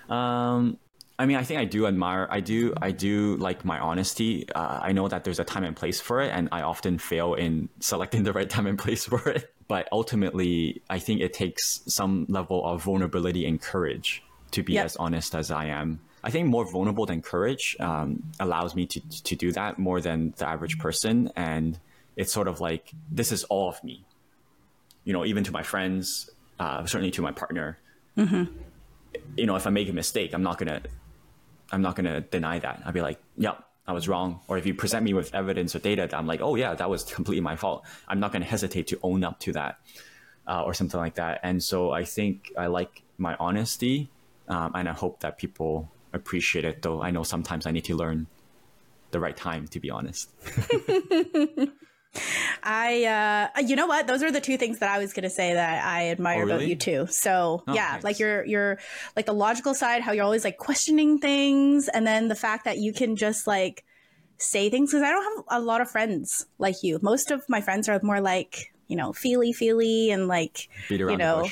um, 0.08 0.76
I 1.20 1.26
mean, 1.26 1.36
I 1.36 1.44
think 1.44 1.60
I 1.60 1.66
do 1.66 1.86
admire. 1.86 2.26
I 2.30 2.40
do. 2.40 2.72
I 2.80 2.92
do 2.92 3.36
like 3.36 3.62
my 3.62 3.78
honesty. 3.78 4.48
Uh, 4.54 4.80
I 4.82 4.92
know 4.92 5.06
that 5.06 5.22
there's 5.22 5.38
a 5.38 5.44
time 5.44 5.64
and 5.64 5.76
place 5.76 6.00
for 6.00 6.22
it, 6.22 6.30
and 6.30 6.48
I 6.50 6.62
often 6.62 6.98
fail 6.98 7.34
in 7.34 7.68
selecting 7.78 8.22
the 8.22 8.32
right 8.32 8.48
time 8.48 8.66
and 8.66 8.78
place 8.78 9.04
for 9.04 9.28
it. 9.28 9.52
But 9.70 9.86
ultimately, 9.92 10.82
I 10.90 10.98
think 10.98 11.20
it 11.20 11.32
takes 11.32 11.82
some 11.86 12.26
level 12.28 12.58
of 12.66 12.82
vulnerability 12.82 13.46
and 13.46 13.62
courage 13.62 14.20
to 14.50 14.64
be 14.64 14.72
yep. 14.72 14.86
as 14.86 14.96
honest 14.96 15.36
as 15.36 15.52
I 15.52 15.66
am. 15.66 16.00
I 16.24 16.30
think 16.30 16.48
more 16.48 16.66
vulnerable 16.68 17.06
than 17.06 17.22
courage 17.22 17.76
um, 17.78 18.24
allows 18.40 18.74
me 18.74 18.86
to 18.86 19.00
to 19.28 19.36
do 19.36 19.52
that 19.52 19.78
more 19.78 20.00
than 20.00 20.34
the 20.38 20.48
average 20.48 20.76
person, 20.78 21.30
and 21.36 21.78
it's 22.16 22.32
sort 22.32 22.48
of 22.48 22.60
like 22.60 22.90
this 23.18 23.30
is 23.30 23.44
all 23.44 23.68
of 23.68 23.78
me. 23.84 24.04
You 25.04 25.12
know, 25.12 25.24
even 25.24 25.44
to 25.44 25.52
my 25.52 25.62
friends, 25.62 26.28
uh, 26.58 26.84
certainly 26.84 27.12
to 27.12 27.22
my 27.22 27.32
partner. 27.32 27.78
Mm-hmm 28.18 28.44
you 29.36 29.46
know, 29.46 29.56
if 29.56 29.66
I 29.66 29.70
make 29.70 29.88
a 29.88 29.92
mistake, 29.92 30.34
I'm 30.34 30.42
not 30.42 30.58
gonna, 30.58 30.82
I'm 31.72 31.82
not 31.82 31.96
gonna 31.96 32.20
deny 32.20 32.58
that. 32.58 32.82
I'll 32.84 32.92
be 32.92 33.00
like, 33.00 33.20
yep, 33.36 33.64
I 33.90 33.92
was 33.92 34.08
wrong. 34.08 34.40
Or 34.46 34.56
if 34.56 34.66
you 34.66 34.72
present 34.72 35.04
me 35.04 35.12
with 35.14 35.34
evidence 35.34 35.74
or 35.74 35.80
data, 35.80 36.08
I'm 36.16 36.28
like, 36.28 36.40
oh 36.40 36.54
yeah, 36.54 36.74
that 36.74 36.88
was 36.88 37.02
completely 37.02 37.40
my 37.40 37.56
fault. 37.56 37.84
I'm 38.06 38.20
not 38.20 38.32
gonna 38.32 38.44
hesitate 38.44 38.86
to 38.88 39.00
own 39.02 39.24
up 39.24 39.40
to 39.40 39.52
that, 39.54 39.80
uh, 40.46 40.62
or 40.62 40.74
something 40.74 41.00
like 41.00 41.16
that. 41.16 41.40
And 41.42 41.60
so 41.60 41.90
I 41.90 42.04
think 42.04 42.52
I 42.56 42.68
like 42.68 43.02
my 43.18 43.34
honesty, 43.40 44.08
um, 44.48 44.70
and 44.76 44.88
I 44.88 44.92
hope 44.92 45.20
that 45.20 45.38
people 45.38 45.90
appreciate 46.12 46.64
it. 46.64 46.82
Though 46.82 47.02
I 47.02 47.10
know 47.10 47.24
sometimes 47.24 47.66
I 47.66 47.72
need 47.72 47.84
to 47.86 47.96
learn 47.96 48.28
the 49.10 49.18
right 49.18 49.36
time 49.36 49.66
to 49.68 49.80
be 49.80 49.90
honest. 49.90 50.30
I, 52.62 53.50
uh, 53.56 53.60
you 53.60 53.76
know 53.76 53.86
what? 53.86 54.06
Those 54.06 54.22
are 54.22 54.30
the 54.30 54.40
two 54.40 54.56
things 54.56 54.80
that 54.80 54.90
I 54.90 54.98
was 54.98 55.12
going 55.12 55.24
to 55.24 55.30
say 55.30 55.54
that 55.54 55.84
I 55.84 56.08
admire 56.08 56.42
oh, 56.42 56.46
really? 56.46 56.52
about 56.52 56.66
you 56.66 56.76
too. 56.76 57.06
So 57.08 57.62
oh, 57.66 57.74
yeah, 57.74 58.00
like 58.02 58.18
you're, 58.18 58.44
you're 58.44 58.78
like 59.16 59.26
the 59.26 59.32
logical 59.32 59.74
side, 59.74 60.02
how 60.02 60.12
you're 60.12 60.24
always 60.24 60.44
like 60.44 60.58
questioning 60.58 61.18
things. 61.18 61.88
And 61.88 62.06
then 62.06 62.28
the 62.28 62.34
fact 62.34 62.64
that 62.64 62.78
you 62.78 62.92
can 62.92 63.16
just 63.16 63.46
like 63.46 63.84
say 64.38 64.70
things. 64.70 64.92
Cause 64.92 65.02
I 65.02 65.10
don't 65.10 65.46
have 65.48 65.62
a 65.62 65.64
lot 65.64 65.80
of 65.80 65.90
friends 65.90 66.46
like 66.58 66.82
you. 66.82 66.98
Most 67.02 67.30
of 67.30 67.44
my 67.48 67.60
friends 67.60 67.88
are 67.88 68.00
more 68.02 68.20
like, 68.20 68.72
you 68.88 68.96
know, 68.96 69.12
feely 69.12 69.52
feely 69.52 70.10
and 70.10 70.26
like, 70.28 70.68
you 70.88 71.16
know, 71.16 71.48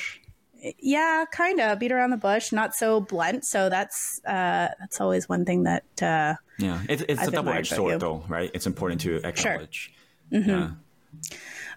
yeah, 0.77 1.23
kind 1.31 1.61
of 1.61 1.79
beat 1.79 1.93
around 1.93 2.09
the 2.09 2.17
bush, 2.17 2.51
not 2.51 2.75
so 2.75 2.99
blunt. 2.99 3.45
So 3.45 3.69
that's, 3.69 4.19
uh, 4.25 4.67
that's 4.79 4.99
always 4.99 5.29
one 5.29 5.45
thing 5.45 5.63
that, 5.63 5.83
uh, 6.01 6.35
yeah, 6.57 6.81
it's, 6.89 7.01
it's 7.07 7.27
a 7.27 7.31
double 7.31 7.53
edged 7.53 7.73
sword 7.73 8.01
though, 8.01 8.25
right? 8.27 8.51
It's 8.53 8.67
important 8.67 8.99
to 9.01 9.21
acknowledge. 9.23 9.91
Sure 9.91 9.98
Mm-hmm. 10.31 10.49
Yeah. 10.49 10.71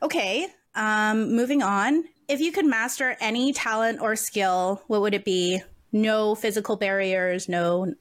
Okay. 0.03 0.47
Um, 0.75 1.35
moving 1.35 1.63
on. 1.63 2.05
If 2.29 2.41
you 2.41 2.53
could 2.53 2.67
master 2.67 3.17
any 3.21 3.53
talent 3.53 4.01
or 4.01 4.17
skill, 4.17 4.83
what 4.87 5.01
would 5.03 5.15
it 5.15 5.25
be? 5.25 5.63
No 5.93 6.35
physical 6.35 6.77
barriers, 6.77 7.49
no 7.49 7.95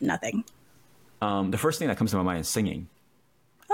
nothing. 0.00 0.44
Um, 1.20 1.50
the 1.50 1.58
first 1.58 1.78
thing 1.78 1.88
that 1.88 1.96
comes 1.98 2.10
to 2.12 2.16
my 2.16 2.22
mind 2.22 2.40
is 2.40 2.48
singing. 2.48 2.88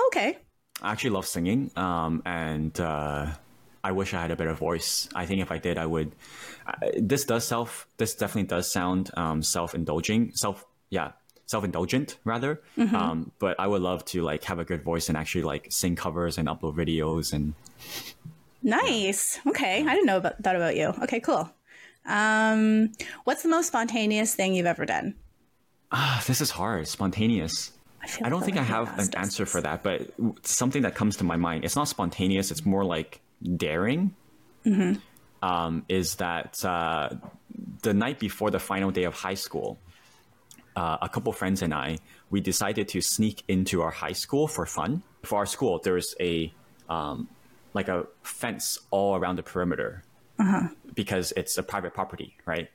Okay. 0.09 0.39
I 0.81 0.91
actually 0.91 1.11
love 1.11 1.27
singing, 1.27 1.71
um, 1.77 2.23
and 2.27 2.79
uh, 2.81 3.27
I 3.85 3.93
wish 3.93 4.15
I 4.15 4.21
had 4.21 4.31
a 4.31 4.37
better 4.37 4.55
voice. 4.55 5.09
I 5.15 5.27
think 5.27 5.41
if 5.41 5.53
I 5.53 5.59
did, 5.59 5.79
I 5.79 5.87
would. 5.87 6.13
Uh, 6.67 6.73
this 6.99 7.25
does 7.25 7.47
self. 7.47 7.87
This 7.99 8.15
definitely 8.15 8.49
does 8.49 8.71
sound 8.71 9.11
um, 9.17 9.43
self-indulging. 9.43 10.33
Self, 10.35 10.65
yeah, 10.91 11.13
self-indulgent 11.53 12.17
rather 12.25 12.61
mm-hmm. 12.77 12.97
um, 12.97 13.31
but 13.39 13.55
i 13.61 13.67
would 13.67 13.83
love 13.83 14.05
to 14.05 14.23
like 14.23 14.43
have 14.45 14.59
a 14.59 14.65
good 14.65 14.83
voice 14.83 15.09
and 15.09 15.17
actually 15.17 15.45
like 15.45 15.67
sing 15.71 15.95
covers 15.95 16.39
and 16.39 16.49
upload 16.49 16.75
videos 16.75 17.33
and 17.33 17.55
nice 18.63 19.39
yeah. 19.45 19.51
okay 19.51 19.77
i 19.87 19.91
didn't 19.95 20.07
know 20.07 20.17
about 20.17 20.43
that 20.43 20.57
about 20.57 20.75
you 20.77 20.87
okay 21.03 21.21
cool 21.21 21.49
um, 22.05 22.91
what's 23.23 23.45
the 23.45 23.49
most 23.49 23.69
spontaneous 23.69 24.35
thing 24.35 24.55
you've 24.55 24.67
ever 24.67 24.85
done 24.85 25.15
ah 25.93 26.23
this 26.27 26.41
is 26.41 26.51
hard 26.51 26.89
spontaneous 26.89 27.73
I, 28.03 28.27
I 28.27 28.29
don't 28.31 28.45
think 28.45 28.57
I 28.57 28.65
have 28.65 28.99
an 28.99 29.09
answer 29.17 29.47
for 29.47 29.61
that, 29.61 29.85
but 29.85 30.11
something 30.43 30.83
that 30.83 30.97
comes 30.97 31.19
to 31.19 31.25
my 31.25 31.37
mind. 31.37 31.65
It's 31.65 31.77
not 31.77 31.87
spontaneous. 31.87 32.51
It's 32.51 32.67
more 32.67 32.85
like 32.85 33.21
daring. 33.57 34.15
Mm-hmm. 34.67 34.99
Um, 35.49 35.85
is 35.89 36.17
that 36.17 36.65
uh, 36.65 37.11
the 37.83 37.95
night 37.95 38.19
before 38.19 38.51
the 38.51 38.59
final 38.59 38.91
day 38.91 39.05
of 39.05 39.15
high 39.15 39.35
school? 39.35 39.79
Uh, 40.77 40.99
a 41.03 41.09
couple 41.09 41.33
friends 41.33 41.63
and 41.63 41.75
I, 41.75 41.99
we 42.31 42.41
decided 42.41 42.89
to 42.89 43.01
sneak 43.01 43.43
into 43.49 43.83
our 43.83 43.91
high 43.91 44.13
school 44.13 44.49
for 44.49 44.67
fun. 44.67 45.03
For 45.23 45.39
our 45.39 45.47
school, 45.47 45.81
there's 45.83 46.15
a 46.21 46.53
um, 46.89 47.29
like 47.75 47.89
a 47.89 48.07
fence 48.23 48.79
all 48.91 49.17
around 49.17 49.37
the 49.37 49.43
perimeter 49.43 50.03
uh-huh. 50.39 50.69
because 50.95 51.33
it's 51.37 51.57
a 51.59 51.63
private 51.63 51.95
property, 51.95 52.37
right? 52.47 52.69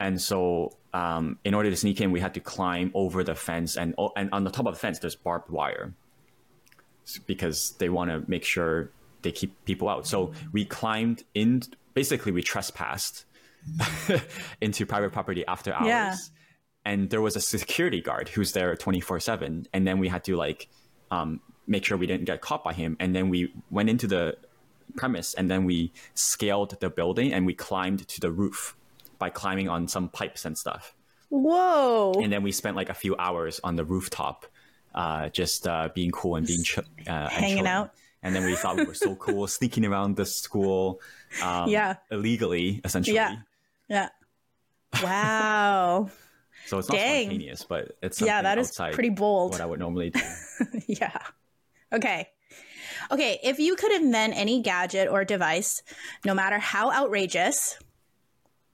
And 0.00 0.20
so, 0.20 0.76
um, 0.92 1.38
in 1.44 1.54
order 1.54 1.70
to 1.70 1.76
sneak 1.76 2.00
in, 2.00 2.10
we 2.10 2.20
had 2.20 2.34
to 2.34 2.40
climb 2.40 2.90
over 2.94 3.22
the 3.22 3.34
fence, 3.34 3.76
and 3.76 3.94
and 4.16 4.28
on 4.32 4.44
the 4.44 4.50
top 4.50 4.66
of 4.66 4.74
the 4.74 4.80
fence, 4.80 4.98
there's 4.98 5.14
barbed 5.14 5.50
wire 5.50 5.94
because 7.26 7.72
they 7.78 7.88
want 7.88 8.10
to 8.10 8.22
make 8.28 8.44
sure 8.44 8.90
they 9.22 9.30
keep 9.30 9.64
people 9.66 9.88
out. 9.88 10.06
So 10.06 10.32
we 10.52 10.64
climbed 10.64 11.24
in. 11.34 11.62
Basically, 11.94 12.32
we 12.32 12.42
trespassed 12.42 13.24
into 14.60 14.84
private 14.84 15.12
property 15.12 15.44
after 15.46 15.72
hours. 15.72 15.86
Yeah 15.86 16.16
and 16.84 17.10
there 17.10 17.20
was 17.20 17.36
a 17.36 17.40
security 17.40 18.00
guard 18.00 18.28
who's 18.28 18.52
there 18.52 18.74
24 18.76 19.20
7 19.20 19.66
and 19.72 19.86
then 19.86 19.98
we 19.98 20.08
had 20.08 20.22
to 20.24 20.36
like 20.36 20.68
um, 21.10 21.40
make 21.66 21.84
sure 21.84 21.96
we 21.96 22.06
didn't 22.06 22.24
get 22.26 22.40
caught 22.40 22.62
by 22.64 22.72
him 22.72 22.96
and 23.00 23.14
then 23.14 23.28
we 23.28 23.52
went 23.70 23.88
into 23.88 24.06
the 24.06 24.36
premise 24.96 25.34
and 25.34 25.50
then 25.50 25.64
we 25.64 25.92
scaled 26.14 26.78
the 26.80 26.90
building 26.90 27.32
and 27.32 27.46
we 27.46 27.54
climbed 27.54 28.06
to 28.08 28.20
the 28.20 28.30
roof 28.30 28.76
by 29.18 29.30
climbing 29.30 29.68
on 29.68 29.88
some 29.88 30.08
pipes 30.08 30.44
and 30.44 30.56
stuff 30.58 30.94
Whoa. 31.30 32.12
and 32.22 32.32
then 32.32 32.42
we 32.42 32.52
spent 32.52 32.76
like 32.76 32.90
a 32.90 32.94
few 32.94 33.16
hours 33.16 33.60
on 33.64 33.74
the 33.76 33.84
rooftop, 33.84 34.46
uh, 34.94 35.28
just 35.30 35.66
uh, 35.66 35.88
being 35.94 36.10
cool 36.12 36.36
and 36.36 36.46
being 36.46 36.62
ch- 36.62 36.78
uh, 36.78 37.28
Hanging 37.28 37.56
chilling. 37.56 37.66
out. 37.66 37.90
And 38.22 38.34
then 38.36 38.44
we 38.44 38.54
thought 38.54 38.76
we 38.76 38.84
were 38.84 38.94
so 38.94 39.16
cool, 39.16 39.46
sneaking 39.58 39.84
around 39.84 40.14
the 40.16 40.24
school, 40.26 41.00
um, 41.42 41.68
Yeah. 41.68 41.96
illegally, 42.10 42.80
essentially. 42.84 43.16
Yeah. 43.16 43.36
Yeah. 43.88 44.08
Wow. 45.02 46.10
So 46.66 46.78
it's 46.78 46.88
not 46.88 46.96
Dang. 46.96 47.26
spontaneous, 47.26 47.64
but 47.64 47.96
it's 48.02 48.20
yeah, 48.20 48.42
that 48.42 48.58
is 48.58 48.72
pretty 48.92 49.10
bold. 49.10 49.52
what 49.52 49.60
I 49.60 49.66
would 49.66 49.78
normally 49.80 50.10
do. 50.10 50.20
yeah. 50.86 51.18
Okay. 51.92 52.28
Okay, 53.10 53.38
if 53.42 53.58
you 53.58 53.76
could 53.76 53.92
invent 53.92 54.34
any 54.36 54.62
gadget 54.62 55.08
or 55.08 55.24
device, 55.24 55.82
no 56.24 56.34
matter 56.34 56.58
how 56.58 56.90
outrageous, 56.92 57.78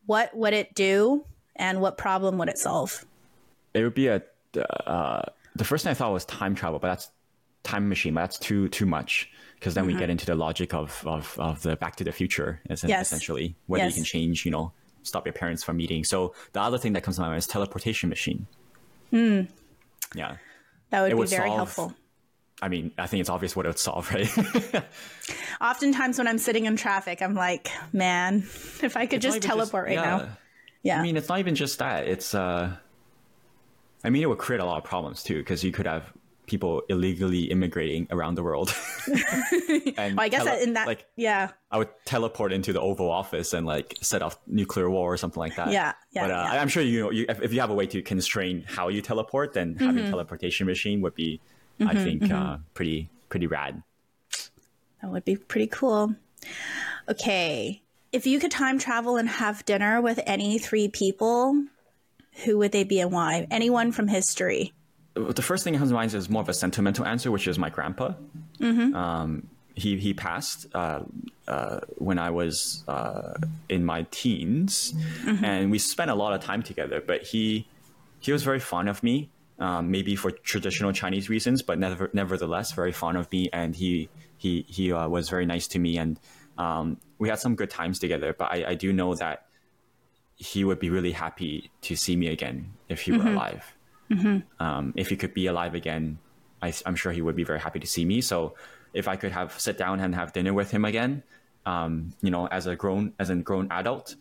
what 0.06 0.36
would 0.36 0.52
it 0.52 0.74
do 0.74 1.24
and 1.56 1.80
what 1.80 1.98
problem 1.98 2.38
would 2.38 2.48
it 2.48 2.58
solve? 2.58 3.04
it 3.74 3.84
would 3.84 3.94
be 3.94 4.08
a 4.08 4.20
uh, 4.86 5.22
the 5.54 5.64
first 5.64 5.84
thing 5.84 5.90
I 5.92 5.94
thought 5.94 6.12
was 6.12 6.24
time 6.24 6.54
travel, 6.56 6.78
but 6.80 6.88
that's 6.88 7.10
time 7.62 7.88
machine. 7.88 8.14
But 8.14 8.22
that's 8.22 8.38
too 8.38 8.68
too 8.68 8.86
much 8.86 9.30
because 9.54 9.74
then 9.74 9.86
we 9.86 9.94
get 9.94 10.10
into 10.10 10.26
the 10.26 10.34
logic 10.34 10.74
of, 10.74 11.02
of 11.06 11.36
of 11.38 11.62
the 11.62 11.76
Back 11.76 11.96
to 11.96 12.04
the 12.04 12.12
Future, 12.12 12.60
Mm-hmm. 12.68 12.88
Yes. 12.88 13.06
essentially, 13.06 13.54
whether 13.66 13.84
Yes. 13.84 13.92
you 13.92 14.00
can 14.02 14.04
change, 14.04 14.44
you 14.44 14.50
know, 14.50 14.72
stop 15.02 15.26
your 15.26 15.32
parents 15.32 15.62
from 15.62 15.76
meeting. 15.76 16.04
So 16.04 16.34
the 16.52 16.60
other 16.60 16.78
thing 16.78 16.92
that 16.94 17.02
comes 17.02 17.16
to 17.16 17.22
my 17.22 17.28
mind 17.28 17.38
is 17.38 17.46
teleportation 17.46 18.08
machine. 18.08 18.46
Hmm. 19.10 19.42
Yeah, 20.14 20.36
That 20.90 21.02
would 21.02 21.12
It 21.12 21.14
be 21.14 21.18
would 21.18 21.28
very 21.28 21.48
solve- 21.48 21.56
helpful. 21.56 21.94
I 22.62 22.68
mean, 22.68 22.92
I 22.98 23.06
think 23.06 23.22
it's 23.22 23.30
obvious 23.30 23.56
what 23.56 23.64
it 23.64 23.70
would 23.70 23.78
solve, 23.78 24.12
right? 24.12 24.28
Oftentimes 25.62 26.18
when 26.18 26.28
I'm 26.28 26.36
sitting 26.38 26.66
in 26.66 26.76
traffic, 26.76 27.22
I'm 27.22 27.34
like, 27.34 27.70
man, 27.92 28.38
if 28.82 28.96
I 28.96 29.06
could 29.06 29.24
It's 29.24 29.34
just 29.34 29.42
teleport 29.42 29.86
right 29.86 29.94
yeah. 29.94 30.02
now. 30.02 30.28
Yeah. 30.82 30.98
I 31.00 31.02
mean, 31.02 31.16
it's 31.16 31.28
not 31.28 31.38
even 31.38 31.54
just 31.54 31.78
that. 31.78 32.06
It's 32.06 32.34
uh, 32.34 32.74
I 34.04 34.10
mean, 34.10 34.22
it 34.22 34.26
would 34.28 34.38
create 34.38 34.60
a 34.60 34.64
lot 34.64 34.78
of 34.78 34.84
problems 34.84 35.22
too 35.22 35.38
because 35.38 35.62
you 35.64 35.72
could 35.72 35.86
have 35.86 36.12
people 36.50 36.82
illegally 36.90 37.44
immigrating 37.44 38.06
around 38.10 38.34
the 38.34 38.42
world. 38.42 38.74
and 39.96 40.16
well, 40.16 40.20
I 40.26 40.28
guess 40.28 40.44
tele- 40.44 40.56
that 40.58 40.62
in 40.62 40.72
that, 40.74 40.86
like 40.86 41.06
yeah. 41.16 41.50
I 41.70 41.78
would 41.78 41.88
teleport 42.04 42.52
into 42.52 42.72
the 42.72 42.80
Oval 42.80 43.10
Office 43.10 43.54
and 43.54 43.64
like 43.66 43.96
set 44.02 44.20
off 44.22 44.36
nuclear 44.46 44.90
war 44.90 45.12
or 45.12 45.16
something 45.16 45.40
like 45.40 45.56
that. 45.56 45.70
Yeah, 45.70 45.92
yeah, 46.12 46.22
But 46.26 46.30
uh, 46.32 46.50
yeah. 46.52 46.60
I'm 46.60 46.68
sure 46.68 46.82
you 46.82 47.00
know 47.04 47.10
you, 47.10 47.24
if, 47.28 47.40
if 47.40 47.52
you 47.54 47.60
have 47.60 47.70
a 47.70 47.74
way 47.74 47.86
to 47.86 48.02
constrain 48.02 48.64
how 48.66 48.88
you 48.88 49.00
teleport, 49.00 49.54
then 49.54 49.76
having 49.76 49.96
Mm-hmm. 50.02 50.06
a 50.08 50.10
teleportation 50.10 50.66
machine 50.66 51.00
would 51.02 51.14
be, 51.14 51.40
I 51.80 51.94
think, 51.94 52.30
uh, 52.30 52.58
pretty 52.74 53.08
pretty 53.28 53.46
rad. 53.46 53.82
That 55.00 55.10
would 55.10 55.24
be 55.24 55.36
pretty 55.36 55.68
cool. 55.68 56.14
Okay. 57.08 57.82
If 58.12 58.26
you 58.26 58.40
could 58.40 58.50
time 58.50 58.78
travel 58.78 59.16
and 59.16 59.28
have 59.28 59.64
dinner 59.64 60.00
with 60.00 60.18
any 60.26 60.58
three 60.58 60.88
people, 60.88 61.64
who 62.44 62.58
would 62.58 62.72
they 62.72 62.82
be 62.84 63.00
and 63.00 63.12
why? 63.12 63.46
Anyone 63.50 63.92
from 63.92 64.08
history. 64.08 64.72
The 65.14 65.42
first 65.42 65.64
thing 65.64 65.72
that 65.72 65.80
comes 65.80 65.90
to 65.90 65.94
mind 65.94 66.14
is 66.14 66.30
more 66.30 66.42
of 66.42 66.48
a 66.48 66.54
sentimental 66.54 67.04
answer, 67.04 67.30
which 67.30 67.48
is 67.48 67.58
my 67.58 67.68
grandpa. 67.70 68.14
Um, 68.94 69.48
he 69.74 69.96
he 69.98 70.14
passed 70.14 70.66
uh, 70.74 71.00
uh, 71.48 71.80
when 71.96 72.18
I 72.18 72.30
was 72.30 72.84
uh, 72.86 73.34
in 73.68 73.84
my 73.84 74.06
teens, 74.10 74.94
and 75.44 75.70
we 75.70 75.78
spent 75.78 76.10
a 76.10 76.14
lot 76.14 76.32
of 76.32 76.40
time 76.42 76.62
together. 76.62 77.02
But 77.04 77.22
he 77.22 77.66
he 78.20 78.32
was 78.32 78.42
very 78.42 78.60
fond 78.60 78.88
of 78.88 79.02
me, 79.02 79.30
um, 79.58 79.90
maybe 79.90 80.14
for 80.16 80.30
traditional 80.30 80.92
Chinese 80.92 81.28
reasons, 81.28 81.62
but 81.62 81.78
never, 81.78 82.10
nevertheless 82.12 82.72
very 82.72 82.92
fond 82.92 83.16
of 83.16 83.30
me, 83.32 83.48
and 83.52 83.74
he 83.74 84.08
he 84.36 84.64
he 84.68 84.92
uh, 84.92 85.08
was 85.08 85.28
very 85.28 85.46
nice 85.46 85.66
to 85.68 85.78
me, 85.78 85.98
and 85.98 86.20
um, 86.58 86.98
we 87.18 87.28
had 87.28 87.38
some 87.38 87.54
good 87.56 87.70
times 87.70 87.98
together. 87.98 88.34
But 88.38 88.52
I, 88.52 88.64
I 88.70 88.74
do 88.74 88.92
know 88.92 89.14
that 89.14 89.46
he 90.36 90.64
would 90.64 90.78
be 90.78 90.90
really 90.90 91.12
happy 91.12 91.70
to 91.82 91.96
see 91.96 92.16
me 92.16 92.28
again 92.28 92.72
if 92.88 93.02
he 93.02 93.12
were 93.12 93.24
alive. 93.32 93.74
Um, 94.58 94.92
if 94.96 95.08
he 95.08 95.16
could 95.16 95.34
be 95.34 95.46
alive 95.46 95.74
again, 95.74 96.18
I, 96.60 96.72
I'm 96.84 96.96
sure 96.96 97.12
he 97.12 97.22
would 97.22 97.36
be 97.36 97.44
very 97.44 97.60
happy 97.60 97.78
to 97.78 97.86
see 97.86 98.04
me. 98.04 98.20
So 98.20 98.54
if 98.92 99.06
I 99.08 99.16
could 99.16 99.32
have 99.32 99.58
sit 99.60 99.78
down 99.78 100.00
and 100.00 100.14
have 100.14 100.32
dinner 100.32 100.52
with 100.52 100.70
him 100.72 100.84
again, 100.84 101.22
um, 101.64 102.12
you 102.20 102.30
know, 102.30 102.46
as 102.48 102.66
a 102.66 102.74
grown 102.74 103.12
as 103.18 103.30
a 103.30 103.36
grown 103.36 103.68
adult, 103.70 104.16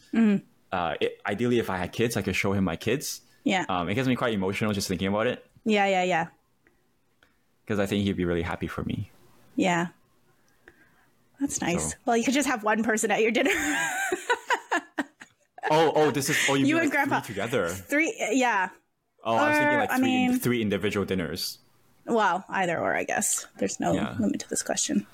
uh, 0.71 0.93
it, 1.01 1.19
ideally 1.25 1.57
if 1.59 1.69
I 1.69 1.77
had 1.77 1.91
kids, 1.91 2.15
I 2.17 2.21
could 2.21 2.35
show 2.35 2.53
him 2.53 2.63
my 2.65 2.75
kids. 2.75 3.21
Yeah. 3.43 3.65
Um, 3.67 3.89
it 3.89 3.95
gets 3.95 4.07
me 4.07 4.15
quite 4.15 4.33
emotional 4.33 4.73
just 4.73 4.87
thinking 4.87 5.07
about 5.07 5.25
it 5.25 5.43
yeah, 5.65 5.87
yeah, 5.87 6.03
yeah. 6.03 6.27
because 7.65 7.79
I 7.79 7.85
think 7.87 8.03
he'd 8.03 8.17
be 8.17 8.25
really 8.25 8.41
happy 8.43 8.67
for 8.67 8.83
me. 8.83 9.09
Yeah. 9.55 9.87
That's 11.39 11.61
nice. 11.61 11.91
So- 11.91 11.97
Well, 12.05 12.17
you 12.17 12.23
could 12.25 12.33
just 12.33 12.47
have 12.49 12.63
one 12.63 12.83
person 12.83 13.09
at 13.11 13.21
your 13.21 13.31
dinner. 13.31 13.51
Oh, 15.71 15.91
oh, 15.95 16.11
this 16.11 16.29
is 16.29 16.37
oh 16.49 16.55
you, 16.55 16.65
You 16.65 16.79
and 16.79 16.89
Grandpa. 16.89 17.19
together. 17.19 17.69
three, 17.69 18.13
yeah. 18.31 18.69
Oh, 19.23 19.35
I 19.35 19.49
was 19.49 19.57
thinking 19.57 19.75
Or, 19.75 19.79
like 19.79 19.91
I 19.91 19.97
three, 19.97 20.05
mean- 20.05 20.39
three 20.39 20.61
individual 20.61 21.05
dinners. 21.05 21.59
Well, 22.05 22.43
either 22.49 22.77
or, 22.79 22.95
I 22.95 23.03
guess. 23.03 23.45
There's 23.57 23.79
no 23.79 23.93
Yeah. 23.93 24.15
limit 24.19 24.39
to 24.41 24.49
this 24.49 24.61
question. 24.63 25.05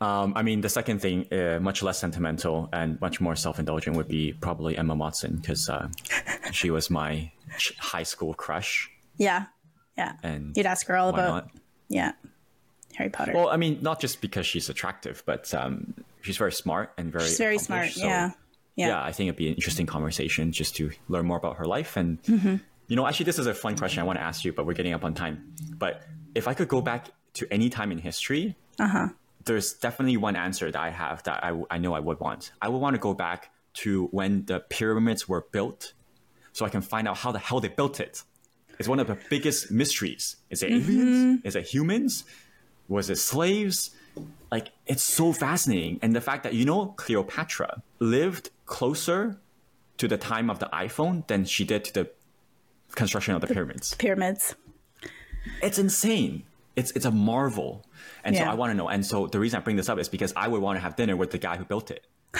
Um, 0.00 0.32
I 0.34 0.42
mean, 0.42 0.60
the 0.62 0.68
second 0.68 1.00
thing, 1.00 1.32
uh, 1.32 1.58
much 1.60 1.82
less 1.82 1.98
sentimental 1.98 2.68
and 2.72 2.98
much 3.00 3.20
more 3.20 3.36
self-indulgent, 3.36 3.94
would 3.96 4.08
be 4.08 4.32
probably 4.32 4.76
Emma 4.76 4.94
Watson 4.94 5.36
because 5.36 5.68
uh, 5.68 5.88
she 6.52 6.70
was 6.70 6.88
my 6.90 7.30
ch- 7.58 7.76
high 7.78 8.02
school 8.02 8.32
crush, 8.34 8.90
Yeah. 9.18 9.46
Yeah. 9.98 10.14
and 10.22 10.56
You'd 10.56 10.66
ask 10.66 10.86
her 10.86 10.96
all 10.96 11.10
about, 11.10 11.28
not? 11.28 11.50
yeah. 11.88 12.12
Harry 12.94 13.10
Potter. 13.10 13.32
Well, 13.34 13.48
I 13.50 13.56
mean, 13.56 13.78
not 13.82 14.00
just 14.00 14.20
because 14.20 14.46
she's 14.46 14.68
attractive, 14.68 15.22
but 15.26 15.52
um, 15.52 15.94
she's 16.22 16.36
very 16.38 16.52
smart 16.52 16.92
and 16.96 17.12
very 17.12 17.24
She's 17.26 17.38
very 17.38 17.58
smart. 17.58 17.90
so, 17.90 18.04
yeah. 18.06 18.30
yeah. 18.76 18.88
Yeah. 18.88 19.02
I 19.04 19.12
think 19.12 19.28
it'd 19.28 19.36
be 19.36 19.48
an 19.48 19.54
interesting 19.54 19.86
conversation 19.86 20.50
just 20.52 20.74
to 20.76 20.90
learn 21.08 21.26
more 21.26 21.36
about 21.36 21.56
her 21.56 21.66
life. 21.66 21.96
And 21.96 22.22
Mm-hmm. 22.22 22.56
You 22.88 22.96
know, 22.96 23.06
actually, 23.06 23.24
this 23.24 23.38
is 23.38 23.46
a 23.46 23.54
fun 23.54 23.76
question 23.76 24.00
I 24.00 24.04
want 24.04 24.18
to 24.18 24.22
ask 24.24 24.44
you, 24.44 24.52
but 24.52 24.66
we're 24.66 24.74
getting 24.74 24.92
up 24.92 25.04
on 25.04 25.14
time. 25.14 25.54
But 25.78 26.02
if 26.34 26.48
I 26.48 26.54
could 26.54 26.68
go 26.68 26.80
back 26.80 27.08
to 27.34 27.46
any 27.50 27.70
time 27.70 27.90
in 27.92 27.98
history, 27.98 28.56
Uh-huh. 28.78 29.08
there's 29.44 29.72
definitely 29.74 30.16
one 30.16 30.36
answer 30.36 30.70
that 30.70 30.80
I 30.80 30.90
have 30.90 31.22
that 31.24 31.42
I, 31.44 31.50
I 31.70 31.78
know 31.78 31.94
I 31.94 32.00
would 32.00 32.20
want. 32.20 32.52
I 32.60 32.68
would 32.68 32.78
want 32.78 32.94
to 32.94 33.00
go 33.00 33.14
back 33.14 33.50
to 33.82 34.06
when 34.12 34.44
the 34.46 34.60
pyramids 34.60 35.28
were 35.28 35.44
built, 35.52 35.92
so 36.52 36.64
I 36.64 36.68
can 36.68 36.82
find 36.82 37.08
out 37.08 37.16
how 37.18 37.32
the 37.32 37.38
hell 37.38 37.60
they 37.60 37.68
built 37.68 38.00
it. 38.00 38.22
It's 38.78 38.88
one 38.88 39.00
of 39.00 39.06
the 39.06 39.18
biggest 39.30 39.70
mysteries. 39.70 40.36
Is 40.50 40.62
it 40.62 40.70
aliens? 40.72 41.40
Is 41.44 41.54
it 41.56 41.64
humans? 41.74 42.24
Was 42.88 43.08
it 43.10 43.18
slaves? 43.18 43.90
Like 44.50 44.68
it's 44.86 45.02
so 45.02 45.32
fascinating, 45.32 45.98
and 46.02 46.14
the 46.14 46.20
fact 46.20 46.42
that 46.44 46.54
you 46.54 46.64
know 46.64 46.86
Cleopatra 46.96 47.82
lived 47.98 48.50
closer 48.66 49.40
to 49.98 50.06
the 50.08 50.16
time 50.18 50.50
of 50.50 50.58
the 50.58 50.66
iPhone 50.72 51.26
than 51.26 51.44
she 51.44 51.64
did 51.64 51.84
to 51.86 51.92
the 51.94 52.10
construction 52.94 53.34
of 53.34 53.40
the 53.40 53.46
pyramids 53.48 53.94
Pyramids. 53.96 54.54
it's 55.62 55.78
insane. 55.78 56.44
It's 56.76 56.90
it's 56.92 57.04
a 57.04 57.10
marvel, 57.12 57.86
and 58.24 58.36
so 58.36 58.42
I 58.42 58.54
want 58.54 58.70
to 58.72 58.74
know. 58.74 58.88
And 58.88 59.06
so 59.06 59.28
the 59.28 59.38
reason 59.38 59.60
I 59.60 59.62
bring 59.62 59.76
this 59.76 59.88
up 59.88 59.98
is 60.00 60.08
because 60.08 60.32
I 60.34 60.48
would 60.48 60.60
want 60.60 60.76
to 60.76 60.80
have 60.80 60.96
dinner 60.96 61.16
with 61.16 61.30
the 61.30 61.38
guy 61.38 61.56
who 61.56 61.64
built 61.64 61.90
it. 61.92 62.04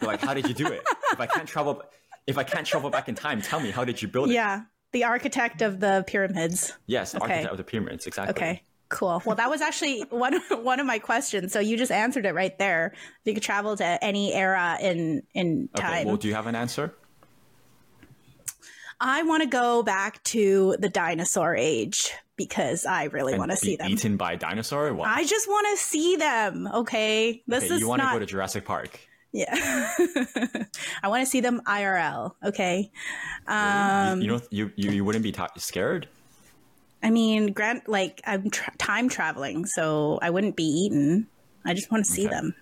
Like, 0.00 0.20
how 0.20 0.34
did 0.34 0.48
you 0.48 0.54
do 0.54 0.66
it? 0.66 0.82
If 1.12 1.20
I 1.20 1.26
can't 1.26 1.46
travel, 1.48 1.82
if 2.26 2.36
I 2.38 2.44
can't 2.44 2.66
travel 2.66 2.90
back 2.90 3.08
in 3.08 3.14
time, 3.14 3.40
tell 3.42 3.60
me 3.60 3.70
how 3.70 3.84
did 3.84 4.00
you 4.02 4.08
build 4.08 4.30
it? 4.30 4.34
Yeah. 4.34 4.62
The 4.92 5.04
architect 5.04 5.60
of 5.62 5.80
the 5.80 6.02
pyramids. 6.06 6.72
Yes, 6.86 7.12
the 7.12 7.18
Okay. 7.18 7.26
architect 7.34 7.52
of 7.52 7.58
the 7.58 7.64
pyramids, 7.64 8.06
exactly. 8.06 8.30
Okay. 8.42 8.62
Cool. 8.88 9.22
Well, 9.26 9.36
that 9.36 9.50
was 9.50 9.60
actually 9.60 10.00
one 10.10 10.40
one 10.62 10.80
of 10.80 10.86
my 10.86 10.98
questions. 10.98 11.52
So 11.52 11.60
you 11.60 11.76
just 11.76 11.92
answered 11.92 12.24
it 12.26 12.34
right 12.34 12.58
there. 12.58 12.92
If 12.94 13.00
you 13.26 13.34
could 13.34 13.42
travel 13.42 13.76
to 13.76 14.04
any 14.04 14.32
era 14.34 14.78
in 14.80 15.22
in 15.34 15.68
Okay. 15.76 15.82
time, 15.86 16.06
Well, 16.06 16.16
do 16.16 16.26
you 16.26 16.34
have 16.34 16.46
an 16.46 16.54
answer? 16.56 16.94
I 19.00 19.22
want 19.22 19.42
to 19.42 19.48
go 19.48 19.82
back 19.82 20.22
to 20.24 20.76
the 20.78 20.88
dinosaur 20.88 21.54
age 21.54 22.12
because 22.36 22.84
I 22.86 23.04
really 23.04 23.38
want 23.38 23.50
to 23.50 23.56
see 23.56 23.76
them. 23.76 23.88
Eaten 23.90 24.16
by 24.16 24.32
a 24.32 24.36
dinosaur? 24.36 24.88
Or 24.88 24.94
what? 24.94 25.08
I 25.08 25.24
just 25.24 25.48
want 25.48 25.66
to 25.76 25.82
see 25.84 26.16
them. 26.16 26.68
Okay, 26.72 27.42
this 27.46 27.64
okay, 27.64 27.74
is 27.74 27.80
you 27.80 27.88
want 27.88 28.00
to 28.00 28.06
not. 28.06 28.12
go 28.14 28.18
to 28.20 28.26
Jurassic 28.26 28.64
Park? 28.64 28.98
yeah, 29.32 29.46
I 31.02 31.08
want 31.08 31.22
to 31.22 31.26
see 31.26 31.40
them 31.40 31.60
IRL. 31.66 32.32
Okay. 32.44 32.90
Um, 33.46 34.20
you, 34.20 34.24
you 34.26 34.32
know, 34.32 34.40
you, 34.50 34.72
you 34.76 34.90
you 34.90 35.04
wouldn't 35.04 35.22
be 35.22 35.32
ta- 35.32 35.50
scared. 35.58 36.08
I 37.02 37.10
mean, 37.10 37.52
grant 37.52 37.88
like 37.88 38.20
I'm 38.26 38.50
tra- 38.50 38.76
time 38.78 39.08
traveling, 39.08 39.66
so 39.66 40.18
I 40.22 40.30
wouldn't 40.30 40.56
be 40.56 40.64
eaten. 40.64 41.28
I 41.64 41.74
just 41.74 41.90
want 41.90 42.04
to 42.06 42.10
see 42.10 42.26
Okay. 42.26 42.34
them. 42.34 42.54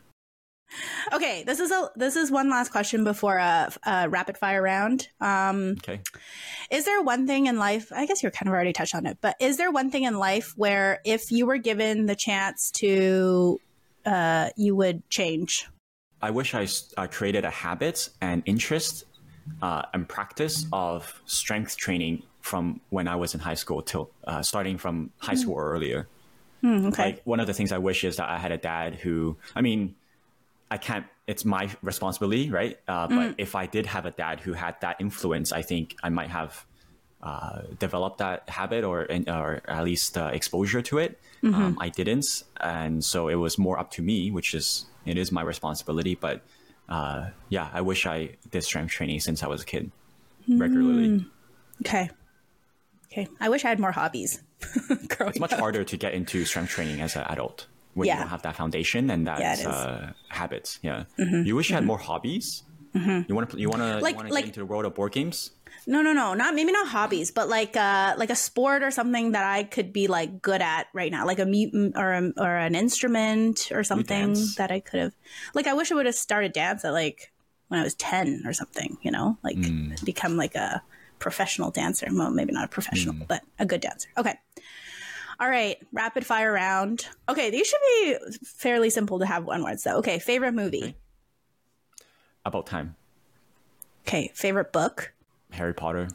Okay, 1.12 1.44
this 1.44 1.60
is 1.60 1.70
a 1.70 1.90
this 1.96 2.16
is 2.16 2.30
one 2.30 2.50
last 2.50 2.70
question 2.70 3.04
before 3.04 3.36
a, 3.36 3.72
a 3.84 4.08
rapid 4.08 4.36
fire 4.36 4.60
round. 4.62 5.08
Um, 5.20 5.76
Okay. 5.78 6.00
is 6.70 6.84
there 6.84 7.00
one 7.02 7.26
thing 7.26 7.46
in 7.46 7.58
life? 7.58 7.92
I 7.92 8.06
guess 8.06 8.22
you're 8.22 8.32
kind 8.32 8.48
of 8.48 8.54
already 8.54 8.72
touched 8.72 8.94
on 8.94 9.06
it, 9.06 9.18
but 9.20 9.36
is 9.40 9.56
there 9.56 9.70
one 9.70 9.90
thing 9.90 10.04
in 10.04 10.18
life 10.18 10.52
where 10.56 11.00
if 11.04 11.30
you 11.30 11.46
were 11.46 11.58
given 11.58 12.06
the 12.06 12.16
chance 12.16 12.70
to, 12.72 13.60
uh, 14.04 14.50
you 14.56 14.74
would 14.74 15.08
change? 15.10 15.66
I 16.20 16.30
wish 16.30 16.54
I 16.54 16.66
uh, 16.96 17.06
created 17.06 17.44
a 17.44 17.50
habit 17.50 18.08
and 18.20 18.42
interest 18.46 19.04
uh, 19.62 19.82
and 19.94 20.08
practice 20.08 20.66
of 20.72 21.22
strength 21.26 21.76
training 21.76 22.22
from 22.40 22.80
when 22.90 23.06
I 23.06 23.16
was 23.16 23.34
in 23.34 23.40
high 23.40 23.54
school 23.54 23.82
till 23.82 24.10
uh, 24.26 24.42
starting 24.42 24.78
from 24.78 25.10
high 25.18 25.34
school 25.34 25.54
or 25.54 25.70
earlier. 25.72 26.08
Hmm, 26.62 26.86
okay. 26.86 27.02
Like 27.04 27.22
one 27.24 27.38
of 27.38 27.46
the 27.46 27.54
things 27.54 27.70
I 27.70 27.78
wish 27.78 28.02
is 28.04 28.16
that 28.16 28.28
I 28.28 28.38
had 28.38 28.50
a 28.50 28.56
dad 28.56 28.94
who, 28.94 29.36
I 29.54 29.60
mean, 29.60 29.94
I 30.70 30.78
can't. 30.78 31.06
It's 31.26 31.44
my 31.44 31.70
responsibility, 31.82 32.50
right? 32.50 32.78
Uh, 32.86 33.08
but 33.08 33.34
if 33.38 33.54
I 33.54 33.66
did 33.66 33.86
have 33.86 34.06
a 34.06 34.10
dad 34.10 34.40
who 34.40 34.52
had 34.52 34.80
that 34.80 34.96
influence, 35.00 35.52
I 35.52 35.62
think 35.62 35.96
I 36.02 36.08
might 36.08 36.30
have 36.30 36.64
uh, 37.22 37.62
developed 37.78 38.18
that 38.18 38.48
habit 38.48 38.84
or 38.84 39.06
or 39.28 39.60
at 39.66 39.84
least 39.84 40.16
uh, 40.18 40.30
exposure 40.32 40.82
to 40.82 40.98
it. 40.98 41.20
Um, 41.42 41.78
I 41.80 41.88
didn't, 41.88 42.26
and 42.60 43.04
so 43.04 43.28
it 43.28 43.36
was 43.36 43.58
more 43.58 43.78
up 43.78 43.90
to 43.92 44.02
me, 44.02 44.30
which 44.30 44.54
is 44.54 44.86
it 45.04 45.16
is 45.16 45.30
my 45.30 45.42
responsibility. 45.42 46.14
But 46.16 46.42
uh, 46.88 47.30
yeah, 47.48 47.68
I 47.72 47.80
wish 47.80 48.06
I 48.06 48.36
did 48.50 48.62
strength 48.62 48.90
training 48.92 49.20
since 49.20 49.42
I 49.42 49.46
was 49.46 49.62
a 49.62 49.64
kid 49.66 49.90
regularly. 50.48 51.26
Okay. 51.82 52.10
Okay. 53.12 53.28
I 53.40 53.48
wish 53.48 53.64
I 53.64 53.68
had 53.68 53.78
more 53.80 53.92
hobbies. 53.92 54.42
It's 54.90 55.38
much 55.38 55.52
up. 55.52 55.60
harder 55.60 55.84
to 55.84 55.96
get 55.96 56.14
into 56.14 56.44
strength 56.44 56.70
training 56.70 57.00
as 57.00 57.14
an 57.16 57.22
adult 57.28 57.66
when 57.96 58.06
Yeah. 58.06 58.14
you 58.14 58.20
don't 58.20 58.28
have 58.28 58.42
that 58.42 58.56
foundation 58.56 59.10
and 59.10 59.26
that 59.26 59.40
Yeah, 59.40 59.68
uh, 59.68 60.12
habits. 60.28 60.78
Yeah, 60.82 61.04
mm-hmm. 61.18 61.44
you 61.48 61.56
wish 61.56 61.70
you 61.70 61.74
had 61.74 61.80
mm-hmm. 61.80 61.88
more 61.88 61.98
hobbies. 61.98 62.62
Mm-hmm. 62.94 63.22
You 63.28 63.34
want 63.34 63.50
to 63.50 63.58
you 63.58 63.68
want 63.68 63.82
to 63.82 63.98
Like- 63.98 64.16
like- 64.16 64.44
get 64.44 64.44
into 64.52 64.60
the 64.60 64.66
world 64.66 64.84
of 64.84 64.94
board 64.94 65.12
games. 65.12 65.50
No, 65.86 66.02
no, 66.02 66.12
no, 66.12 66.34
not 66.34 66.54
maybe 66.54 66.72
not 66.72 66.88
hobbies, 66.88 67.30
but 67.30 67.48
like 67.48 67.76
uh 67.76 68.14
like 68.18 68.30
a 68.30 68.34
sport 68.36 68.82
or 68.82 68.90
something 68.90 69.32
that 69.32 69.44
I 69.44 69.64
could 69.64 69.92
be 69.92 70.08
like 70.08 70.42
good 70.42 70.60
at 70.60 70.88
right 70.92 71.12
now, 71.12 71.24
like 71.26 71.38
a 71.38 71.46
mu- 71.46 71.92
or 71.94 72.12
a, 72.12 72.32
or 72.36 72.56
an 72.56 72.74
instrument 72.74 73.70
or 73.72 73.84
something 73.84 74.34
that 74.56 74.70
I 74.70 74.80
could 74.80 75.00
have. 75.00 75.14
Like 75.54 75.66
I 75.66 75.74
wish 75.74 75.92
I 75.92 75.94
would 75.94 76.06
have 76.06 76.14
started 76.14 76.52
dance 76.52 76.84
at 76.84 76.92
like 76.92 77.32
when 77.68 77.80
I 77.80 77.84
was 77.84 77.94
ten 77.94 78.42
or 78.46 78.52
something, 78.52 78.98
you 79.02 79.10
know, 79.10 79.38
like 79.44 79.56
mm. 79.56 80.04
become 80.04 80.36
like 80.36 80.54
a 80.54 80.82
professional 81.18 81.70
dancer. 81.70 82.08
Well, 82.10 82.30
maybe 82.30 82.52
not 82.52 82.64
a 82.64 82.68
professional, 82.68 83.14
mm. 83.14 83.28
but 83.28 83.42
a 83.58 83.66
good 83.66 83.80
dancer. 83.80 84.08
Okay. 84.18 84.34
All 85.38 85.48
right, 85.48 85.76
rapid 85.92 86.24
fire 86.24 86.52
round. 86.52 87.06
Okay, 87.28 87.50
these 87.50 87.66
should 87.66 87.80
be 88.02 88.16
fairly 88.44 88.88
simple 88.90 89.18
to 89.18 89.26
have 89.26 89.44
one 89.44 89.62
word. 89.62 89.80
So, 89.80 89.96
Okay, 89.98 90.18
favorite 90.18 90.52
movie. 90.52 90.96
About 92.44 92.66
time, 92.66 92.94
Okay, 94.06 94.30
favorite 94.34 94.72
book. 94.72 95.12
Harry 95.50 95.74
Potter. 95.74 96.08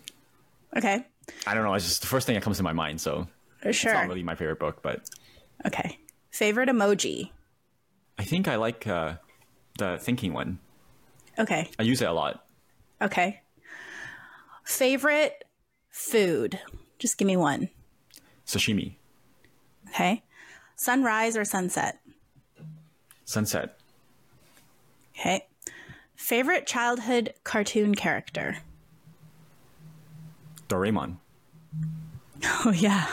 Okay, 0.75 1.05
I 1.45 1.53
don't 1.53 1.63
know. 1.65 1.73
It's 1.73 1.85
just 1.85 2.01
the 2.01 2.07
first 2.07 2.25
thing 2.25 2.35
that 2.35 2.41
comes 2.43 2.57
to 2.57 2.63
my 2.63 2.73
mind. 2.73 3.01
So 3.01 3.27
it's 3.61 3.77
sure. 3.77 3.93
not 3.93 4.07
really 4.07 4.23
my 4.23 4.35
favorite 4.35 4.59
book, 4.59 4.81
but 4.81 5.01
Okay, 5.65 5.99
favorite 6.31 6.69
emoji. 6.69 7.31
I 8.17 8.23
think 8.23 8.47
I 8.47 8.55
like 8.55 8.87
uh, 8.87 9.15
the 9.77 9.97
thinking 9.99 10.31
one. 10.33 10.59
Okay, 11.37 11.69
I 11.77 11.83
use 11.83 12.01
it 12.01 12.07
a 12.07 12.13
lot. 12.13 12.45
Okay. 13.01 13.41
Favorite 14.63 15.43
food? 15.89 16.59
Just 16.99 17.17
give 17.17 17.25
me 17.27 17.35
one. 17.35 17.69
Sashimi, 18.45 18.95
Okay. 19.91 20.23
Sunrise 20.75 21.37
or 21.37 21.45
sunset? 21.45 21.99
sunset, 23.25 23.77
Okay. 25.17 25.45
Favorite 26.15 26.65
childhood 26.65 27.33
cartoon 27.43 27.95
character? 27.95 28.57
Doraemon. 30.67 31.17
Oh, 32.65 32.71
yeah. 32.71 33.05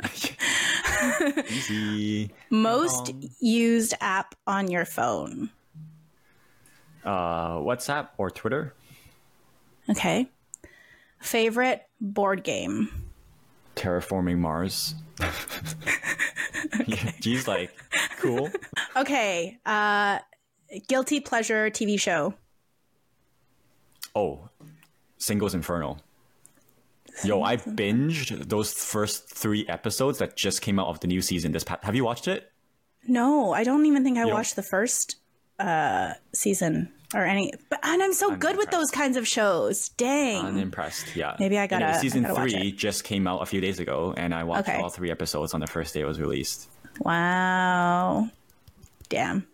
Easy. 1.50 2.30
Most 2.48 3.12
used 3.38 3.92
app 4.00 4.34
on 4.46 4.70
your 4.70 4.86
phone? 4.86 5.50
Uh, 7.04 7.56
WhatsApp 7.58 8.08
or 8.16 8.30
Twitter. 8.30 8.72
Okay. 9.90 10.30
Favorite 11.20 11.82
board 12.00 12.42
game? 12.42 13.03
Terraforming 13.74 14.38
Mars. 14.38 14.94
Ge's 17.20 17.46
like 17.46 17.70
cool. 18.18 18.50
Okay. 18.96 19.58
Uh, 19.66 20.18
guilty 20.88 21.20
pleasure 21.20 21.70
TV 21.70 21.98
show? 21.98 22.34
Oh, 24.14 24.48
Single's 25.18 25.54
Inferno. 25.54 25.98
Yo, 27.24 27.42
I 27.42 27.56
binged 27.56 28.48
those 28.48 28.72
first 28.72 29.28
three 29.30 29.66
episodes 29.68 30.18
that 30.18 30.36
just 30.36 30.62
came 30.62 30.78
out 30.80 30.88
of 30.88 31.00
the 31.00 31.06
new 31.06 31.20
season. 31.22 31.52
This 31.52 31.62
past, 31.62 31.84
have 31.84 31.94
you 31.94 32.04
watched 32.04 32.26
it? 32.26 32.50
No, 33.06 33.52
I 33.52 33.62
don't 33.64 33.86
even 33.86 34.02
think 34.02 34.18
I 34.18 34.22
don't- 34.22 34.32
watched 34.32 34.56
the 34.56 34.62
first 34.62 35.16
uh, 35.60 36.14
season 36.32 36.92
or 37.14 37.24
any. 37.24 37.52
But 37.70 37.80
and 37.82 38.02
I'm 38.02 38.12
so 38.12 38.34
good 38.36 38.56
with 38.56 38.70
those 38.70 38.90
kinds 38.90 39.16
of 39.16 39.26
shows. 39.26 39.88
Dang. 39.90 40.44
Unimpressed. 40.44 41.14
Yeah. 41.16 41.36
Maybe 41.38 41.58
I 41.58 41.66
gotta- 41.66 41.84
Anyway, 41.86 42.00
season 42.00 42.22
gotta 42.24 42.34
three 42.50 42.72
just 42.72 43.04
came 43.04 43.26
out 43.26 43.40
a 43.42 43.46
few 43.46 43.60
days 43.60 43.78
ago, 43.78 44.12
and 44.16 44.34
I 44.34 44.44
watched 44.44 44.68
Okay. 44.68 44.80
all 44.80 44.88
three 44.90 45.10
episodes 45.10 45.54
on 45.54 45.60
the 45.60 45.66
first 45.66 45.94
day 45.94 46.00
it 46.00 46.06
was 46.06 46.20
released. 46.20 46.68
Wow. 47.00 48.28
Damn. 49.08 49.46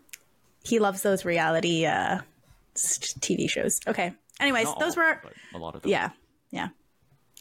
He 0.64 0.78
loves 0.78 1.02
those 1.02 1.24
reality 1.24 1.86
uh 1.86 2.20
TV 2.76 3.48
shows. 3.48 3.80
Okay. 3.86 4.12
Anyways, 4.38 4.64
Not 4.66 4.78
those 4.80 4.96
all, 4.96 5.04
were 5.04 5.20
a 5.54 5.58
lot 5.58 5.74
of 5.74 5.82
them. 5.82 5.90
yeah. 5.90 6.10
Yeah. 6.50 6.68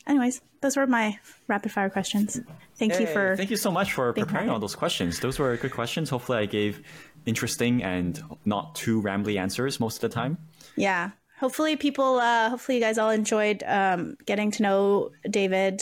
Anyways, 0.08 0.42
those 0.62 0.76
were 0.76 0.88
my 0.88 1.18
rapid 1.48 1.72
fire 1.72 1.90
questions. 1.90 2.40
Thank 2.78 3.00
you 3.00 3.06
for 3.08 3.36
thank 3.38 3.50
you 3.52 3.58
so 3.58 3.72
much 3.72 3.94
for 3.94 4.12
preparing 4.14 4.50
all 4.50 4.60
those 4.60 4.76
questions. 4.76 5.20
Those 5.20 5.38
were 5.38 5.56
good 5.58 5.72
questions. 5.72 6.10
Hopefully, 6.10 6.40
I 6.40 6.46
gave 6.46 6.82
interesting 7.26 7.84
and 7.84 8.22
not 8.46 8.76
too 8.76 9.02
rambly 9.02 9.38
answers 9.40 9.80
most 9.80 10.04
of 10.04 10.10
the 10.10 10.14
time. 10.14 10.38
Yeah. 10.76 11.12
Hopefully 11.40 11.76
people 11.78 12.20
uh 12.20 12.50
hopefully 12.50 12.78
you 12.78 12.84
guys 12.84 12.98
all 12.98 13.10
enjoyed 13.12 13.64
um 13.66 14.18
getting 14.26 14.52
to 14.52 14.64
know 14.64 15.12
David 15.30 15.82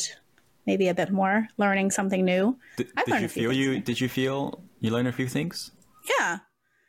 maybe 0.65 0.87
a 0.89 0.93
bit 0.93 1.11
more, 1.11 1.47
learning 1.57 1.91
something 1.91 2.23
new. 2.25 2.57
Did, 2.75 2.87
I've 2.97 3.05
did 3.05 3.21
you 3.21 3.27
feel 3.29 3.53
you? 3.53 3.79
Did 3.79 4.01
you 4.01 4.09
feel 4.09 4.61
you 4.81 4.91
learned 4.91 5.07
a 5.07 5.11
few 5.13 5.27
things? 5.27 5.71
Yeah. 6.19 6.39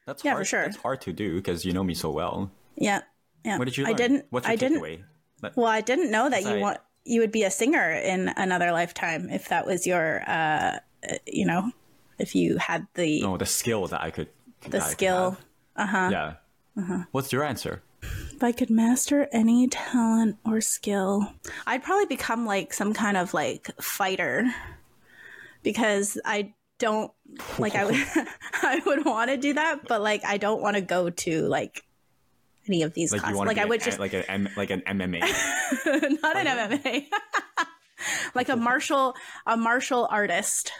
That's 0.07 0.24
Yeah, 0.24 0.32
hard. 0.32 0.40
for 0.40 0.44
sure. 0.49 0.62
That's 0.64 0.76
hard 0.76 1.01
to 1.03 1.12
do 1.12 1.36
because 1.36 1.64
you 1.64 1.72
know 1.72 1.84
me 1.84 1.94
so 1.94 2.11
well. 2.11 2.51
Yeah. 2.76 3.03
Yeah. 3.44 3.59
What 3.59 3.66
did 3.66 3.76
you 3.78 3.84
learn? 3.84 3.94
I 3.94 3.96
didn't 3.96 4.26
What's 4.30 4.46
your 4.46 4.53
I 4.53 4.57
didn't 4.57 4.80
takeaway? 4.82 5.03
Well, 5.55 5.66
I 5.66 5.80
didn't 5.80 6.11
know 6.11 6.28
that 6.28 6.40
you 6.40 6.49
Sorry. 6.49 6.61
want 6.61 6.78
you 7.05 7.20
would 7.20 7.32
be 7.32 7.44
a 7.44 7.51
singer 7.51 7.90
in 7.92 8.28
another 8.36 8.72
lifetime 8.72 9.30
if 9.30 9.49
that 9.49 9.66
was 9.66 9.86
your 9.86 10.22
uh 10.28 10.78
uh, 11.09 11.14
you 11.26 11.46
know, 11.46 11.70
if 12.18 12.34
you 12.34 12.59
had 12.59 12.86
the 12.94 13.22
no, 13.22 13.36
the 13.36 13.46
skill 13.46 13.86
that 13.86 14.03
I 14.03 14.11
could. 14.11 14.28
The 14.62 14.70
that 14.70 14.82
I 14.82 14.84
could 14.84 14.92
skill. 14.92 15.30
have. 15.30 15.44
Uh-huh. 15.76 16.09
Yeah. 16.11 17.04
What's 17.11 17.32
your 17.32 17.44
answer? 17.44 17.82
If 18.02 18.42
I 18.42 18.52
could 18.52 18.70
master 18.70 19.28
any 19.32 19.66
talent 19.66 20.36
or 20.44 20.61
skill, 20.61 21.32
I'd 21.66 21.82
probably 21.82 22.06
become 22.06 22.46
like 22.46 22.72
some 22.72 22.94
kind 22.94 23.16
of 23.16 23.34
like 23.34 23.68
fighter 23.80 24.44
because 25.64 26.20
I 26.24 26.54
don't 26.78 27.11
like 27.59 27.74
I 27.74 27.84
would 27.84 27.96
I 28.62 28.80
would 28.86 29.04
want 29.04 29.30
to 29.30 29.36
do 29.36 29.54
that, 29.54 29.88
but 29.88 30.00
like 30.00 30.24
I 30.24 30.36
don't 30.38 30.62
want 30.62 30.76
to 30.76 30.80
go 30.80 31.11
to 31.11 31.42
like 31.48 31.84
any 32.68 32.82
of 32.82 32.94
these 32.94 33.12
Like 33.12 33.22
classes. 33.22 33.40
Like 33.40 33.59
I 33.59 33.64
would 33.64 33.80
an, 33.80 33.84
just 33.84 33.98
like 33.98 34.12
an 34.12 34.24
M- 34.28 34.48
like 34.56 34.70
an 34.70 34.82
MMA. 34.86 35.20
not 36.22 36.36
an 36.36 36.46
MMA. 36.46 37.06
like 38.34 38.48
a 38.48 38.56
martial 38.56 39.16
a 39.46 39.56
martial 39.56 40.06
artist. 40.09 40.72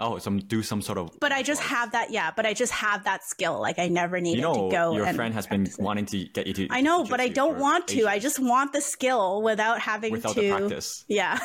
Oh, 0.00 0.18
some 0.18 0.38
do 0.38 0.62
some 0.62 0.82
sort 0.82 0.98
of. 0.98 1.18
But 1.20 1.32
I 1.32 1.42
just 1.42 1.62
have 1.62 1.92
that 1.92 2.10
yeah, 2.10 2.30
but 2.34 2.46
I 2.46 2.54
just 2.54 2.72
have 2.72 3.04
that 3.04 3.24
skill. 3.24 3.60
Like 3.60 3.78
I 3.78 3.88
never 3.88 4.20
needed 4.20 4.38
You 4.38 4.42
know, 4.42 4.70
to 4.70 4.76
go 4.76 4.96
your 4.96 5.12
friend 5.14 5.34
has 5.34 5.46
been 5.46 5.66
it. 5.66 5.76
wanting 5.78 6.06
to 6.06 6.24
get 6.26 6.46
you 6.46 6.54
to. 6.54 6.68
I 6.70 6.80
know, 6.80 7.04
but 7.04 7.20
I 7.20 7.28
don't 7.28 7.58
want 7.58 7.88
to. 7.88 8.06
I 8.06 8.18
just 8.18 8.38
want 8.38 8.72
the 8.72 8.80
skill 8.80 9.42
without 9.42 9.80
having 9.80 10.12
without 10.12 10.34
to 10.34 10.40
the 10.40 10.50
practice. 10.50 11.04
Yeah. 11.08 11.38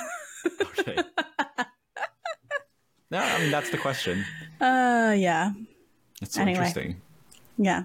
Okay. 0.80 0.97
no, 3.12 3.18
I 3.20 3.39
mean 3.39 3.51
that's 3.51 3.70
the 3.70 3.78
question. 3.78 4.26
Uh 4.60 5.14
yeah. 5.18 5.51
It's 6.22 6.36
so 6.36 6.41
Anyway. 6.41 6.58
interesting. 6.58 7.01
Yeah. 7.58 7.84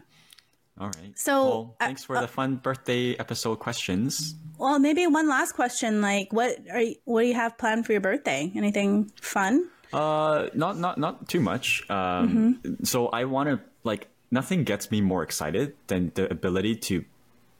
All 0.80 0.86
right. 0.86 1.12
So, 1.18 1.44
well, 1.44 1.76
uh, 1.80 1.84
thanks 1.86 2.04
for 2.04 2.20
the 2.20 2.28
fun 2.28 2.56
birthday 2.56 3.16
episode 3.18 3.58
questions. 3.58 4.36
Well, 4.58 4.78
maybe 4.78 5.06
one 5.08 5.28
last 5.28 5.52
question. 5.52 6.00
Like, 6.00 6.32
what 6.32 6.56
are 6.72 6.80
you, 6.80 6.94
what 7.04 7.22
do 7.22 7.28
you 7.28 7.34
have 7.34 7.58
planned 7.58 7.84
for 7.84 7.92
your 7.92 8.00
birthday? 8.00 8.52
Anything 8.54 9.10
fun? 9.20 9.68
Uh, 9.92 10.48
not 10.54 10.78
not 10.78 10.98
not 10.98 11.28
too 11.28 11.40
much. 11.40 11.82
Um, 11.90 12.58
Mm-hmm. 12.62 12.84
so 12.84 13.08
I 13.08 13.24
want 13.24 13.48
to 13.48 13.60
like 13.84 14.08
nothing 14.30 14.64
gets 14.64 14.90
me 14.90 15.00
more 15.00 15.22
excited 15.22 15.74
than 15.86 16.12
the 16.14 16.30
ability 16.30 16.76
to 16.76 17.04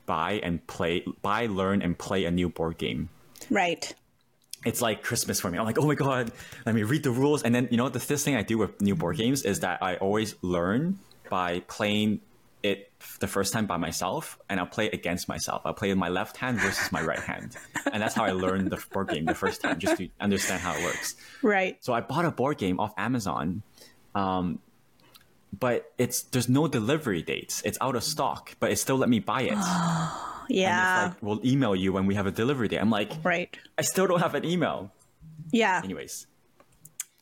buy 0.07 0.41
and 0.43 0.67
play, 0.67 1.05
buy, 1.23 1.47
learn, 1.47 1.83
and 1.83 1.97
play 1.99 2.25
a 2.25 2.31
new 2.31 2.49
board 2.49 2.79
game. 2.79 3.09
Right. 3.51 3.95
It's 4.67 4.83
like 4.83 5.03
Christmas 5.03 5.41
for 5.41 5.51
me. 5.51 5.59
I'm 5.59 5.65
like, 5.65 5.79
oh 5.79 5.87
my 5.87 5.95
god, 5.95 6.33
let 6.67 6.75
me 6.75 6.83
read 6.83 7.03
the 7.05 7.11
rules, 7.13 7.43
and 7.45 7.55
then 7.55 7.69
you 7.71 7.77
know 7.77 7.89
the 7.89 7.99
this 8.01 8.25
thing 8.25 8.35
I 8.37 8.43
do 8.43 8.59
with 8.59 8.81
new 8.81 8.95
board 8.97 9.17
games 9.17 9.43
is 9.45 9.61
that 9.61 9.83
I 9.83 9.97
always 9.97 10.35
learn 10.43 10.99
by 11.31 11.61
playing 11.69 12.21
it 12.63 12.91
the 13.21 13.27
first 13.27 13.53
time 13.53 13.67
by 13.67 13.77
myself, 13.77 14.39
and 14.49 14.59
I'll 14.59 14.67
play 14.67 14.87
it 14.87 14.95
against 14.95 15.29
myself. 15.29 15.63
I'll 15.65 15.75
play 15.75 15.93
my 15.95 16.09
left 16.09 16.37
hand 16.37 16.59
versus 16.61 16.91
my 16.93 17.03
right 17.03 17.19
hand, 17.21 17.57
and 17.93 18.03
that's 18.03 18.15
how 18.15 18.25
I 18.25 18.33
learned 18.33 18.71
the 18.71 18.83
board 18.93 19.09
game 19.09 19.25
the 19.25 19.35
first 19.35 19.61
time, 19.63 19.79
just 19.79 19.97
to 19.99 20.09
understand 20.21 20.61
how 20.61 20.75
it 20.77 20.83
works. 20.85 21.15
Right. 21.43 21.77
So 21.81 21.93
I 21.93 22.01
bought 22.01 22.25
a 22.25 22.31
board 22.31 22.59
game 22.59 22.81
off 22.81 22.93
Amazon, 22.97 23.63
um, 24.15 24.59
but 25.59 25.93
it's 25.99 26.23
there's 26.25 26.49
no 26.49 26.67
delivery 26.69 27.23
dates. 27.23 27.63
It's 27.65 27.79
out 27.81 27.95
of 27.97 28.03
stock, 28.05 28.55
but 28.61 28.71
it 28.73 28.77
still 28.77 28.97
let 28.97 29.09
me 29.09 29.21
buy 29.21 29.43
it. 29.43 29.59
And 30.51 30.57
Yeah. 30.57 31.05
it's 31.09 31.15
like 31.15 31.23
we'll 31.23 31.45
email 31.47 31.77
you 31.77 31.93
when 31.93 32.07
we 32.07 32.15
have 32.15 32.27
a 32.27 32.31
delivery 32.31 32.69
date. 32.69 32.79
I'm 32.81 32.89
like, 32.89 33.13
right. 33.23 33.55
I 33.77 33.83
still 33.83 34.07
don't 34.07 34.21
have 34.21 34.35
an 34.35 34.47
email. 34.47 34.91
Yeah. 35.53 35.83
Anyways, 35.85 36.27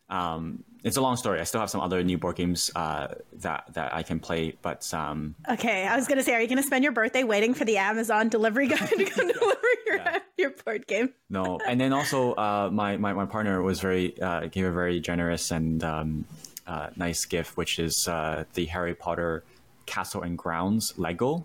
um, 0.09 0.62
it's 0.87 0.97
a 0.97 1.01
long 1.01 1.16
story. 1.16 1.41
I 1.41 1.45
still 1.45 1.61
have 1.61 1.68
some 1.68 1.80
other 1.80 2.05
new 2.05 2.16
board 2.16 2.37
games 2.37 2.70
uh, 2.76 3.09
that 3.41 3.64
that 3.74 3.93
I 3.93 4.05
can 4.05 4.20
play, 4.20 4.55
but 4.62 4.93
um, 4.95 5.34
Okay, 5.51 5.84
I 5.84 5.97
was 5.97 6.07
gonna 6.07 6.22
say, 6.22 6.32
are 6.34 6.41
you 6.41 6.47
gonna 6.47 6.62
spend 6.62 6.84
your 6.84 6.93
birthday 6.93 7.24
waiting 7.24 7.55
for 7.55 7.64
the 7.64 7.76
Amazon 7.78 8.28
delivery 8.28 8.68
guy 8.68 8.76
to 8.76 9.05
come 9.05 9.26
deliver 9.32 9.66
your 9.87 10.01
your 10.39 10.51
board 10.64 10.87
game? 10.87 11.12
no. 11.28 11.59
And 11.66 11.80
then 11.80 11.93
also, 11.93 12.34
uh, 12.34 12.70
my, 12.72 12.97
my 12.99 13.12
my 13.12 13.26
partner 13.26 13.61
was 13.62 13.80
very 13.80 14.18
uh, 14.22 14.47
gave 14.47 14.64
a 14.64 14.70
very 14.70 15.01
generous 15.01 15.51
and 15.51 15.82
um, 15.82 16.24
uh, 16.68 16.91
nice 16.95 17.24
gift, 17.24 17.57
which 17.57 17.80
is 17.80 18.07
uh, 18.07 18.45
the 18.55 18.66
Harry 18.66 18.95
Potter 18.95 19.43
Castle 19.87 20.22
and 20.22 20.39
Grounds 20.39 20.95
Lego. 20.97 21.45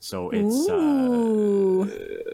So 0.00 0.30
it's 0.30 0.68
uh, 0.68 0.74
Ooh, 0.74 1.82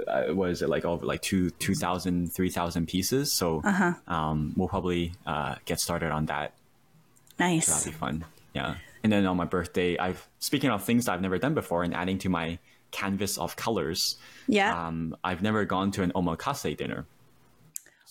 uh, 0.06 0.34
what 0.34 0.50
is 0.50 0.62
it 0.62 0.68
like 0.68 0.84
over 0.84 1.06
like 1.06 1.22
two 1.22 1.50
two 1.50 1.74
thousand 1.74 2.32
three 2.32 2.50
thousand 2.50 2.86
pieces. 2.86 3.32
So 3.32 3.62
Uh-huh. 3.64 3.92
um, 4.06 4.52
we'll 4.56 4.68
probably 4.68 5.12
uh, 5.26 5.54
get 5.64 5.80
started 5.80 6.10
on 6.10 6.26
that. 6.26 6.52
Nice. 7.38 7.66
That'll 7.66 7.92
be 7.92 7.96
fun. 7.96 8.24
Yeah. 8.54 8.74
And 9.02 9.12
then 9.12 9.26
on 9.26 9.36
my 9.36 9.46
birthday, 9.46 9.96
I've 9.98 10.28
speaking 10.38 10.70
of 10.70 10.84
things 10.84 11.06
that 11.06 11.12
I've 11.12 11.22
never 11.22 11.38
done 11.38 11.54
before 11.54 11.82
and 11.82 11.94
adding 11.94 12.18
to 12.18 12.28
my 12.28 12.58
canvas 12.90 13.38
of 13.38 13.56
colors. 13.56 14.16
Yeah. 14.46 14.86
Um, 14.86 15.16
I've 15.24 15.42
never 15.42 15.64
gone 15.64 15.90
to 15.92 16.02
an 16.02 16.12
omakase 16.14 16.76
dinner. 16.76 17.06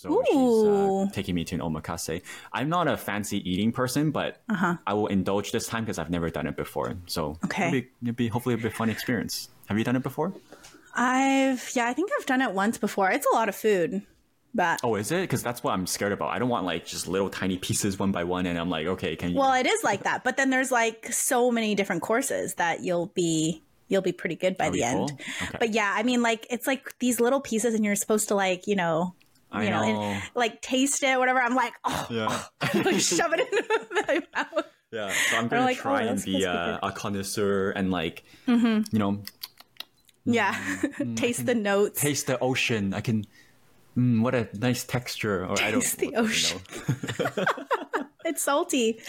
So 0.01 0.09
Ooh. 0.11 0.23
she's 0.25 0.67
uh, 0.67 1.13
taking 1.13 1.35
me 1.35 1.43
to 1.45 1.53
an 1.55 1.61
omakase. 1.61 2.23
I'm 2.51 2.69
not 2.69 2.87
a 2.87 2.97
fancy 2.97 3.37
eating 3.47 3.71
person, 3.71 4.09
but 4.09 4.41
Uh-huh. 4.49 4.77
I 4.87 4.93
will 4.95 5.05
indulge 5.07 5.51
this 5.51 5.67
time 5.67 5.83
because 5.83 5.99
I've 5.99 6.09
never 6.09 6.29
done 6.31 6.47
it 6.47 6.55
before. 6.55 6.95
So 7.05 7.37
Okay. 7.45 7.67
it'll 7.67 7.81
be, 7.81 7.87
it'll 8.01 8.15
be 8.15 8.27
hopefully 8.29 8.55
it'll 8.55 8.63
be 8.63 8.69
a 8.73 8.77
fun 8.77 8.89
experience. 8.89 9.49
Have 9.67 9.77
you 9.77 9.83
done 9.83 9.95
it 9.95 10.01
before? 10.01 10.33
I've 10.95 11.69
yeah, 11.75 11.85
I 11.87 11.93
think 11.93 12.09
I've 12.19 12.25
done 12.25 12.41
it 12.41 12.51
once 12.53 12.77
before. 12.79 13.11
It's 13.11 13.27
a 13.31 13.35
lot 13.35 13.47
of 13.47 13.55
food, 13.55 14.01
but 14.55 14.79
Oh, 14.83 14.95
is 14.95 15.11
it? 15.11 15.21
Because 15.21 15.43
that's 15.43 15.63
what 15.63 15.71
I'm 15.71 15.85
scared 15.87 16.11
about. 16.13 16.29
I 16.29 16.39
don't 16.39 16.49
want 16.49 16.65
like 16.65 16.85
just 16.85 17.07
little 17.07 17.29
tiny 17.29 17.57
pieces 17.57 17.97
one 17.99 18.11
by 18.11 18.23
one, 18.23 18.45
and 18.47 18.57
I'm 18.59 18.69
like, 18.69 18.87
okay, 18.87 19.15
can 19.15 19.31
you? 19.31 19.37
well, 19.37 19.53
it 19.53 19.65
is 19.67 19.83
like 19.83 20.03
that. 20.03 20.23
But 20.23 20.35
then 20.37 20.49
there's 20.49 20.71
like 20.71 21.13
so 21.13 21.49
many 21.51 21.75
different 21.75 22.01
courses 22.01 22.55
that 22.55 22.81
you'll 22.83 23.07
be 23.13 23.61
you'll 23.87 24.01
be 24.01 24.11
pretty 24.11 24.35
good 24.35 24.57
by 24.57 24.65
That'd 24.65 24.79
the 24.79 24.83
end. 24.83 25.09
cool. 25.09 25.19
Okay. 25.47 25.57
But 25.59 25.69
yeah, 25.73 25.93
I 25.95 26.03
mean, 26.03 26.21
like 26.21 26.45
it's 26.49 26.67
like 26.67 26.97
these 26.99 27.19
little 27.21 27.39
pieces, 27.39 27.73
and 27.75 27.85
you're 27.85 27.95
supposed 27.95 28.27
to 28.29 28.35
like 28.35 28.65
you 28.67 28.75
know. 28.75 29.13
I 29.51 29.63
you 29.65 29.69
know, 29.69 29.81
know. 29.81 30.01
and, 30.01 30.23
like 30.35 30.61
taste 30.61 31.03
it, 31.03 31.17
whatever. 31.19 31.39
I'm 31.39 31.55
like, 31.55 31.73
oh, 31.83 32.07
yeah. 32.09 32.43
like 32.83 32.99
shove 32.99 33.33
it 33.33 33.39
into 33.41 34.03
my 34.07 34.21
mouth. 34.35 34.65
Yeah, 34.91 35.11
so 35.29 35.37
I'm 35.37 35.47
gonna 35.47 35.63
like, 35.63 35.77
oh, 35.79 35.81
try 35.81 36.03
and 36.03 36.23
be 36.23 36.45
uh, 36.45 36.77
a 36.83 36.91
connoisseur 36.91 37.71
and 37.71 37.91
like, 37.91 38.23
Mm-hmm. 38.47 38.93
you 38.93 38.99
know, 38.99 39.23
Yeah, 40.25 40.55
taste 41.15 41.45
the 41.45 41.55
notes. 41.55 41.99
Mm, 41.99 42.01
taste 42.03 42.27
the 42.27 42.39
ocean. 42.39 42.93
I 42.93 43.01
can. 43.01 43.25
Mm, 43.97 44.21
what 44.21 44.35
a 44.35 44.47
nice 44.53 44.83
texture. 44.83 45.45
Or 45.45 45.51
I 45.61 45.71
don't. 45.71 45.81
Taste 45.81 45.97
the 45.99 46.05
you 46.07 46.11
know. 46.11 46.19
ocean. 46.19 46.59
It's 48.23 48.43
salty. 48.43 49.01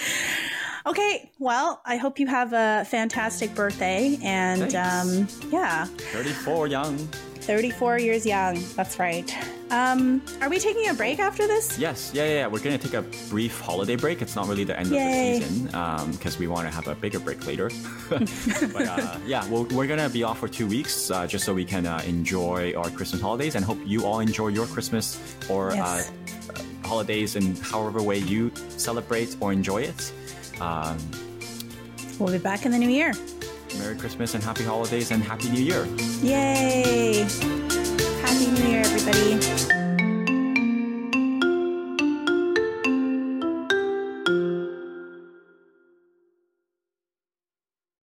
Okay, 0.87 1.31
well, 1.39 1.81
I 1.85 1.97
hope 1.97 2.19
you 2.19 2.27
have 2.27 2.53
a 2.53 2.85
fantastic 2.89 3.55
birthday. 3.55 4.19
And 4.23 4.75
um, 4.75 5.29
yeah, 5.51 5.85
34 5.85 6.67
young. 6.67 6.97
34 7.43 7.99
years 7.99 8.25
young. 8.25 8.63
That's 8.77 8.99
right. 9.01 9.33
Um, 9.73 10.23
are 10.41 10.49
we 10.49 10.59
taking 10.61 10.89
a 10.91 10.95
break 10.95 11.19
after 11.19 11.47
this? 11.47 11.77
Yes, 11.79 12.13
yeah, 12.15 12.25
yeah, 12.25 12.31
yeah. 12.35 12.47
We're 12.47 12.61
gonna 12.61 12.79
take 12.79 12.95
a 12.95 13.03
brief 13.31 13.59
holiday 13.61 13.97
break. 13.97 14.23
It's 14.23 14.37
not 14.37 14.47
really 14.47 14.65
the 14.65 14.79
end 14.79 14.91
Yay. 14.91 15.37
of 15.37 15.41
the 15.41 15.47
season 15.49 16.11
because 16.13 16.39
we 16.39 16.47
want 16.47 16.69
to 16.69 16.75
have 16.75 16.87
a 16.89 16.95
bigger 16.95 17.19
break 17.19 17.45
later. 17.47 17.71
but 18.11 18.87
uh, 18.87 19.17
yeah, 19.27 19.45
we'll, 19.49 19.65
we're 19.73 19.87
gonna 19.89 20.09
be 20.11 20.23
off 20.25 20.39
for 20.39 20.47
two 20.49 20.67
weeks 20.69 21.11
uh, 21.11 21.27
just 21.27 21.45
so 21.45 21.53
we 21.55 21.65
can 21.65 21.87
uh, 21.87 22.01
enjoy 22.07 22.75
our 22.77 22.91
Christmas 22.91 23.21
holidays 23.23 23.55
and 23.57 23.65
hope 23.65 23.79
you 23.87 24.05
all 24.05 24.21
enjoy 24.21 24.49
your 24.49 24.67
Christmas 24.67 25.19
or 25.49 25.73
Yes. 25.73 26.11
uh, 26.51 26.63
holidays 26.87 27.35
in 27.37 27.57
however 27.57 28.03
way 28.03 28.19
you 28.19 28.53
celebrate 28.77 29.37
or 29.41 29.53
enjoy 29.53 29.83
it. 29.83 30.13
Um, 30.63 30.97
We'll 32.19 32.31
be 32.31 32.39
back 32.39 32.65
in 32.65 32.71
the 32.71 32.79
new 32.79 32.89
year. 32.89 33.13
Merry 33.79 33.97
Christmas 33.97 34.35
and 34.35 34.45
Happy 34.45 34.63
Holidays 34.63 35.11
and 35.11 35.25
Happy 35.25 35.49
New 35.49 35.61
Year. 35.61 35.87
Yay! 36.23 37.27
Happy 38.23 38.47
New 38.53 38.69
Year, 38.69 38.83
everybody. 38.85 39.82